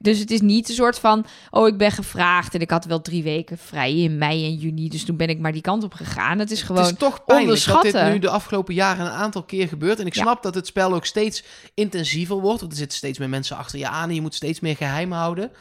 [0.03, 3.01] Dus het is niet een soort van, oh, ik ben gevraagd en ik had wel
[3.01, 5.93] drie weken vrij in mei en juni, dus toen ben ik maar die kant op
[5.93, 6.39] gegaan.
[6.39, 8.11] Het is gewoon het is toch pijnlijk dat dit onderschatten.
[8.13, 9.99] nu de afgelopen jaren een aantal keer gebeurt.
[9.99, 10.21] En ik Ja.
[10.21, 11.43] snap dat het spel ook steeds
[11.73, 12.59] intensiever wordt.
[12.59, 15.11] Want er zitten steeds meer mensen achter je aan en je moet steeds meer geheim
[15.11, 15.51] houden.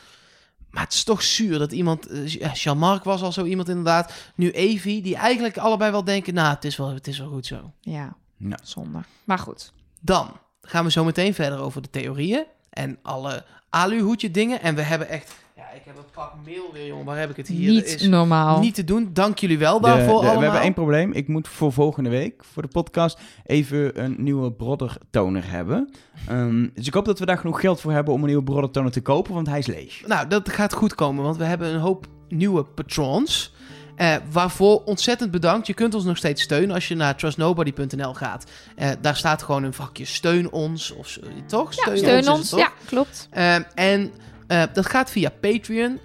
[0.70, 2.07] Maar het is toch zuur dat iemand...
[2.07, 4.12] eh, ja, Jean-Marc was al zo iemand inderdaad.
[4.34, 6.34] Nu Evie, die eigenlijk allebei wel denken...
[6.34, 7.72] Nou, het is wel, het is wel goed zo.
[7.80, 8.59] Ja, Ja.
[8.62, 8.99] zonde.
[9.24, 9.72] Maar goed.
[10.01, 12.45] Dan gaan we zo meteen verder over de theorieën.
[12.70, 14.61] En alle aluhoedje dingen.
[14.62, 15.35] En we hebben echt...
[15.57, 17.05] Ja, ik heb een pak mail weer, jongen.
[17.05, 17.70] Waar heb ik het hier?
[17.70, 18.61] niet is normaal.
[18.61, 19.11] niet te doen.
[19.12, 20.37] Dank jullie wel De- daarvoor de- allemaal.
[20.37, 21.12] we hebben één probleem.
[21.12, 25.91] Ik moet voor volgende week, voor de podcast, even een nieuwe brodder-toner hebben.
[26.29, 28.93] Ehm, dus ik hoop dat we daar genoeg geld voor hebben om een nieuwe brodder-toner
[28.93, 30.03] te kopen, want hij is leeg.
[30.07, 33.55] Nou, dat gaat goed komen, want we hebben een hoop nieuwe patrons.
[34.03, 35.67] Eh, waarvoor ontzettend bedankt.
[35.67, 38.45] Je kunt ons nog steeds steunen als je naar trustnobody.nl gaat.
[38.77, 40.91] Eh, daar staat gewoon een vakje steun ons.
[40.91, 41.73] Of, zo, toch?
[41.73, 42.49] Ja, steun is het ons.
[42.49, 42.59] toch?
[42.59, 43.29] Ja, klopt.
[43.31, 44.13] Eh, en
[44.47, 45.99] eh, dat gaat via Patreon.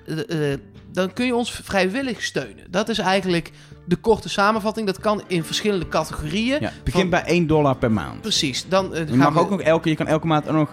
[0.92, 2.66] Dan kun je ons vrijwillig steunen.
[2.70, 3.52] Dat is eigenlijk
[3.86, 4.88] de korte samenvatting.
[4.88, 6.62] Dat kan in verschillende categorieën.
[6.62, 8.22] Ja, begin Van- bij 1 dollar per maand.
[8.22, 8.66] Precies.
[8.70, 9.40] Dan Je mag we...
[9.40, 10.72] ook nog elke, je kan elke maand nog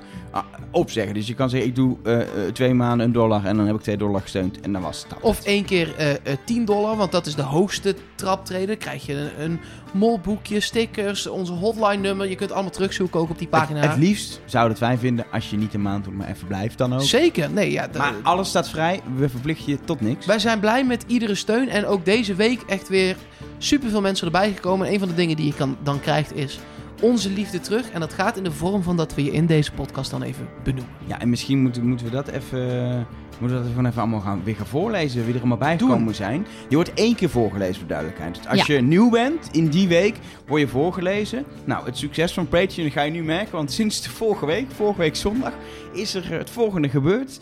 [0.71, 1.15] opzeggen.
[1.15, 3.75] Dus je kan zeggen, ik doe eh, eh, twee maanden een dollar en dan heb
[3.75, 5.19] ik 2 dollar gesteund en dan was het dat.
[5.21, 8.79] Of één keer eh, eh, 10 dollar, want dat is de hoogste traptreden.
[8.79, 9.61] Krijg je een, een
[9.93, 12.29] molboekje, stickers, onze hotline nummer.
[12.29, 13.81] Je kunt allemaal terugzoeken ook op die pagina.
[13.81, 16.47] Het, het liefst zou het fijn vinden als je niet een maand doet, maar even
[16.47, 17.03] blijft dan ook.
[17.03, 17.51] Zeker.
[17.51, 20.27] Nee, ja, Maar alles staat vrij, we verplichten je tot niks.
[20.27, 21.69] wij zijn blij met iedere steun.
[21.69, 23.17] En ook deze week echt weer
[23.59, 24.87] superveel mensen erbij gekomen.
[24.87, 26.59] En een van de dingen die je kan, dan krijgt is
[27.05, 27.91] onze liefde terug.
[27.91, 30.49] En dat gaat in de vorm van dat we je in deze podcast dan even
[30.65, 30.93] benoemen.
[31.07, 33.07] Ja, en misschien moeten, moeten we dat even...
[33.39, 35.91] Moeten we dat gewoon even allemaal gaan, weer gaan voorlezen, wie er allemaal bij Doen.
[35.91, 36.47] gekomen zijn.
[36.69, 38.35] Je wordt één keer voorgelezen, voor duidelijkheid.
[38.35, 38.75] Dus als Ja.
[38.75, 41.45] je nieuw bent, in die week, word je voorgelezen.
[41.65, 44.99] Nou, het succes van Patreon ga je nu merken, want sinds de vorige week, vorige
[44.99, 45.53] week zondag,
[45.93, 47.41] is er het volgende gebeurd.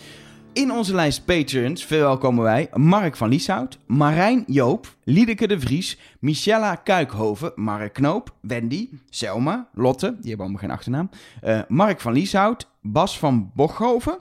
[0.53, 6.75] In onze lijst patrons verwelkomen wij Mark van Lieshout, Marijn Joop, Liedeke de Vries, Michella
[6.75, 12.69] Kuikhoven, Mark Knoop, Wendy, Selma, Lotte, die hebben allemaal geen achternaam, eh, Mark van Lieshout,
[12.83, 14.19] Bas van Bochhoven,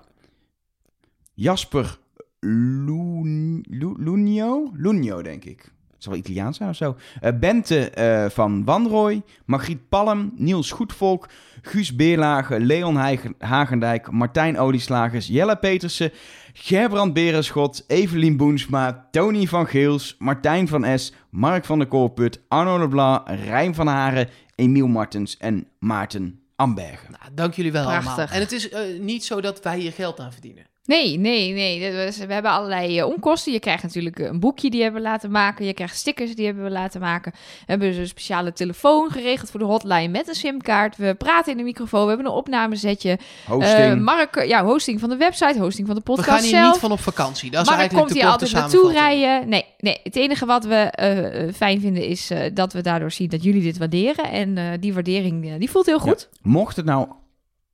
[1.33, 1.99] Jasper
[2.39, 5.71] Lun- Lu- Lunio, Lunio denk ik.
[6.01, 6.95] Het zal wel Italiaans zijn of zo.
[7.21, 11.29] Eh, Bente eh, van Wanrooy, Margriet Palm, Niels Goedvolk,
[11.61, 16.11] Guus Beerlage, Leon Hagen- Hagendijk, Martijn Olieslagers, Jelle Petersen,
[16.53, 22.79] Gerbrand Berenschot, Evelien Boensma, Tony van Geels, Martijn van S, Mark van der Koolput, Arno
[22.79, 27.11] Leblanc, Rijn van Haren, Emiel Martens en Maarten Ambergen.
[27.11, 28.07] Nou, dank jullie wel Prachtig.
[28.07, 28.27] allemaal.
[28.35, 30.63] En het is eh, niet zo dat wij hier geld aan verdienen.
[30.91, 31.91] Nee, nee, nee.
[32.27, 33.51] We hebben allerlei eh, onkosten.
[33.51, 35.65] Je krijgt natuurlijk een boekje die hebben we laten maken.
[35.65, 37.31] Je krijgt stickers die hebben we laten maken.
[37.31, 40.97] We hebben dus een speciale telefoon geregeld voor de hotline met een simkaart.
[40.97, 42.01] We praten in de microfoon.
[42.01, 43.17] We hebben een opnamezetje.
[43.47, 43.77] Hosting.
[43.77, 46.71] Eh, Mark, ja, hosting van de website, hosting van de We podcast gaan hier zelf.
[46.71, 47.51] niet van op vakantie.
[47.51, 49.49] Dat is Mark eigenlijk komt de hier altijd naartoe rijden.
[49.49, 53.11] Nee, nee, het enige wat we eh, eh, fijn vinden is eh, dat we daardoor
[53.11, 54.31] zien dat jullie dit waarderen.
[54.31, 56.29] En eh, die waardering eh, die voelt heel goed.
[56.41, 57.07] Mocht het nou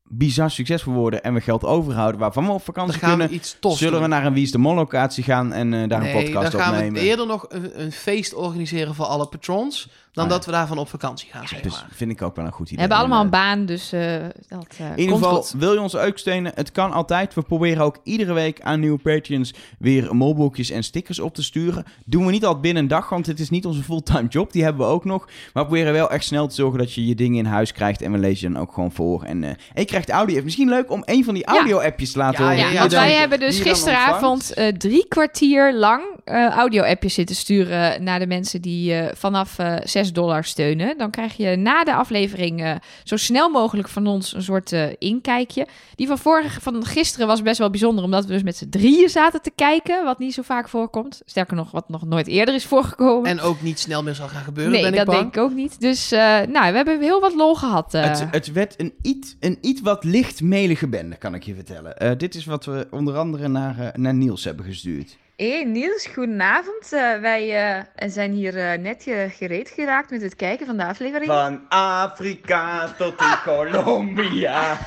[0.10, 3.58] bizar succesvol worden en we geld overhouden waarvan we op vakantie gaan we kunnen, iets
[3.60, 6.16] tofs zullen we naar een Wie is de Mol locatie gaan en eh, daar nee,
[6.16, 7.02] een podcast dan gaan opnemen.
[7.02, 9.90] we eerder nog een, een feest organiseren voor alle patrons...
[10.18, 10.38] dan Ah, ja.
[10.38, 11.88] dat we daarvan op vakantie gaan, zeg Dus maar.
[11.92, 12.76] vind ik ook wel een goed idee.
[12.76, 14.02] We hebben allemaal een En, baan, dus eh,
[14.48, 15.54] dat eh eh, In ieder geval, goed.
[15.60, 16.52] wil je ons ook steunen?
[16.56, 17.34] Het kan altijd.
[17.34, 21.84] We proberen ook iedere week aan nieuwe Patreons weer molboekjes en stickers op te sturen.
[22.06, 24.52] Doen we niet altijd binnen een dag, want het is niet onze fulltime job.
[24.52, 25.26] Die hebben we ook nog.
[25.26, 28.02] Maar we proberen wel echt snel te zorgen dat je je dingen in huis krijgt.
[28.02, 29.24] En we lezen je dan ook gewoon voor.
[29.24, 30.44] En, eh, en je krijgt audio.
[30.44, 31.54] Misschien leuk om een van die Ja.
[31.58, 32.72] audio-appjes te laten Ja, horen.
[32.74, 38.04] Ja, want dan- wij hebben dus gisteravond eh, drie kwartier lang eh, audio-appjes zitten sturen
[38.04, 39.76] naar de mensen die eh, vanaf eh
[40.08, 40.98] 6 dollar steunen.
[40.98, 44.86] Dan krijg je na de aflevering eh, zo snel mogelijk van ons een soort eh,
[44.98, 45.68] inkijkje.
[45.96, 49.10] Die van, vorige, van gisteren was best wel bijzonder, omdat we dus met z'n drieën
[49.10, 51.22] zaten te kijken, wat niet zo vaak voorkomt.
[51.26, 53.30] Sterker nog, wat nog nooit eerder is voorgekomen.
[53.30, 55.54] En ook niet snel meer zal gaan gebeuren, nee, ben ik dat denk ik ook
[55.54, 55.80] niet.
[55.82, 57.94] Dus eh, nou, we hebben heel wat lol gehad.
[57.94, 58.04] eh.
[58.04, 61.98] Het, het werd een iets, een iets wat lichtmelige bende, kan ik je vertellen.
[61.98, 65.18] Eh, dit is wat we onder andere naar, naar Niels hebben gestuurd.
[65.38, 66.94] Hey Niels, goedenavond.
[66.94, 67.56] Eh, wij
[67.96, 71.32] eh, zijn hier eh, net ge- gereed geraakt met het kijken van de aflevering.
[71.32, 74.78] Van Afrika tot in Colombia.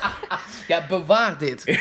[0.67, 1.63] Ja, bewaar dit.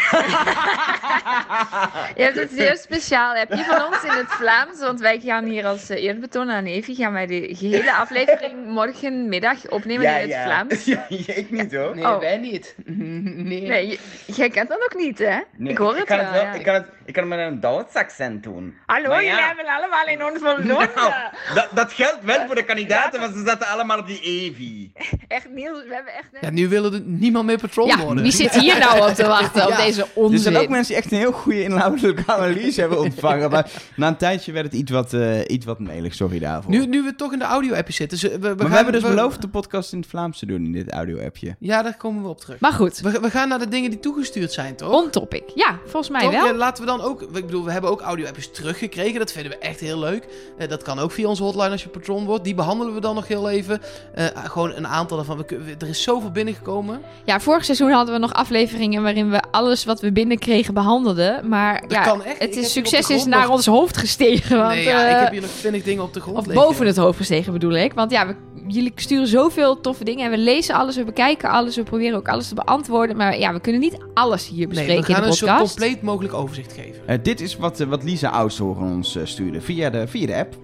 [2.16, 3.34] Je hebt het zeer speciaal.
[3.34, 4.78] Heb je van ons in het Vlaams?
[4.80, 9.68] Want wij gaan hier als uh, eerbetoon aan Evi gaan wij de gehele aflevering morgenmiddag
[9.70, 10.84] opnemen in het Vlaams.
[10.90, 11.94] Ja, ik niet hoor.
[11.94, 12.18] Nee, Oh.
[12.18, 12.74] wij niet.
[12.86, 13.68] nee.
[13.68, 15.38] Nee, jij kent dat nog niet, hè?
[15.64, 16.26] ik hoor het kan wel.
[16.26, 16.52] het wel ja.
[16.52, 18.59] ik, kan het, ik kan het met een Duits accent doen.
[18.86, 20.88] Hallo, jullie hebben allemaal in ons verloren.
[20.94, 21.12] Nou,
[21.54, 24.92] dat, dat geldt wel voor de kandidaten, want ze zaten allemaal op die Evi.
[25.28, 26.28] Echt Niels, we hebben echt.
[26.40, 28.22] Ja, nu willen er niemand meer patron ja, worden.
[28.22, 30.38] wie zit hier nou op te wachten op deze Er onzin?
[30.38, 33.50] zijn ook mensen die echt een heel goede inhoudelijke analyse hebben ontvangen.
[33.50, 36.70] Maar na een tijdje werd het iets wat, eh, iets wat melig, sorry daarvoor.
[36.70, 38.18] Nu, nu we toch in de audio-appje zitten.
[38.18, 40.46] we, we maar gaan, we hebben dus we- beloofd de podcast in het Vlaams te
[40.46, 41.56] doen in dit audio-appje.
[41.58, 42.60] Ja, daar komen we op terug.
[42.60, 44.92] Maar goed, We, we gaan naar de dingen die toegestuurd zijn, toch?
[45.02, 45.42] on topic.
[45.54, 46.32] Ja, volgens mij Toch?
[46.32, 46.44] wel.
[46.46, 47.22] Ja, laten we dan ook...
[47.22, 49.18] Ik bedoel, we hebben ook audio-appjes teruggekregen.
[49.18, 50.26] Dat vinden we echt heel leuk.
[50.58, 52.44] Eh, dat kan ook via onze hotline als je patron wordt.
[52.44, 53.80] Die behandelen we dan nog heel even.
[54.14, 55.36] Eh, gewoon een aantal daarvan.
[55.36, 57.00] We, er is zoveel binnengekomen.
[57.24, 61.48] Ja, vorig seizoen hadden we nog afleveringen waarin we alles wat we binnenkregen behandelden.
[61.48, 62.34] Maar Dat ja, kan echt.
[62.34, 64.56] Ik het is, succes is naar nog- ons hoofd gestegen.
[64.58, 66.64] Want, nee, ja, eh, ik heb hier nog twintig dingen op de grond Of liggen.
[66.66, 67.92] boven het hoofd gestegen bedoel ik.
[67.92, 68.34] Want ja, we,
[68.66, 70.24] jullie sturen zoveel toffe dingen.
[70.24, 71.76] En we lezen alles, we bekijken alles.
[71.76, 73.16] We proberen ook alles te beantwoorden.
[73.16, 76.02] Maar ja, we kunnen niet alles hier Nee, bespreken we gaan in een zo compleet
[76.02, 77.02] mogelijk overzicht geven.
[77.06, 80.56] Eh, dit is wat, eh, wat Lisa Ons eh, stuurde via de, via de app.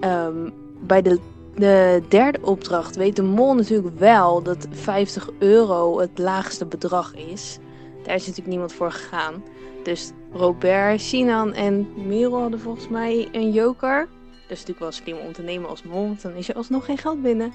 [0.00, 1.18] Ehm, bij de,
[1.54, 7.58] de derde opdracht weet de mol natuurlijk wel dat 50 euro het laagste bedrag is.
[8.04, 9.42] Daar is natuurlijk niemand voor gegaan.
[9.84, 14.08] Dus Robert, Sinan en Merel hadden volgens mij een joker.
[14.30, 16.84] Dat is natuurlijk wel slim om te nemen als mol, want dan is er alsnog
[16.84, 17.52] geen geld binnen.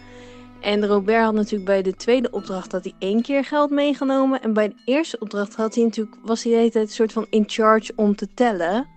[0.62, 4.42] En Robert had natuurlijk bij de tweede opdracht had hij één keer geld meegenomen.
[4.42, 7.44] En bij de eerste opdracht had hij natuurlijk, was hij de een soort van in
[7.48, 8.88] charge om te tellen.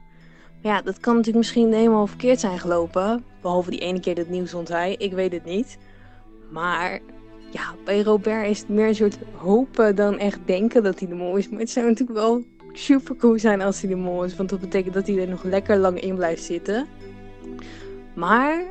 [0.62, 3.24] Ja, dat kan natuurlijk misschien helemaal verkeerd zijn gelopen.
[3.40, 4.94] Behalve die ene keer dat nieuws zond hij.
[4.98, 5.78] Ik weet het niet.
[6.50, 7.00] Maar
[7.50, 11.14] ja, bij Robert is het meer een soort hopen dan echt denken dat hij de
[11.14, 11.48] mol is.
[11.48, 14.36] Maar het zou natuurlijk wel super cool zijn als hij de mol is.
[14.36, 16.86] Want dat betekent dat hij er nog lekker lang in blijft zitten.
[18.14, 18.62] Maar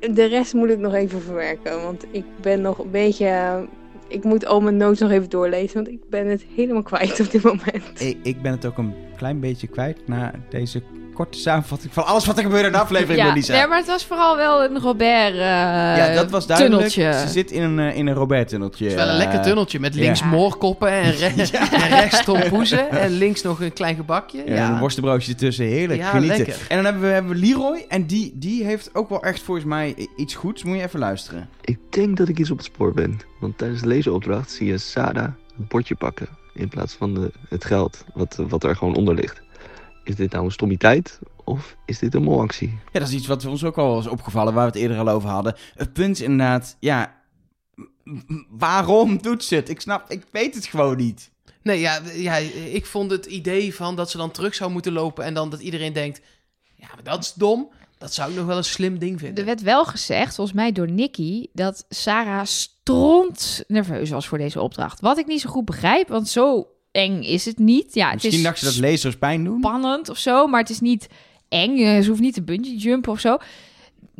[0.00, 1.82] de rest moet ik nog even verwerken.
[1.82, 3.66] Want ik ben nog een beetje...
[4.08, 5.74] Ik moet al mijn notes nog even doorlezen.
[5.74, 8.00] Want ik ben het helemaal kwijt op dit moment.
[8.00, 10.82] Ik, ik ben het ook een klein beetje kwijt na deze
[11.24, 13.52] korte samenvatting van alles wat er gebeurde in de aflevering, ja, Melissa.
[13.52, 16.88] nee, maar het was vooral wel een Robert eh ja, dat was duidelijk.
[16.90, 17.26] tunneltje.
[17.26, 18.84] Ze zit in een, eh, in een Robert-tunneltje.
[18.84, 20.26] Het is wel een lekker eh, tunneltje met links ja.
[20.26, 21.26] moorkoppen en, re-
[21.82, 22.90] en rechts tompoezen.
[22.90, 24.42] En links nog een klein gebakje.
[24.46, 26.36] Ja, Ja, een worstenbroodje ertussen, heerlijk Ja, genieten.
[26.36, 26.56] lekker.
[26.68, 29.66] En dan hebben we, hebben we Leroy en die, die heeft ook wel echt volgens
[29.66, 30.64] mij iets goeds.
[30.64, 31.48] Moet je even luisteren.
[31.64, 33.18] Ik denk dat ik iets op het spoor ben.
[33.40, 35.24] Want tijdens de lezenopdracht zie je Sarah
[35.58, 36.28] een bordje pakken.
[36.54, 39.40] In plaats van de, het geld wat, wat er gewoon onder ligt.
[40.08, 42.78] Is dit nou een stommiteit of is dit een molactie?
[42.92, 45.08] Ja, dat is iets wat ons ook al was opgevallen, waar we het eerder al
[45.08, 45.56] over hadden.
[45.74, 47.14] Het punt is inderdaad, ja,
[48.48, 49.68] waarom doet ze het?
[49.68, 51.30] Ik snap, ik weet het gewoon niet.
[51.62, 52.34] Nee, ja, ja,
[52.72, 55.60] ik vond het idee van dat ze dan terug zou moeten lopen en dan dat
[55.60, 56.20] iedereen denkt,
[56.74, 57.70] ja, maar dat is dom.
[57.98, 59.38] Dat zou ik nog wel een slim ding vinden.
[59.38, 64.60] Er werd wel gezegd, volgens mij door Nicky, dat Sarah stront nerveus was voor deze
[64.60, 65.00] opdracht.
[65.00, 66.68] Wat ik niet zo goed begrijp, want zo
[66.98, 67.94] eng is het niet.
[67.94, 69.58] Ja, het Misschien is dacht ze dat lezers pijn doen.
[69.58, 71.08] spannend of zo, maar het is niet
[71.48, 71.78] eng.
[71.78, 73.36] Eh, Ze hoeft niet te bungee jumpen of zo.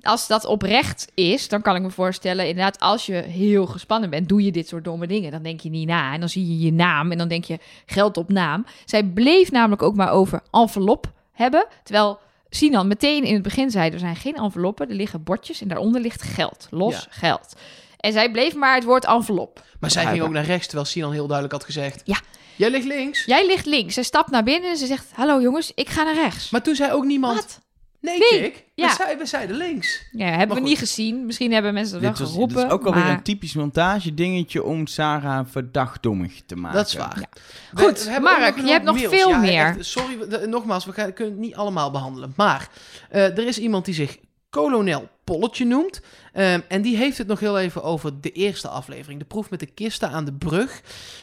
[0.03, 4.29] Als dat oprecht is, dan kan ik me voorstellen, inderdaad, als je heel gespannen bent,
[4.29, 5.31] doe je dit soort domme dingen.
[5.31, 7.59] Dan denk je niet na en dan zie je je naam en dan denk je
[7.87, 8.66] geld op naam.
[8.85, 12.18] Zij bleef namelijk ook maar over envelop hebben, terwijl
[12.51, 16.01] Sinan meteen in het begin zei, er zijn geen enveloppen, er liggen bordjes en daaronder
[16.01, 17.07] ligt geld, los Ja.
[17.11, 17.55] geld.
[18.01, 19.62] En zij bleef maar het woord envelop.
[19.81, 22.20] maar zij ging ook naar rechts, terwijl Sinan heel duidelijk had gezegd, Ja.
[22.59, 23.25] Jij ligt links.
[23.25, 26.15] Jij ligt links, zij stapt naar binnen en ze zegt, hallo jongens, ik ga naar
[26.15, 26.51] rechts.
[26.51, 27.59] Maar toen zei ook niemand, Wat?
[28.01, 28.89] nee, Nee, Chick, ja.
[28.89, 30.03] we, zeiden, we zeiden links.
[30.13, 30.71] Ja, hebben we goed.
[30.71, 31.27] niet gezien.
[31.27, 32.57] Misschien hebben mensen dat wel Dit, was, geroepen.
[32.57, 33.13] dit is ook alweer maar...
[33.13, 36.77] een typisch montage dingetje om Sarah verdachtdommig te maken.
[36.79, 37.19] Dat is waar.
[37.21, 37.29] Ja.
[37.73, 39.15] We- Goed, we Mark, je hebt nog mails.
[39.15, 39.65] veel Ja, meer.
[39.67, 42.33] echt, sorry, nogmaals, we gaan, kunnen het niet allemaal behandelen.
[42.37, 42.69] Maar
[43.11, 44.19] eh, er is iemand die zich
[44.51, 46.01] kolonel Polletje noemt.
[46.33, 49.21] Ehm, en die heeft het nog heel even over de eerste aflevering.
[49.21, 50.81] De proef met de kisten aan de brug.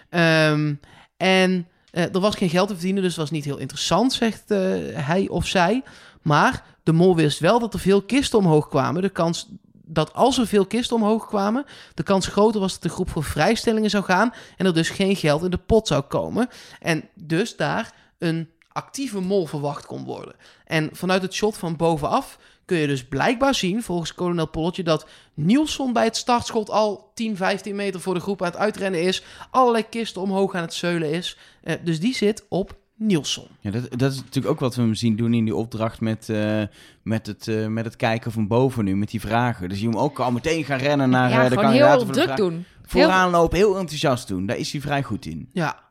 [0.10, 0.74] Ehm,
[1.18, 4.59] en eh, er was geen geld te verdienen, dus was niet heel interessant, zegt eh,
[4.93, 5.84] hij of zij.
[6.22, 9.01] Maar de mol wist wel dat er veel kisten omhoog kwamen.
[9.01, 9.47] De kans
[9.88, 13.24] dat als er veel kisten omhoog kwamen, de kans groter was dat de groep voor
[13.24, 16.49] vrijstellingen zou gaan en er dus geen geld in de pot zou komen.
[16.80, 20.36] En dus daar een actieve mol verwacht kon worden.
[20.66, 25.07] En vanuit het shot van bovenaf kun je dus blijkbaar zien, volgens kolonel Polletje, dat
[25.34, 29.24] Nielsen bij het startschot al 10, 15 meter voor de groep aan het uitrennen is.
[29.51, 31.38] Allerlei kisten omhoog aan het zeulen is.
[31.63, 33.43] Eh, dus die zit op Nielsen.
[33.59, 36.30] Ja, dat, dat is natuurlijk ook wat we hem zien doen in die opdracht met,
[36.30, 36.61] eh,
[37.01, 39.70] met, het, eh, met het kijken van boven nu, met die vragen.
[39.70, 42.13] Dus je hem ook al meteen gaan rennen naar ja, de kandidaten heel voor de
[42.13, 42.38] druk vraag.
[42.38, 42.66] doen.
[42.86, 44.45] Vooraan lopen, heel enthousiast doen.
[44.45, 45.49] Daar is hij vrij goed in.
[45.53, 45.85] Ja.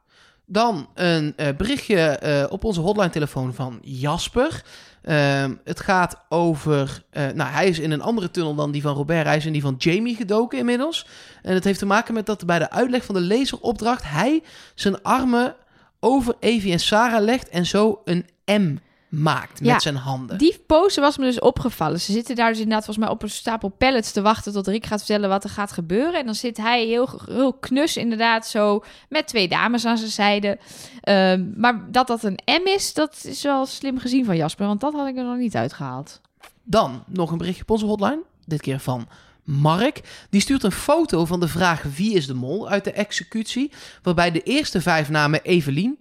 [0.46, 4.62] Dan een eh, berichtje eh, op onze hotline-telefoon van Jasper.
[5.02, 7.02] Ehm, het gaat over.
[7.10, 9.26] eh, nou, hij is in een andere tunnel dan die van Robert.
[9.26, 11.06] Hij is in die van Jamie gedoken inmiddels.
[11.42, 14.02] En het heeft te maken met dat bij de uitleg van de laseropdracht.
[14.04, 14.42] hij
[14.74, 15.56] zijn armen
[16.00, 17.48] over Evie en Sarah legt.
[17.48, 18.76] en zo een M
[19.14, 20.38] maakt met Ja, zijn handen.
[20.38, 22.00] Die pose was me dus opgevallen.
[22.00, 24.86] Ze zitten daar dus inderdaad volgens mij op een stapel pallets te wachten tot Rick
[24.86, 26.20] gaat vertellen wat er gaat gebeuren.
[26.20, 30.58] En dan zit hij heel, heel knus inderdaad zo met twee dames aan zijn zijde.
[31.00, 34.80] Ehm, maar dat dat een M is, dat is wel slim gezien van Jasper, want
[34.80, 36.20] dat had ik er nog niet uitgehaald.
[36.62, 38.22] Dan nog een berichtje op onze hotline.
[38.46, 39.08] Dit keer van
[39.44, 40.26] Mark.
[40.30, 43.72] Die stuurt een foto van de vraag wie is de mol uit de executie.
[44.02, 45.98] Waarbij de eerste vijf namen Evelien,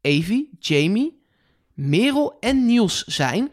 [0.00, 1.19] Evie, Jamie,
[1.80, 3.50] Merel en Niels zijn.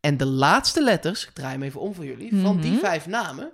[0.00, 2.80] En de laatste letters, ik draai hem even om voor jullie, van die Mhm.
[2.80, 3.50] vijf namen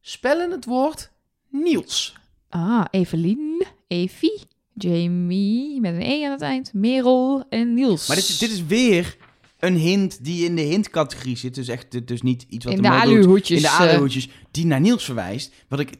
[0.00, 1.10] spellen het woord
[1.50, 2.14] Niels.
[2.48, 4.40] Ah, Evelien, Evie,
[4.74, 8.06] Jamie met een E aan het eind, Merel en Niels.
[8.06, 9.16] Maar dit, dit is weer
[9.58, 11.54] een hint die in de hintcategorie zit.
[11.54, 13.56] Dus echt dus niet iets wat in de de aluhoedjes.
[13.56, 14.28] In de eh, aluhoedjes.
[14.50, 15.52] Die naar Niels verwijst.
[15.68, 15.90] Wat ik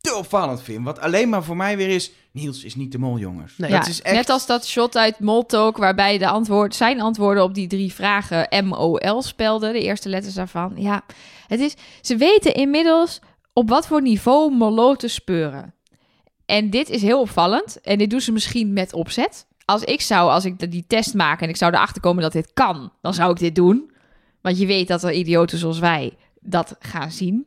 [0.00, 0.84] te opvallend vind.
[0.84, 2.12] Wat alleen maar voor mij weer is...
[2.32, 3.54] Niels is niet de mol, jongens.
[3.56, 4.16] Nee, ja, dat is echt...
[4.16, 8.64] Net als dat shot uit Moltalk, waarbij de antwoord, zijn antwoorden op die drie vragen
[8.64, 10.72] M-O-L spelden, de eerste letters daarvan.
[10.76, 11.02] Ja,
[11.46, 13.20] het is, ze weten inmiddels
[13.52, 15.74] op wat voor niveau Molo te speuren.
[16.46, 17.80] En dit is heel opvallend.
[17.80, 19.46] En dit doen ze misschien met opzet.
[19.64, 22.50] Als ik zou, als ik die test maak en ik zou erachter komen dat dit
[22.54, 23.90] kan, dan zou ik dit doen.
[24.40, 27.46] Want je weet dat er idioten zoals wij dat gaan zien.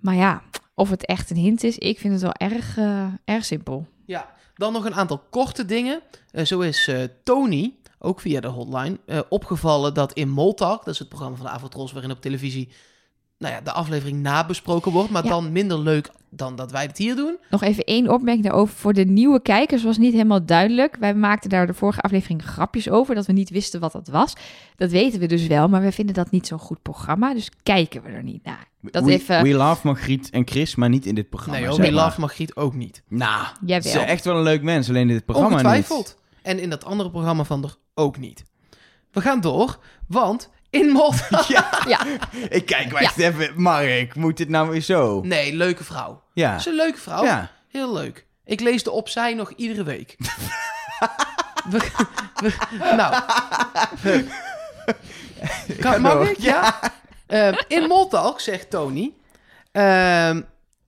[0.00, 0.42] Maar ja,
[0.74, 3.86] of het echt een hint is, ik vind het wel erg, eh, erg simpel.
[4.06, 6.00] Ja, dan nog een aantal korte dingen.
[6.30, 8.98] Eh, zo is eh, Tony, ook via de hotline,
[9.28, 12.68] opgevallen dat in Moltalk, dat is het programma van de Avotros waarin op televisie
[13.38, 15.30] nou ja, de aflevering nabesproken wordt, maar Ja.
[15.30, 17.36] dan minder leuk dan dat wij het hier doen.
[17.50, 18.74] Nog even één opmerking daarover.
[18.76, 20.96] Voor de nieuwe kijkers was niet helemaal duidelijk.
[21.00, 24.32] Wij maakten daar de vorige aflevering grapjes over, dat we niet wisten wat dat was.
[24.76, 28.02] Dat weten we dus wel, maar we vinden dat niet zo'n goed programma, dus kijken
[28.02, 28.68] we er niet naar.
[28.80, 31.58] Dat we, even- we love Margriet en Chris, maar niet in dit programma.
[31.58, 31.92] nee, We.
[31.92, 33.02] Love Margriet ook niet.
[33.08, 33.90] Nou, Jawel.
[33.92, 34.88] ze is echt wel een leuk mens.
[34.88, 35.98] Alleen in dit programma Ongetwijfeld.
[36.06, 36.16] niet.
[36.42, 38.44] En in dat andere programma van er ook niet.
[39.12, 39.78] we gaan door,
[40.08, 41.44] want in Malta...
[41.48, 41.70] Ja.
[41.86, 42.00] Ja.
[42.48, 43.52] Ik kijk, wacht even.
[43.62, 45.20] Mark, moet dit nou weer zo?
[45.22, 46.22] Nee, leuke vrouw.
[46.32, 46.56] Ja.
[46.56, 47.24] Is een leuke vrouw.
[47.24, 47.50] Ja.
[47.68, 48.26] Heel leuk.
[48.44, 50.16] Ik lees de opzij nog iedere week.
[51.70, 51.90] We-
[52.34, 52.52] we-
[52.96, 53.22] nou.
[55.80, 56.38] Kan, mag ik?
[56.38, 56.78] Ja.
[57.26, 59.12] Ehm, in Moltalk, zegt Tony...
[59.72, 60.40] ehm,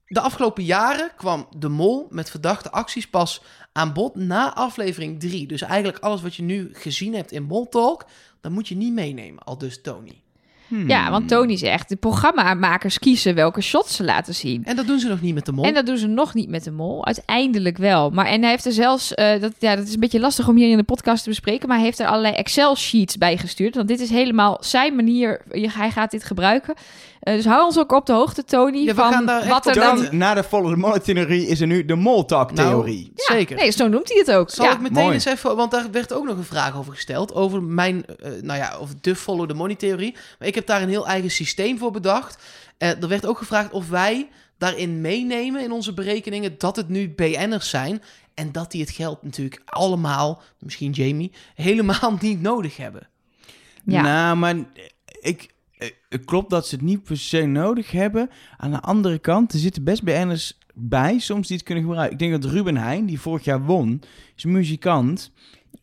[0.07, 3.41] de afgelopen jaren kwam de mol met verdachte acties pas
[3.77, 5.47] aan bod na aflevering 3.
[5.47, 8.05] Dus eigenlijk alles wat je nu gezien hebt in Moltalk...
[8.41, 10.21] dat moet je niet meenemen, al dus Tony.
[10.67, 10.89] Hmm.
[10.89, 14.65] Ja, want Tony zegt, de programmamakers kiezen welke shots ze laten zien.
[14.65, 15.65] En dat doen ze nog niet met de mol.
[15.65, 17.05] En dat doen ze nog niet met de mol.
[17.05, 18.09] Uiteindelijk wel.
[18.09, 20.55] Maar en hij heeft er zelfs, eh, dat, ja, dat is een beetje lastig om
[20.55, 23.75] hier in de podcast te bespreken, maar hij heeft er allerlei Excel-sheets bij gestuurd.
[23.75, 25.41] Want dit is helemaal zijn manier.
[25.49, 26.75] Hij gaat dit gebruiken.
[27.27, 29.65] Eh, dus hou ons ook op de hoogte, Tony, Ja, van gaan daar echt wat
[29.65, 30.03] er dan.
[30.03, 33.11] Dan, na de Follow the Money theorie is er nu de Moltalk-theorie.
[33.15, 33.55] Nou, zeker.
[33.55, 34.49] Nee, zo noemt hij het ook.
[34.49, 34.71] Zal ja.
[34.71, 35.13] ik meteen mooi.
[35.13, 38.59] eens even, want daar werd ook nog een vraag over gesteld, over mijn, eh, nou
[38.59, 40.15] ja, over de follow the money theorie.
[40.39, 42.43] Maar ik heb daar een heel eigen systeem voor bedacht.
[42.77, 47.09] Eh, er werd ook gevraagd of wij daarin meenemen in onze berekeningen dat het nu
[47.09, 48.01] BN'ers zijn
[48.33, 53.07] en dat die het geld natuurlijk allemaal, misschien Jamie, helemaal niet nodig hebben.
[53.83, 54.01] Ja.
[54.01, 54.55] Nou, maar
[55.19, 58.29] ik, eh, het klopt dat ze het niet per se nodig hebben.
[58.57, 62.19] Aan de andere kant, er zitten best BN'ers bij, soms die het kunnen gebruiken.
[62.19, 64.01] Ik denk dat Ruben Heijn, die vorig jaar won,
[64.35, 65.31] is een muzikant.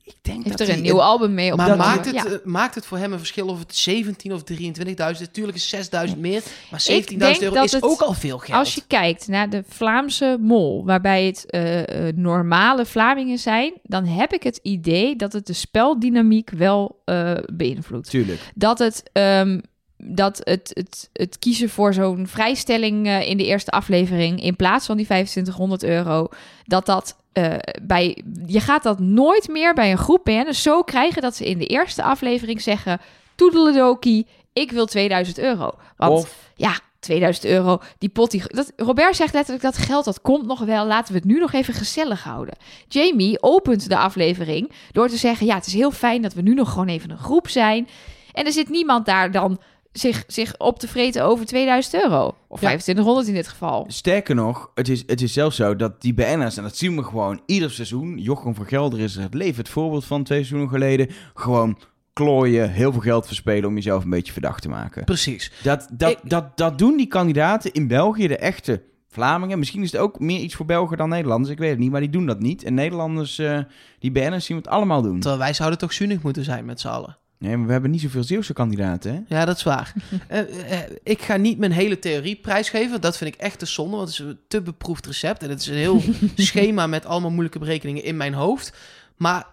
[0.05, 2.25] Ik denk Heeft dat er een nieuw album mee op Maar dat maakt het, ja.
[2.25, 4.95] eh, maakt het voor hem een verschil of het 17 of 23.000?
[4.97, 8.59] Natuurlijk is 6.000 meer, maar denk 17.000 euro is het- ook al veel geld.
[8.59, 14.05] Als je kijkt naar de Vlaamse mol, waarbij het eh, eh, normale Vlamingen zijn, dan
[14.07, 18.11] heb ik het idee dat het de speldynamiek wel eh, beïnvloedt.
[18.11, 18.41] Tuurlijk.
[18.55, 19.61] Dat het, ehm,
[20.07, 24.87] dat het, het, het kiezen voor zo'n vrijstelling eh, in de eerste aflevering in plaats
[24.87, 26.29] van die 2500 euro,
[26.65, 31.23] dat dat eh, bij je gaat dat nooit meer bij een groep BN'ers zo krijgen
[31.23, 33.01] dat ze in de eerste aflevering zeggen
[33.35, 35.75] toedeledokie, ik wil 2000 euro.
[35.97, 40.21] Want Of ja, 2000 euro, die pot, die, dat, Robert zegt letterlijk dat geld, dat
[40.21, 40.87] komt nog wel.
[40.87, 42.57] Laten we het nu nog even gezellig houden.
[42.89, 46.55] Jamie opent de aflevering door te zeggen, ja, het is heel fijn dat we nu
[46.55, 47.89] nog gewoon even een groep zijn.
[48.33, 49.61] En er zit niemand daar dan
[49.99, 52.27] zich, zich op te vreten over 2000 euro.
[52.49, 52.67] Of Ja.
[52.67, 53.85] 2500 in dit geval.
[53.89, 57.03] Sterker nog, het is, het is zelfs zo dat die BN'ers, en dat zien we
[57.03, 61.09] gewoon ieder seizoen, Jochem van Gelder is het leven het voorbeeld van twee seizoenen geleden,
[61.35, 61.79] gewoon
[62.13, 65.05] klooien, heel veel geld verspelen om jezelf een beetje verdacht te maken.
[65.05, 65.53] Precies.
[65.63, 69.59] Dat, dat, Ik- dat, dat doen die kandidaten in België, de echte Vlamingen.
[69.59, 72.01] Misschien is het ook meer iets voor Belgen dan Nederlanders, ik weet het niet, maar
[72.01, 72.63] die doen dat niet.
[72.65, 73.59] En Nederlanders, eh,
[73.99, 75.21] die BN'ers zien we het allemaal doen.
[75.21, 77.17] Terwijl wij zouden toch zuinig moeten zijn met z'n allen.
[77.45, 79.37] Nee, maar we hebben niet zoveel Zeeuwse kandidaten, hè?
[79.37, 79.93] Ja, dat is waar.
[80.29, 83.01] Eh, eh, ik ga niet mijn hele theorie prijsgeven.
[83.01, 85.43] Dat vind ik echt te zonde, want het is een te beproefd recept.
[85.43, 86.03] En het is een heel
[86.37, 88.73] schema met allemaal moeilijke berekeningen in mijn hoofd.
[89.17, 89.47] Maar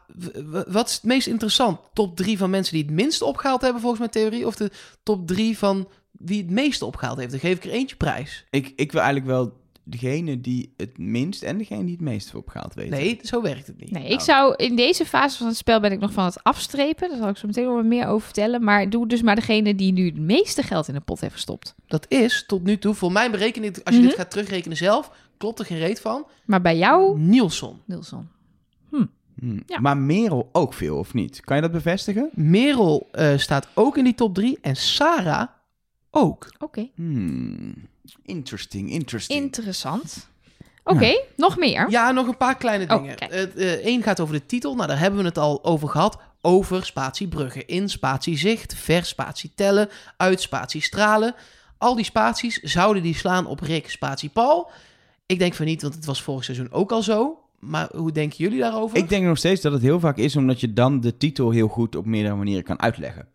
[0.67, 1.79] wat is het meest interessant?
[1.93, 4.47] Top drie van mensen die het minste opgehaald hebben volgens mijn theorie?
[4.47, 4.71] Of de
[5.03, 7.31] top drie van wie het meeste opgehaald heeft?
[7.31, 8.45] Dan geef ik er eentje prijs.
[8.49, 12.73] Ik, ik wil eigenlijk wel degene die het minst en degene die het meest opgehaald
[12.73, 12.91] weten.
[12.91, 13.91] Nee, zo werkt het niet.
[13.91, 17.09] Nee, ik zou in deze fase van het spel ben ik nog van het afstrepen.
[17.09, 18.63] Daar zal ik zo meteen nog wat meer over vertellen.
[18.63, 21.75] Maar doe dus maar degene die nu het meeste geld in de pot heeft gestopt.
[21.88, 24.09] Dat is tot nu toe, voor mijn berekening, als je Mhm.
[24.09, 26.27] dit gaat terugrekenen zelf, klopt er geen reet van.
[26.45, 27.82] Maar bij jou, Nielsen.
[27.86, 28.29] Nielsen.
[28.89, 29.63] Hmm.
[29.67, 29.79] Ja.
[29.79, 31.39] Maar Merel ook veel, of niet?
[31.41, 32.29] Kan je dat bevestigen?
[32.34, 35.47] Merel eh, staat ook in die top 3 en Sarah
[36.11, 36.47] ook.
[36.59, 37.73] Oké, Hmm.
[38.25, 39.41] Interesting, interesting.
[39.41, 40.29] interessant.
[40.83, 41.89] Oké, nog meer.
[41.89, 43.87] Ja, nog een paar kleine Oh, dingen.
[43.87, 44.75] Eén gaat over de titel.
[44.75, 46.17] Nou, daar hebben we het al over gehad.
[46.41, 47.67] Over spatie bruggen.
[47.67, 48.73] In spatie zicht.
[48.75, 49.89] Ver spatie tellen.
[50.17, 51.35] Uit spatie stralen.
[51.77, 54.69] Al die spaties zouden die slaan op Rick spatie Paul.
[55.25, 57.39] Ik denk van niet, want het was vorig seizoen ook al zo.
[57.59, 58.97] Maar hoe denken jullie daarover?
[58.97, 61.67] Ik denk nog steeds dat het heel vaak is omdat je dan de titel heel
[61.67, 63.27] goed op meerdere manieren kan uitleggen.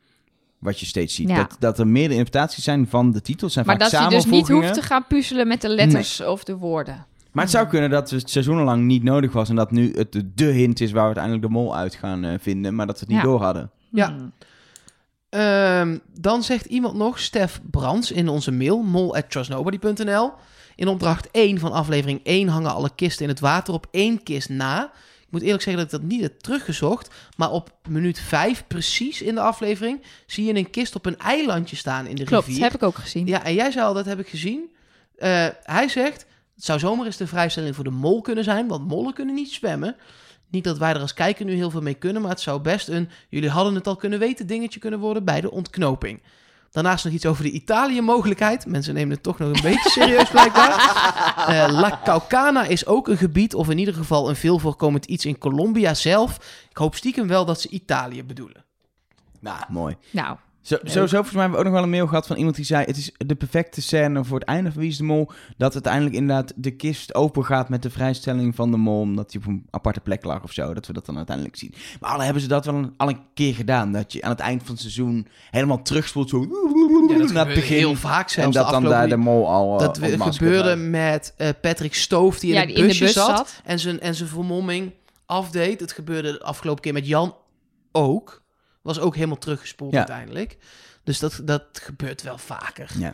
[0.67, 1.29] Wat je steeds ziet.
[1.29, 1.37] Ja.
[1.37, 3.53] Dat, dat er meerdere interpretaties zijn van de titels.
[3.53, 6.45] Zijn Maar vaak dat je dus niet hoeft te gaan puzzelen met de letters of
[6.45, 7.07] de woorden.
[7.33, 9.49] Maar het zou kunnen dat het seizoenenlang niet nodig was.
[9.49, 12.25] En dat nu het de- de hint is waar we uiteindelijk de mol uit gaan
[12.25, 12.75] eh, vinden.
[12.75, 13.25] Maar dat we het niet Ja.
[13.25, 13.71] door hadden.
[13.91, 14.09] Ja.
[14.09, 14.33] Hmm.
[15.29, 20.33] Ehm, dan zegt iemand nog, Stef Brands in onze mail, mol.trustnobody.nl.
[20.77, 24.49] In opdracht 1 van aflevering 1 hangen alle kisten in het water op één kist
[24.49, 24.91] na.
[25.37, 27.15] Ik moet eerlijk zeggen dat ik dat niet heb teruggezocht.
[27.37, 31.77] Maar op minuut 5 precies in de aflevering zie je een kist op een eilandje
[31.77, 32.63] staan in de Klopt, rivier.
[32.63, 33.27] heb ik ook gezien.
[33.27, 34.71] Ja, en jij zei al, dat heb ik gezien.
[35.17, 38.89] Eh, hij zegt, het zou zomaar eens de vrijstelling voor de mol kunnen zijn, want
[38.89, 39.97] mollen kunnen niet zwemmen.
[40.51, 42.89] Niet dat wij er als kijker nu heel veel mee kunnen, maar het zou best
[42.89, 46.23] een, jullie hadden het al kunnen weten, dingetje kunnen worden bij de ontknoping.
[46.77, 48.67] Daarnaast nog iets over de Italië-mogelijkheid.
[48.67, 50.75] Mensen nemen het toch nog een beetje serieus blijkbaar.
[51.47, 55.25] Eh, La Caucana is ook een gebied, of in ieder geval een veel voorkomend iets
[55.25, 56.37] in Colombia zelf.
[56.71, 58.65] Ik hoop stiekem wel dat ze Italië bedoelen.
[59.41, 59.97] Nou, mooi.
[60.11, 62.57] Nou, Zo, sowieso, volgens mij hebben we ook nog wel een mail gehad van iemand
[62.57, 62.85] die zei...
[62.85, 65.31] het is de perfecte scène voor het einde van Wie is de Mol...
[65.57, 69.01] dat uiteindelijk inderdaad de kist open gaat met de vrijstelling van de mol...
[69.01, 70.75] omdat hij op een aparte plek lag of zo.
[70.75, 71.75] Dat we dat dan uiteindelijk zien.
[72.01, 73.93] Maar al hebben ze dat wel een, al een keer gedaan.
[73.93, 76.41] Dat je aan het eind van het seizoen helemaal terugspoelt zo...
[77.09, 77.77] Ja, dat naar het begin.
[77.77, 78.57] heel vaak en zelfs.
[78.57, 79.99] dat dan daar de mol al uh, Dat
[80.35, 83.37] gebeurde met eh, Patrick Stoof, die in, ja, het die in de busje bus zat,
[83.37, 83.61] zat.
[83.65, 84.93] En, zijn, en zijn vermomming
[85.27, 85.81] afdeed.
[85.81, 87.35] Het gebeurde de afgelopen keer met Jan
[87.93, 88.45] ook.
[88.87, 89.99] Was ook helemaal teruggespoeld Ja.
[89.99, 90.57] uiteindelijk.
[91.05, 92.91] Dus dat, dat gebeurt wel vaker.
[92.99, 93.09] Ja.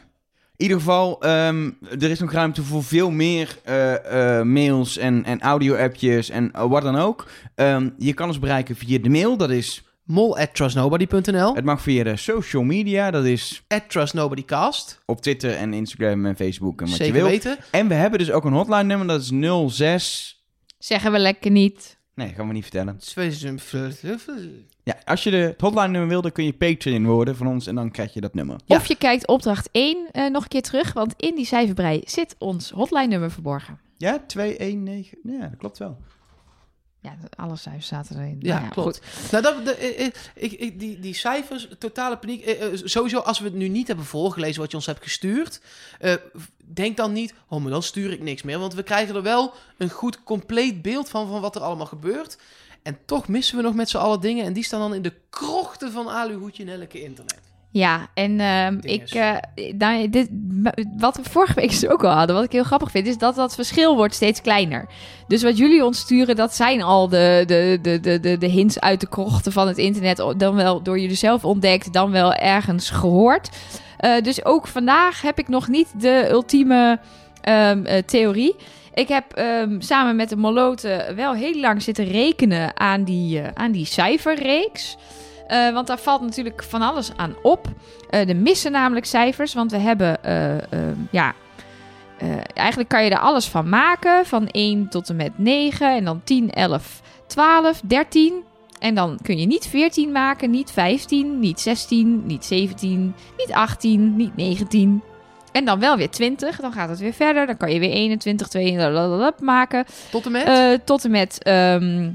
[0.57, 5.25] In ieder geval, ehm, er is nog ruimte voor veel meer eh, eh, mails en,
[5.25, 7.27] en audio-appjes en eh, wat dan ook.
[7.55, 9.83] Ehm, je kan ons bereiken via de mail, dat is...
[10.05, 11.55] Mol at trustnobody.nl.
[11.55, 14.99] Het mag via de social media, dat is At trustnobodycast.
[15.07, 17.29] op Twitter en Instagram en Facebook en wat Zeker je wilt.
[17.45, 17.59] weten.
[17.71, 19.31] En we hebben dus ook een hotline nummer, dat is
[19.77, 20.45] 06...
[20.79, 21.99] zeggen we lekker niet.
[22.15, 22.97] Nee, gaan we niet vertellen.
[24.85, 27.67] Ja, als je de het hotline nummer wil, dan kun je Patreon worden van ons
[27.67, 28.57] en dan krijg je dat nummer.
[28.65, 28.77] Ja.
[28.77, 32.35] Of je kijkt opdracht 1 eh, nog een keer terug, want in die cijferbrei zit
[32.39, 33.81] ons hotline nummer verborgen.
[33.97, 35.19] Ja, 219.
[35.23, 35.99] Ja, dat klopt wel.
[37.01, 38.37] Ja, alle cijfers zaten erin.
[38.41, 39.01] Ja, Nou klopt.
[39.31, 42.45] Nou, dat, de, eh, eh, ik, ik, die, die cijfers, totale paniek.
[42.45, 45.61] eh, sowieso, als we het nu niet hebben voorgelezen wat je ons hebt gestuurd,
[45.99, 46.15] eh,
[46.65, 48.59] denk dan niet, oh, maar dan stuur ik niks meer.
[48.59, 52.39] Want we krijgen er wel een goed, compleet beeld van, van wat er allemaal gebeurt.
[52.83, 54.45] En toch missen we nog met z'n allen dingen.
[54.45, 57.41] En die staan dan in de krochten van Aluhoedje in elke internet.
[57.71, 59.37] Ja, en ehm, ik, eh,
[59.79, 60.29] nou, dit,
[60.99, 63.35] wat we vorige week dus ook al hadden, wat ik heel grappig vind, is dat
[63.35, 64.87] dat verschil wordt steeds kleiner.
[65.29, 68.81] Dus wat jullie ons sturen, dat zijn al de, de, de, de, de, de hints
[68.81, 70.17] uit de krochten van het internet.
[70.37, 73.49] Dan wel door jullie zelf ontdekt, dan wel ergens gehoord.
[73.97, 77.01] Eh, dus ook vandaag heb ik nog niet de ultieme
[77.41, 78.57] ehm, eh, theorie.
[78.95, 83.49] Ik heb ehm, samen met de Moloten wel heel lang zitten rekenen aan die, eh,
[83.55, 84.97] aan die cijferreeks.
[85.53, 87.67] Eh, want daar valt natuurlijk van alles aan op.
[88.11, 91.35] Eh er missen namelijk cijfers, want we hebben, eh, ehm, ja,
[92.19, 94.27] eh, eigenlijk kan je er alles van maken.
[94.27, 98.43] Van 1 tot en met 9 en dan 10, 11, 12, 13.
[98.79, 104.17] En dan kun je niet 14 maken, niet 15, niet 16, niet 17, niet 18,
[104.17, 105.03] niet 19.
[105.53, 107.47] En dan wel weer 20, dan gaat het weer verder.
[107.47, 109.85] Dan kan je weer 21, 22 maken.
[110.11, 110.47] Tot en met?
[110.47, 112.11] Eh, tot en met ehm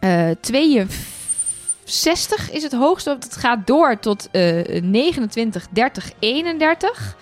[0.00, 3.10] eh, 62 is het hoogste.
[3.10, 7.16] want Het gaat door tot eh 29, 30, 31.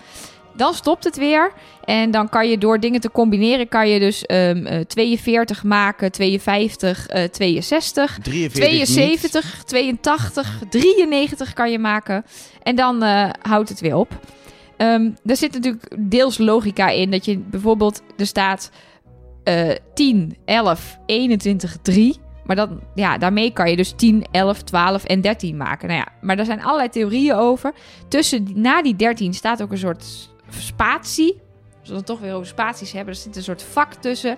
[0.55, 1.51] Dan stopt het weer.
[1.83, 3.67] En dan kan je door dingen te combineren...
[3.67, 8.17] kan je dus ehm, eh, 42 maken, 52, eh 62...
[8.21, 8.87] 43 niet.
[8.87, 12.25] 72, 82, 93 kan je maken.
[12.63, 14.19] En dan eh, houdt het weer op.
[14.81, 17.11] Ehm er zit natuurlijk deels logica in.
[17.11, 18.71] Dat je bijvoorbeeld, er staat
[19.43, 22.19] eh 10, 11, 21, 3.
[22.45, 25.87] Maar dan, ja, daarmee kan je dus 10, 11, 12 en 13 maken.
[25.87, 27.73] Nou ja, maar daar zijn allerlei theorieën over.
[28.07, 31.39] Tussen, na die 13 staat ook een soort spatie.
[31.79, 34.37] Als we het toch weer over spaties hebben, er zit een soort vak tussen.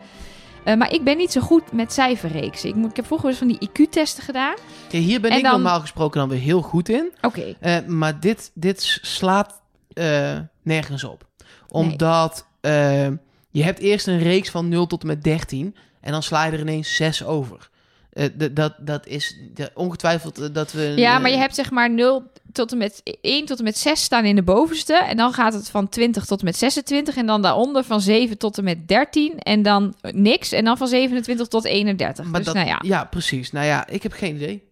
[0.64, 2.70] Eh, maar ik ben niet zo goed met cijferreeksen.
[2.70, 4.56] Ik, moet, ik heb vroeger eens van die IQ-testen gedaan.
[4.90, 7.11] Ja, hier ben en ik dan- normaal gesproken dan weer heel goed in.
[7.22, 7.56] Oké.
[7.60, 9.61] Eh, maar dit, dit slaat
[9.94, 11.28] eh, nergens op.
[11.68, 13.07] Omdat eh,
[13.49, 15.76] je hebt eerst een reeks van 0 tot en met 13.
[16.02, 17.70] En dan sla je er ineens 6 over.
[18.14, 19.38] D- dat, dat is
[19.74, 20.94] ongetwijfeld dat we...
[20.95, 24.03] Ja, maar je hebt zeg maar 0 tot en met 1 tot en met 6
[24.03, 24.94] staan in de bovenste.
[24.94, 27.15] En dan gaat het van 20 tot en met 26.
[27.15, 29.40] En dan daaronder van 7 tot en met 13.
[29.40, 30.52] En dan niks.
[30.52, 32.26] En dan van 27 tot 31.
[32.26, 32.80] Maar dus dat, nou ja.
[32.82, 33.03] ja.
[33.03, 33.52] precies.
[33.52, 34.64] Nou ja, ik heb geen idee.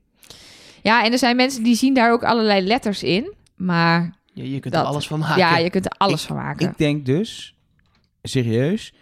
[0.82, 3.34] Ja, en er zijn mensen die zien daar ook allerlei letters in.
[3.56, 5.38] Maar Ja, je kunt Dat- er alles van maken.
[5.38, 6.70] ja, je kunt er alles van maken.
[6.70, 7.56] Ik denk dus,
[8.22, 8.94] serieus,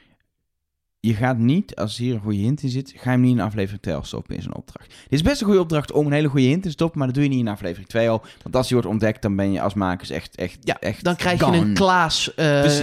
[1.02, 3.40] je gaat niet, als hier een goede hint in zit, ga je hem niet in
[3.44, 4.90] aflevering 2 al stoppen in zo'n opdracht.
[4.90, 7.16] Dit is best een goede opdracht om een hele goede hint te stoppen, maar dat
[7.16, 8.22] doe je niet in aflevering 2 al.
[8.44, 11.16] Want als die wordt ontdekt, dan ben je als makers echt, echt, Ja, echt Dan
[11.16, 11.58] krijg gone.
[11.58, 12.80] je een Klaas eh Precies.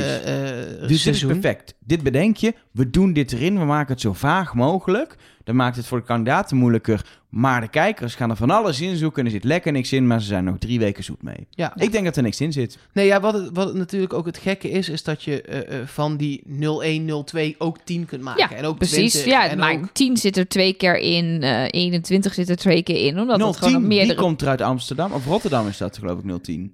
[0.89, 1.75] Dus dit is perfect.
[1.81, 5.17] Dit bedenk je, we doen dit erin, we maken het zo vaag mogelijk.
[5.47, 8.97] Dan maakt het voor de kandidaten moeilijker, maar de kijkers gaan er van alles in
[8.97, 9.25] zoeken.
[9.25, 11.47] Er zit lekker niks in, maar ze zijn nog drie weken zoet mee.
[11.51, 11.77] Ja.
[11.77, 12.79] Ik denk dat er niks in zit.
[12.93, 15.81] Nee, ja, wat, het, wat het natuurlijk ook het gekke is, is dat je eh,
[15.81, 16.43] eh, van die
[16.81, 18.47] 01, 02 ook 10 kunt maken.
[18.51, 19.33] Ja, en ook Precies, 20.
[19.33, 22.83] ja, en maar ook- 10 zit er twee keer in, eh 21 zit er twee
[22.83, 24.13] keer in, omdat het 010, gewoon op meerdere...
[24.13, 25.13] die komt eruit Amsterdam.
[25.13, 26.73] Of Rotterdam is dat geloof ik 010.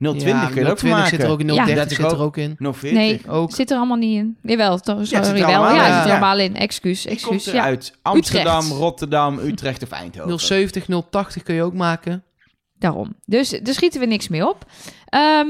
[0.00, 1.08] 020 ja, kun je er ook van 020 maken.
[1.10, 1.64] zit er ook in, Ja.
[1.64, 2.56] 030 Dat zit er ook in.
[2.58, 2.92] 040.
[2.92, 3.52] Nee, Ook.
[3.52, 4.36] zit er allemaal niet in.
[4.42, 5.74] Jawel, toch, sorry zit er wel.
[5.74, 6.10] Ja, zit er ja.
[6.10, 6.56] allemaal in.
[6.56, 7.44] Excuus, excuus.
[7.44, 7.52] Ja.
[7.52, 8.78] eruit Amsterdam, Utrecht.
[8.80, 10.38] Rotterdam, Utrecht of Eindhoven.
[10.40, 12.24] 070, 080 kun je ook maken.
[12.78, 13.14] Daarom.
[13.24, 14.64] Dus daar schieten we niks mee op.
[15.06, 15.46] Ehm,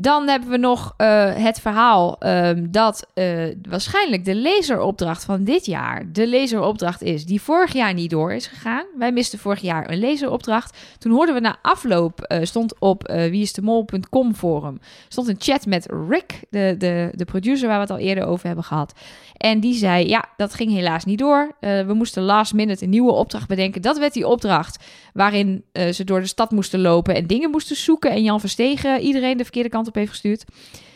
[0.00, 5.66] Dan hebben we nog eh, het verhaal ehm, dat eh, waarschijnlijk de laseropdracht van dit
[5.66, 8.84] jaar de laseropdracht is die vorig jaar niet door is gegaan.
[8.98, 10.78] Wij misten vorig jaar een laseropdracht.
[10.98, 16.40] Toen hoorden we na afloop, eh, stond op wieisdemol.com forum, stond een chat met Rick,
[16.50, 18.92] de, de, de producer waar we het al eerder over hebben gehad.
[19.40, 21.56] En die zei, ja, dat ging helaas niet door.
[21.60, 23.82] Eh, we moesten last minute een nieuwe opdracht bedenken.
[23.82, 27.76] Dat werd die opdracht waarin eh, ze door de stad moesten lopen en dingen moesten
[27.76, 28.10] zoeken.
[28.10, 30.44] En Jan Verstegen iedereen de verkeerde kant op heeft gestuurd.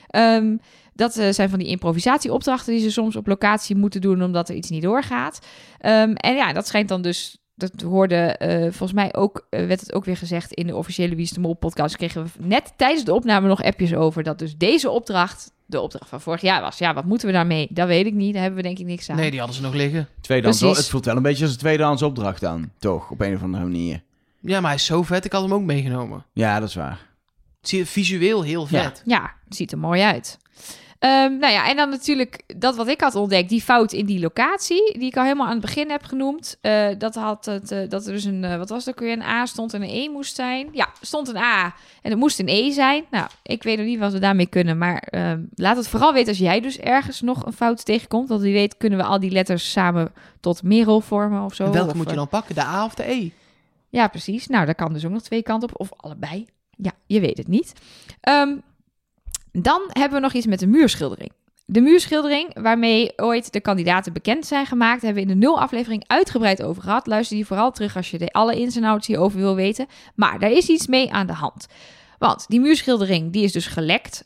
[0.07, 0.57] Ehm,
[0.95, 4.55] dat eh, zijn van die improvisatieopdrachten die ze soms op locatie moeten doen omdat er
[4.55, 5.39] iets niet doorgaat.
[5.79, 8.37] Ehm, en ja, dat schijnt dan dus dat hoorde
[8.71, 11.55] volgens mij ook, werd het ook weer gezegd in de officiële Wie is de Mol
[11.55, 11.97] podcast.
[11.97, 16.09] Kregen we net tijdens de opname nog appjes over dat dus deze opdracht de opdracht
[16.09, 16.79] van vorig jaar was.
[16.79, 17.69] Ja, wat moeten we daarmee?
[17.71, 18.33] Dat weet ik niet.
[18.33, 19.17] Daar hebben we denk ik niks aan.
[19.17, 20.09] Nee, die hadden ze nog liggen.
[20.21, 20.79] Tweedehands, Precies.
[20.79, 22.71] het voelt wel een beetje als een tweedehands opdracht dan.
[22.79, 24.03] Toch, op een of andere manier.
[24.41, 25.25] Ja, maar hij is zo vet.
[25.25, 26.25] Ik had hem ook meegenomen.
[26.33, 27.07] Ja, dat is waar.
[27.61, 29.03] Het ziet visueel heel vet.
[29.05, 30.39] Ja, het ziet er mooi uit.
[31.05, 34.21] Ehm, nou ja, en dan natuurlijk dat wat ik had ontdekt, die fout in die
[34.21, 36.59] locatie, die ik al helemaal aan het begin heb genoemd.
[36.61, 39.13] Eh, dat, had het, eh, dat er dus een, eh, wat was het ook weer,
[39.13, 40.69] een A stond en een E moest zijn.
[40.73, 41.65] Ja, stond een A
[42.03, 43.05] en het moest een E zijn.
[43.11, 46.29] Nou, ik weet nog niet wat we daarmee kunnen, maar ehm, laat het vooral weten
[46.29, 48.29] als jij dus ergens nog een fout tegenkomt.
[48.29, 51.65] Want wie weet kunnen we al die letters samen tot Merel vormen of zo.
[51.65, 52.55] En welke Of, moet je dan pakken?
[52.55, 53.31] De A of de E?
[53.89, 54.47] Ja, precies.
[54.47, 55.81] Nou, daar kan dus ook nog twee kanten op.
[55.81, 56.47] Of allebei.
[56.77, 57.73] Ja, je weet het niet.
[58.21, 58.57] Ehm,
[59.63, 61.31] dan hebben we nog iets met de muurschildering.
[61.67, 66.05] De muurschildering, waarmee ooit de kandidaten bekend zijn gemaakt, hebben we in de nul aflevering
[66.07, 67.07] uitgebreid over gehad.
[67.07, 69.87] Luister die vooral terug als je de alle ins en outs hierover wil weten.
[70.15, 71.67] Maar daar is iets mee aan de hand.
[72.19, 74.23] Want die muurschildering, die is dus gelekt,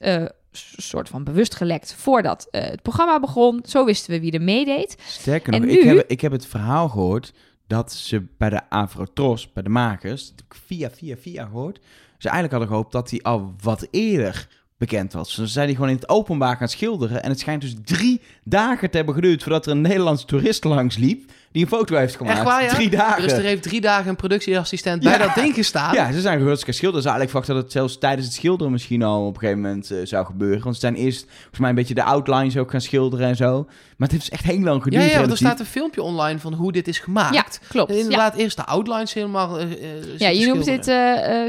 [0.53, 3.61] s- soort van bewust gelekt, voordat eh, het programma begon.
[3.67, 4.97] Zo wisten we wie er meedeed.
[5.07, 7.33] Sterker En nog, nu- ik, heb, ik heb het verhaal gehoord
[7.67, 11.79] dat ze bij de Avrotros, bij de makers, via, via, via gehoord,
[12.19, 14.49] ze eigenlijk hadden gehoopt dat hij al wat eerder
[14.79, 15.35] bekend was.
[15.35, 17.23] Ze zijn die gewoon in het openbaar gaan schilderen.
[17.23, 20.97] En het schijnt dus drie dagen te hebben geduurd voordat er een Nederlands toerist langs
[20.97, 22.37] liep die een foto heeft gemaakt.
[22.37, 22.69] Echt waar, ja?
[22.69, 23.23] Drie dagen.
[23.23, 25.09] Dus er heeft drie dagen een productieassistent Ja.
[25.17, 25.95] bij dat ding gestaan.
[25.95, 26.75] Ja, ze zijn gaan schilderen.
[26.83, 29.61] Ze hadden eigenlijk verwacht dat het zelfs tijdens het schilderen misschien al op een gegeven
[29.63, 30.63] moment eh, zou gebeuren.
[30.63, 33.65] Want ze zijn eerst volgens mij een beetje de outlines ook gaan schilderen en zo.
[33.97, 35.11] Maar het heeft dus echt heel lang Ja, geduurd.
[35.13, 37.35] ja, want er staat een filmpje online van hoe dit is gemaakt.
[37.35, 37.91] Ja, klopt.
[37.91, 38.03] En Ja.
[38.03, 39.59] inderdaad, eerst de outlines helemaal.
[39.59, 40.85] eh, eh, Ja, je noemt dit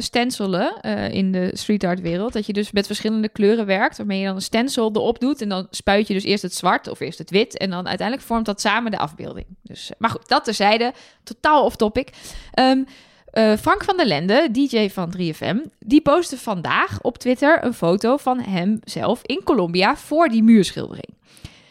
[0.03, 2.33] stencillen eh, in de street art wereld.
[2.33, 3.97] Dat je dus met verschillende kleuren werkt.
[3.97, 5.41] Waarmee je dan een stencil erop doet.
[5.41, 7.57] En dan spuit je dus eerst het zwart of eerst het wit.
[7.57, 9.45] En dan uiteindelijk vormt dat samen de afbeelding.
[9.63, 10.93] Dus, maar goed, dat terzijde.
[11.23, 12.09] Totaal off topic.
[12.53, 12.83] Ehm,
[13.31, 18.17] eh, Frank van der Lende, DJ van 3FM, die postte vandaag op Twitter een foto
[18.17, 21.07] van hemzelf in Colombia voor die muurschildering.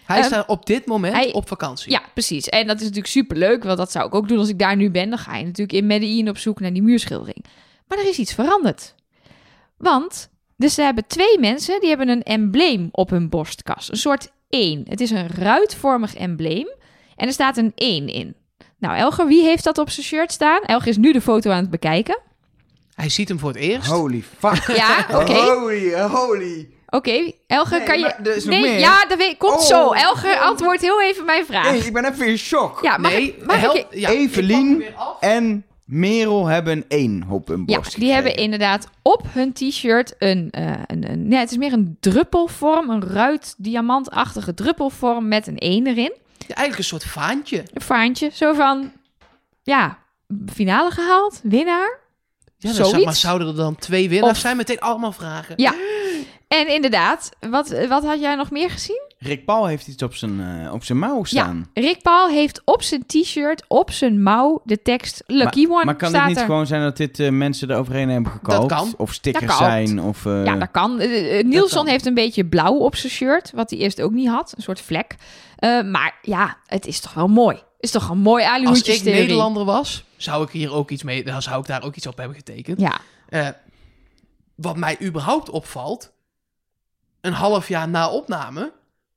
[0.05, 1.91] Hij Ehm, staat op dit moment hij- op vakantie.
[1.91, 2.49] Ja, precies.
[2.49, 4.91] En dat is natuurlijk superleuk, want dat zou ik ook doen als ik daar nu
[4.91, 5.09] ben.
[5.09, 7.45] Dan ga je natuurlijk in Medellin op zoek naar die muurschildering.
[7.87, 8.95] Maar er is iets veranderd.
[9.77, 13.91] Want, dus ze hebben twee mensen, die hebben een embleem op hun borstkas.
[13.91, 14.83] Een soort 1.
[14.89, 16.69] Het is een ruitvormig embleem
[17.19, 18.35] en er staat een 1 in.
[18.79, 20.63] Nou, Elger, wie heeft dat op zijn shirt staan?
[20.63, 22.19] Elger is nu de foto aan het bekijken.
[22.95, 23.87] Hij ziet hem voor het eerst.
[23.91, 24.77] Holy fuck.
[24.77, 25.33] Ja, oké.
[25.33, 26.69] Holy, holy.
[26.91, 28.05] Oké, Elger, Nee, kan je...
[28.05, 28.79] maar er is nog nee, meer.
[28.79, 29.37] ja, dat weet...
[29.37, 29.93] komt Oh, zo.
[29.93, 30.43] Elger, oh.
[30.43, 31.69] antwoord heel even mijn vraag.
[31.69, 32.79] Hey, ik ben even in shock.
[32.83, 33.87] Ja, mag, nee, ik- mag help, ik...
[33.91, 34.85] ja, Evelien
[35.21, 40.15] en Merel hebben een één op hun Ja, borst die hebben inderdaad op hun t-shirt
[40.19, 41.29] een, eh, een, een...
[41.29, 46.13] Nee, het is meer een druppelvorm, een ruit diamantachtige druppelvorm met een 1 erin.
[46.49, 47.63] Ja, eigenlijk een soort vaantje.
[47.75, 48.93] Een vaantje, zo van...
[49.63, 49.99] Ja,
[50.53, 51.99] finale gehaald, winnaar.
[52.45, 53.05] Ja, dan zou, Zoiets.
[53.07, 54.57] maar zouden er dan twee winnaars Of- zijn?
[54.57, 55.55] Meteen allemaal vragen.
[55.57, 55.75] Ja.
[56.49, 59.07] En inderdaad, wat, wat had jij nog meer gezien?
[59.19, 61.71] Rick Paul heeft iets op zijn, eh, op zijn mouw staan.
[61.75, 66.09] Rick Paul heeft op zijn t-shirt, op zijn mouw, de tekst Lucky One Maar kan
[66.09, 66.45] staat dit niet er.
[66.45, 68.67] gewoon zijn dat dit eh, mensen er overheen hebben gekookt?
[68.73, 68.95] kan.
[68.97, 70.01] Of stickers zijn?
[70.03, 70.97] Of, eh, Ja, dat kan.
[71.49, 71.87] Nielsen kan.
[71.87, 74.53] heeft een beetje blauw op zijn shirt, wat hij eerst ook niet had.
[74.57, 75.15] Een soort vlek.
[75.59, 77.63] Eh, maar ja, het is toch wel mooi.
[77.81, 79.03] is toch een mooi Als ik.
[79.03, 81.25] Nederlander was, zou ik hier ook iets mee...
[81.25, 82.81] Dan zou ik daar ook iets op hebben getekend.
[82.81, 83.49] Ja, Eh,
[84.55, 86.13] wat mij überhaupt opvalt...
[87.21, 88.73] Een half jaar na opname...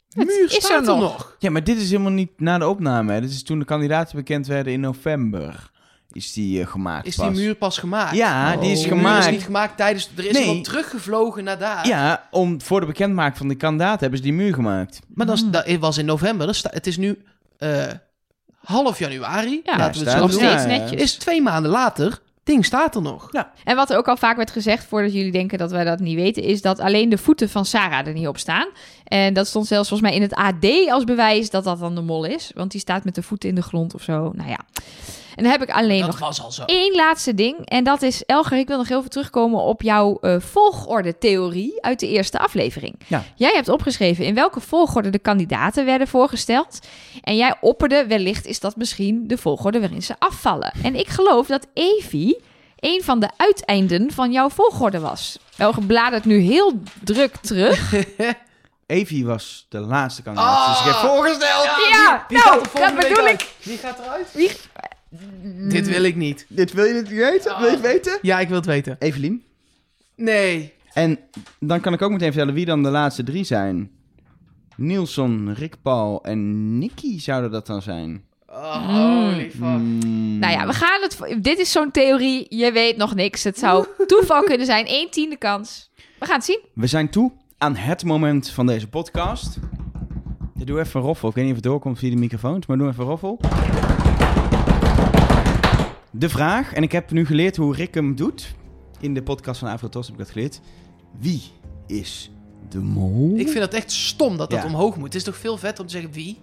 [0.09, 0.99] Het muur is er staat er nog.
[0.99, 1.35] nog.
[1.39, 3.13] Ja, maar dit is helemaal niet na de opname.
[3.13, 3.21] Hè.
[3.21, 5.70] Dit is toen de kandidaten bekend werden in november.
[6.11, 7.35] Is die eh, gemaakt Is die pas.
[7.35, 8.15] muur pas gemaakt?
[8.15, 9.25] Ja, die is Die muur gemaakt.
[9.25, 10.09] is niet gemaakt tijdens...
[10.17, 10.41] Er is Nee.
[10.45, 11.87] iemand teruggevlogen naar daar.
[11.87, 14.99] Ja, om, voor de bekendmaking van de kandidaten hebben ze die muur gemaakt.
[15.13, 16.45] Maar dat, is, dat was in november.
[16.45, 17.21] Dat sta- het is nu
[17.57, 17.85] eh,
[18.65, 19.61] half januari.
[19.63, 20.77] Ja, laten we het zo nog steeds Ja, ja.
[20.77, 21.01] netjes.
[21.01, 22.19] Is twee maanden later.
[22.43, 23.29] Ding staat er nog.
[23.63, 26.15] En wat er ook al vaak werd gezegd, voordat jullie denken dat wij dat niet
[26.15, 28.67] weten, is dat alleen de voeten van Sarah er niet op staan.
[29.03, 32.01] En dat stond zelfs volgens mij in het AD als bewijs dat dat dan de
[32.01, 32.51] mol is.
[32.55, 34.31] Want die staat met de voeten in de grond of zo.
[34.35, 34.59] Nou ja.
[35.41, 36.63] En dan heb ik alleen Dat nog was al zo.
[36.65, 37.65] één laatste ding.
[37.69, 41.99] En dat is, Elger, ik wil nog heel veel terugkomen op jouw eh, volgorde-theorie uit
[41.99, 42.95] de eerste aflevering.
[43.07, 43.23] Ja.
[43.35, 46.79] Jij hebt opgeschreven in welke volgorde de kandidaten werden voorgesteld.
[47.21, 50.73] En jij opperde, wellicht is dat misschien de volgorde waarin ze afvallen.
[50.83, 52.41] En ik geloof dat Evie
[52.79, 55.39] een van de uiteinden van jouw volgorde was.
[55.57, 56.73] Elger bladert nu heel
[57.03, 57.93] druk terug.
[58.85, 60.67] Evie was de laatste kandidaat.
[60.67, 61.63] Dus ik heb voorgesteld.
[61.89, 63.41] Ja, Wie nou, gaat er volgende dat bedoel uit?
[63.41, 63.49] ik.
[63.63, 64.27] Wie gaat eruit?
[64.33, 64.51] Wie-
[65.69, 66.45] Dit wil ik niet.
[66.49, 67.57] Dit wil je het weten?
[67.59, 68.19] Wil je het weten?
[68.21, 68.95] Ja, ik wil het weten.
[68.99, 69.43] Evelien.
[70.15, 70.73] Nee.
[70.93, 71.19] En
[71.59, 73.91] dan kan ik ook meteen vertellen wie dan de laatste drie zijn.
[74.77, 78.23] Nielson, Rick Paul en Nicky zouden dat dan zijn.
[78.47, 79.59] Oh, holy fuck.
[79.59, 80.39] Hmm.
[80.39, 81.43] Nou ja, we gaan het.
[81.43, 82.45] Dit is zo'n theorie.
[82.49, 83.43] Je weet nog niks.
[83.43, 84.85] Het zou toeval kunnen zijn.
[84.85, 85.91] 1 tiende kans.
[86.19, 86.59] We gaan het zien.
[86.73, 89.57] We zijn toe aan het moment van deze podcast.
[90.59, 91.29] Ik doe even een roffel.
[91.29, 93.39] Ik weet niet of het doorkomt via de microfoons, maar doe even een roffel.
[96.11, 98.55] De vraag, en ik heb nu geleerd hoe Rick hem doet.
[98.99, 100.61] In de podcast van Afrotos heb ik dat geleerd.
[101.19, 101.41] Wie
[101.87, 102.31] is
[102.69, 103.37] de mol?
[103.37, 104.65] Ik vind het echt stom dat dat Ja.
[104.65, 105.05] omhoog moet.
[105.05, 106.37] Het is toch veel vet om te zeggen wie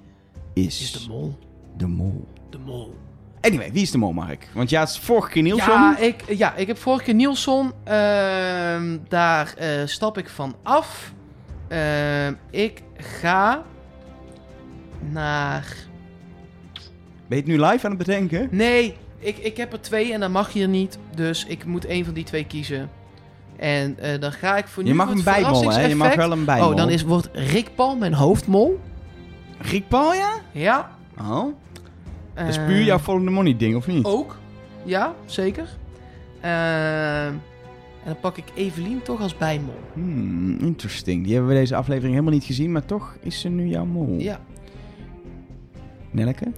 [0.55, 1.39] is, is de mol?
[1.77, 2.27] de mol.
[2.51, 2.95] De mol.
[3.41, 4.49] Anyway, wie is de mol, Mark?
[4.55, 5.73] Want ja, het is vorige keer Nielsen.
[5.73, 7.73] Ja, ik, ja, ik heb vorige keer Nielsen.
[7.85, 11.13] Ehm, daar eh, stap ik van af.
[11.69, 13.63] Ehm, ik ga
[15.11, 15.77] naar...
[17.27, 18.49] Ben je het nu live aan het bedenken?
[18.51, 20.99] Nee, ik, ik heb er twee en dan mag je er niet.
[21.15, 22.91] Dus ik moet één van die twee kiezen.
[23.57, 25.87] En eh, dan ga ik voor nu Je mag voor het bijmol, hè?
[25.87, 26.71] Je mag wel een bijmol.
[26.71, 28.79] Oh, dan is, wordt Rick Paul mijn hoofdmol.
[29.59, 30.33] Rick Paul, ja?
[30.53, 30.91] Ja.
[31.21, 31.45] Oh,
[32.35, 34.05] dat is Eh, puur jouw follow the money ding, of niet?
[34.05, 34.39] Ook.
[34.85, 35.69] Ja, zeker.
[36.41, 37.33] Ehm,
[38.05, 39.75] en dan pak ik Evelien toch als bijmol.
[39.93, 41.25] Hmm, interesting.
[41.25, 44.15] Die hebben we deze aflevering helemaal niet gezien, maar toch is ze nu jouw mol.
[44.19, 44.41] Ja.
[46.11, 46.53] Nelleke?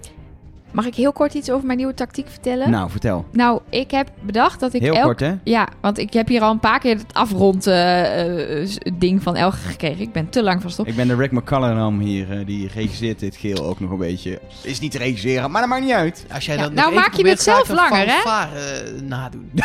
[0.71, 2.69] Mag ik heel kort iets over mijn nieuwe tactiek vertellen?
[2.69, 3.25] Nou, vertel.
[3.31, 5.03] Nou, ik heb bedacht dat ik Heel elk...
[5.03, 5.33] kort, hè?
[5.43, 9.35] Ja, want ik heb hier al een paar keer het afrond eh, eh, ding van
[9.35, 10.01] Elge gekregen.
[10.01, 10.87] Ik ben te lang van stop.
[10.87, 14.39] Ik ben de Rick McCallum hier, eh, die regisseert dit geel ook nog een beetje.
[14.63, 16.25] Is niet te regisseren, maar dat maakt niet uit.
[16.33, 18.21] Als jij Ja, dat nou nog even maak je het zelf langer, hè?
[18.21, 19.51] eh, nadoen.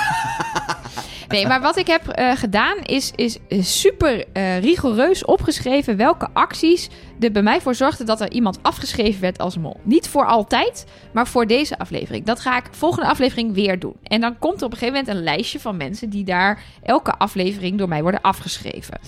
[1.28, 3.38] Nee, maar wat ik heb eh, gedaan is, is
[3.80, 6.88] super eh, rigoureus opgeschreven welke acties
[7.20, 9.80] er bij mij voor zorgden dat er iemand afgeschreven werd als mol.
[9.82, 12.24] Niet voor altijd, maar voor deze aflevering.
[12.24, 13.94] Dat ga ik volgende aflevering weer doen.
[14.02, 17.12] En dan komt er op een gegeven moment een lijstje van mensen die daar elke
[17.12, 18.98] aflevering door mij worden afgeschreven.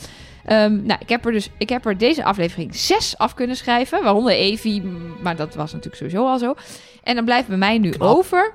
[0.45, 4.03] Ehm, nou, ik heb, er dus, ik heb er deze aflevering zes af kunnen schrijven,
[4.03, 4.83] waaronder Evie,
[5.23, 6.55] maar dat was natuurlijk sowieso al zo.
[7.03, 8.09] En dan blijft bij mij nu Knap.
[8.17, 8.53] over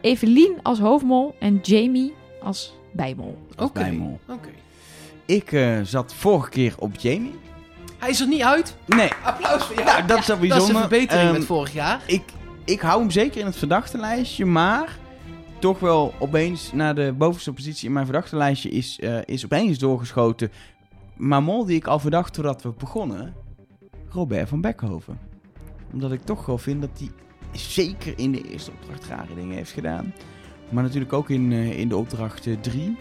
[0.00, 3.38] Evelien als hoofdmol en Jamie als bijmol.
[3.56, 3.80] Als Oké.
[3.80, 4.20] bijmol.
[4.28, 4.48] Oké.
[5.26, 7.34] Ik eh, zat vorige keer op Jamie.
[8.04, 8.76] Hij is er niet uit.
[8.86, 9.86] Nee, Applaus voor jou.
[9.86, 10.74] nou, dat is wel dat is bijzonder.
[10.82, 12.00] een verbetering Ehm, met vorig jaar.
[12.06, 12.22] ik,
[12.64, 14.96] ik hou hem zeker in het verdachtenlijstje, maar
[15.58, 20.52] toch wel opeens naar de bovenste positie in mijn verdachtenlijstje is, eh, is opeens doorgeschoten.
[21.16, 23.34] Maar mol die ik al verdacht voordat we begonnen,
[24.08, 25.18] Robert van Beckhoven.
[25.92, 27.10] Omdat ik toch wel vind dat hij
[27.52, 30.14] zeker in de eerste opdracht rare dingen heeft gedaan.
[30.68, 32.96] Maar natuurlijk ook in, eh, in de opdracht 3.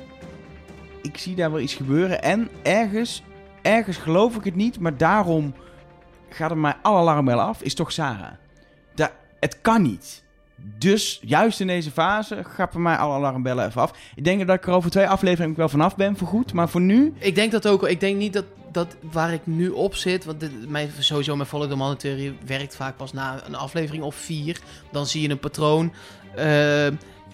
[1.02, 2.24] Ik zie daar wel iets gebeuren.
[2.24, 3.24] En ergens,
[3.64, 5.54] ergens geloof ik het niet, maar daarom
[6.30, 8.32] gaat er mij alle alarmbellen af, is toch Sarah.
[8.96, 10.24] Da het kan niet.
[10.78, 13.94] Dus juist in deze fase gaat bij mij alle alarmbellen even af.
[14.16, 16.54] Ik denk dat ik er over twee afleveringen wel vanaf ben voor goed.
[16.54, 17.88] Maar voor nu, Ik denk dat ook.
[17.88, 20.26] Ik denk niet dat, dat waar ik nu op zit.
[20.26, 24.16] Want dit, mijn, sowieso mijn Follow the Money werkt vaak pas na een aflevering of
[24.16, 24.60] vier.
[24.92, 25.94] Dan zie je een patroon.
[26.36, 26.88] Eh,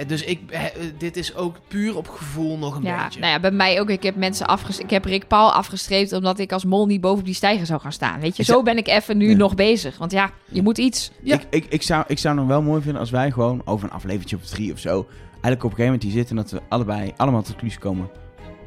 [0.07, 0.61] dus ik, eh,
[0.97, 3.19] dit is ook puur op gevoel nog een Ja, beetje.
[3.19, 3.89] nou ja, bij mij ook.
[3.89, 7.23] Ik heb mensen afges Ik heb Rick Paul afgestreept omdat ik als mol niet boven
[7.23, 8.19] die stijger zou gaan staan.
[8.19, 9.35] Weet je, zo ben ik even nu Ja.
[9.37, 9.97] nog bezig.
[9.97, 11.11] Want ja, je moet iets.
[11.23, 11.35] Ja.
[11.35, 13.93] ik, ik, ik, zou, ik zou nog wel mooi vinden als wij gewoon over een
[13.93, 15.07] aflevertje of drie of zo...
[15.31, 17.79] eigenlijk op een gegeven moment hier zitten en dat we allebei allemaal tot de conclusie
[17.79, 18.09] komen...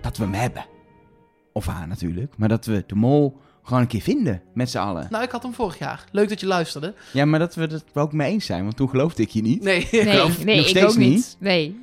[0.00, 0.64] dat we hem hebben.
[1.52, 2.34] Of haar natuurlijk.
[2.36, 5.06] Maar dat we de mol gewoon een keer vinden met z'n allen.
[5.10, 6.04] Nou, ik had hem vorig jaar.
[6.10, 6.94] Leuk dat je luisterde.
[7.12, 8.62] Ja, maar dat we het er ook mee eens zijn.
[8.62, 9.62] Want toen geloofde ik je niet.
[9.62, 9.88] Nee.
[9.90, 11.08] Nee, nee nog ik steeds ook niet.
[11.08, 11.36] niet.
[11.38, 11.80] Nee.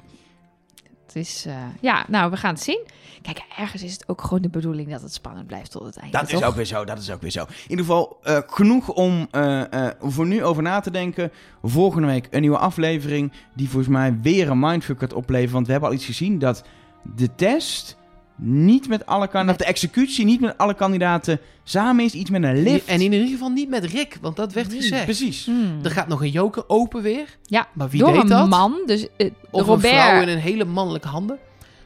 [1.06, 2.88] Het is, eh, ja, nou, we gaan het zien.
[3.22, 6.18] Kijk, ergens is het ook gewoon de bedoeling dat het spannend blijft tot het einde.
[6.18, 7.42] Dat is ook weer zo, dat is ook weer zo.
[7.44, 11.32] In ieder geval, eh, genoeg om eh, eh, voor nu over na te denken.
[11.64, 15.54] Volgende week een nieuwe aflevering die volgens mij weer een mindfuck gaat opleveren.
[15.54, 16.64] Want we hebben al iets gezien dat
[17.16, 17.98] de test
[18.42, 22.14] niet met alle kandidaten, de executie niet met alle kandidaten samen is.
[22.14, 22.88] Iets met een lift.
[22.88, 25.04] En in ieder geval niet met Rick, want dat werd gezegd.
[25.04, 25.46] Precies.
[25.46, 25.80] Hmm.
[25.84, 27.38] Er gaat nog een joker open weer.
[27.44, 28.50] Ja, Maar wie door deed een dat?
[28.50, 28.74] man.
[28.86, 29.84] Dus eh, Of Robert.
[29.94, 31.38] een vrouw in een hele mannelijke handen.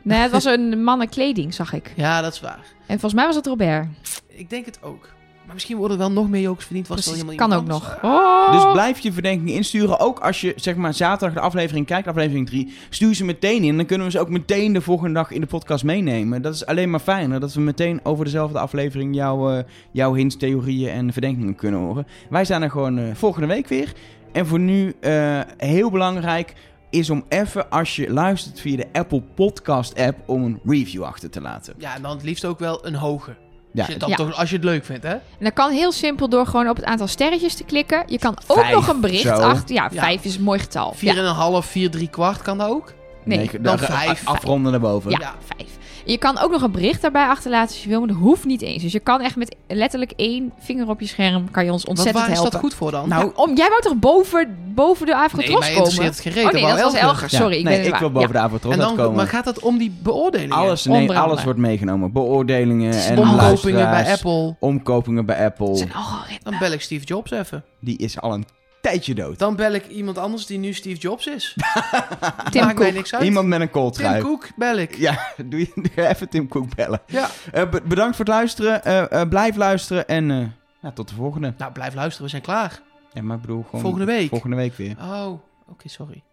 [0.02, 1.94] Nee, het was een mannenkleding, zag ik.
[1.96, 2.60] Ja, dat is waar.
[2.80, 3.88] En volgens mij was het Robert.
[4.28, 5.10] Ik denk het ook.
[5.46, 6.88] Maar misschien worden er wel nog meer jokers verdiend.
[6.88, 7.98] Was Precies, wel kan ook nog.
[8.02, 8.52] Oh.
[8.52, 10.00] Dus blijf je verdenkingen insturen.
[10.00, 12.74] Ook als je zeg maar zaterdag de aflevering kijkt, aflevering 3.
[12.90, 13.78] Stuur ze meteen in.
[13.78, 16.42] Dan kunnen we ze ook meteen de volgende dag in de podcast meenemen.
[16.42, 17.40] Dat is alleen maar fijner.
[17.40, 22.08] Dat we meteen over dezelfde aflevering jouw, eh, jouw hints, theorieën en verdenkingen kunnen horen.
[22.30, 23.94] Wij zijn er gewoon eh, volgende week weer.
[24.32, 26.54] En voor nu eh, heel belangrijk
[26.90, 31.30] is om even als je luistert via de Apple Podcast app om een review achter
[31.30, 31.74] te laten.
[31.78, 33.36] Ja, en dan het liefst ook wel een hoge.
[33.74, 34.16] Ja, als, je het dan Ja.
[34.16, 35.12] toch, als je het leuk vindt, hè?
[35.12, 38.04] En dat kan heel simpel door gewoon op het aantal sterretjes te klikken.
[38.08, 39.34] Je kan ook Vijf, nog een bericht zo.
[39.34, 39.76] achter.
[39.76, 40.02] Ja, Ja.
[40.02, 40.94] vijf is een mooi getal.
[40.96, 42.94] 4,5, 4, 3 kwart kan dat ook.
[43.24, 44.22] Nee, dan dan vijf.
[44.28, 45.12] Afronden naar boven.
[45.12, 45.34] Ja, Ja.
[45.58, 45.70] vijf.
[46.06, 48.62] Je kan ook nog een bericht daarbij achterlaten als je wil, maar dat hoeft niet
[48.62, 48.84] eens.
[48.84, 51.90] Dus je kan echt met letterlijk één vinger op je scherm, kan je ons Wat,
[51.90, 52.52] ontzettend waar is helpen.
[52.52, 53.10] dat goed voor dan?
[53.10, 55.76] Nou, Ja, om, jij wou toch boven, boven de nee, Avrotros mij komen?
[55.86, 56.46] interesseert het gereed.
[56.46, 57.28] oh nee, dat was Elger.
[57.32, 59.16] Ja, Sorry, ik nee, ben het ik wil boven de en dan, komen.
[59.16, 60.56] maar gaat het om die beoordelingen?
[60.56, 62.12] Alles, nee, alles wordt meegenomen.
[62.12, 64.56] Beoordelingen en Omkopingen bij Apple.
[64.60, 65.68] Omkopingen bij Apple.
[65.70, 66.52] Het zijn algoritmen.
[66.52, 67.64] Dan bel ik Steve Jobs even.
[67.80, 68.46] Die is al een
[68.84, 69.40] tijdje dood.
[69.40, 71.54] Dan bel ik iemand anders die nu Steve Jobs is.
[72.52, 72.94] Tim Maakt mij Cook.
[72.94, 73.24] niks uit.
[73.24, 74.22] Iemand met een Tim kooltrui.
[74.22, 74.96] Cook bel ik.
[74.96, 77.02] Ja, doe je doe je even Tim Cook bellen.
[77.08, 77.30] Ja.
[77.52, 78.84] Eh, be- bedankt voor het luisteren.
[78.86, 80.46] Eh, eh, blijf luisteren en eh,
[80.82, 81.54] ja, tot de volgende.
[81.58, 82.24] Nou, blijf luisteren.
[82.24, 82.82] We zijn klaar.
[83.14, 83.82] Ja, maar ik bedoel gewoon...
[83.82, 84.30] Volgende week.
[84.30, 84.96] Volgende week weer.
[85.02, 85.40] Oh,
[85.70, 86.24] oké, sorry.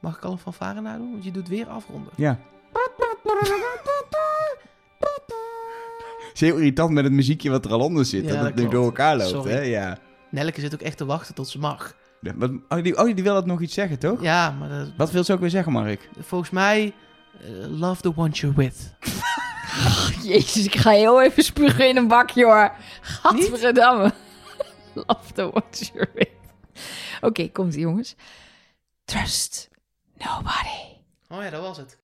[0.00, 1.10] Mag ik al een fanfare nadoen?
[1.10, 2.12] Want je doet weer afronden.
[2.16, 2.38] Ja.
[6.28, 8.22] Het is heel irritant met het muziekje wat er al onder zit.
[8.24, 9.50] Ja, dat dat het nu door elkaar loopt, Sorry.
[9.52, 9.60] hè?
[9.60, 9.98] Ja.
[10.30, 11.94] Nelke zit ook echt te wachten tot ze mag.
[12.20, 14.22] Ja, Wat, oh, die, oh, die wil dat nog iets zeggen, toch?
[14.22, 16.08] Ja, maar dat- Wat wil ze ook weer zeggen, Mark?
[16.18, 16.94] volgens mij...
[17.40, 18.94] eh, love the one you're with.
[20.22, 22.72] Jezus, ik ga heel even spugen in een bakje hoor.
[23.00, 24.12] Gadverdamme.
[24.94, 26.28] Love the what you're with.
[27.20, 28.14] Oké, komt ie jongens.
[29.04, 29.68] Trust
[30.16, 30.96] nobody.
[31.28, 31.96] Oh ja, dat was het.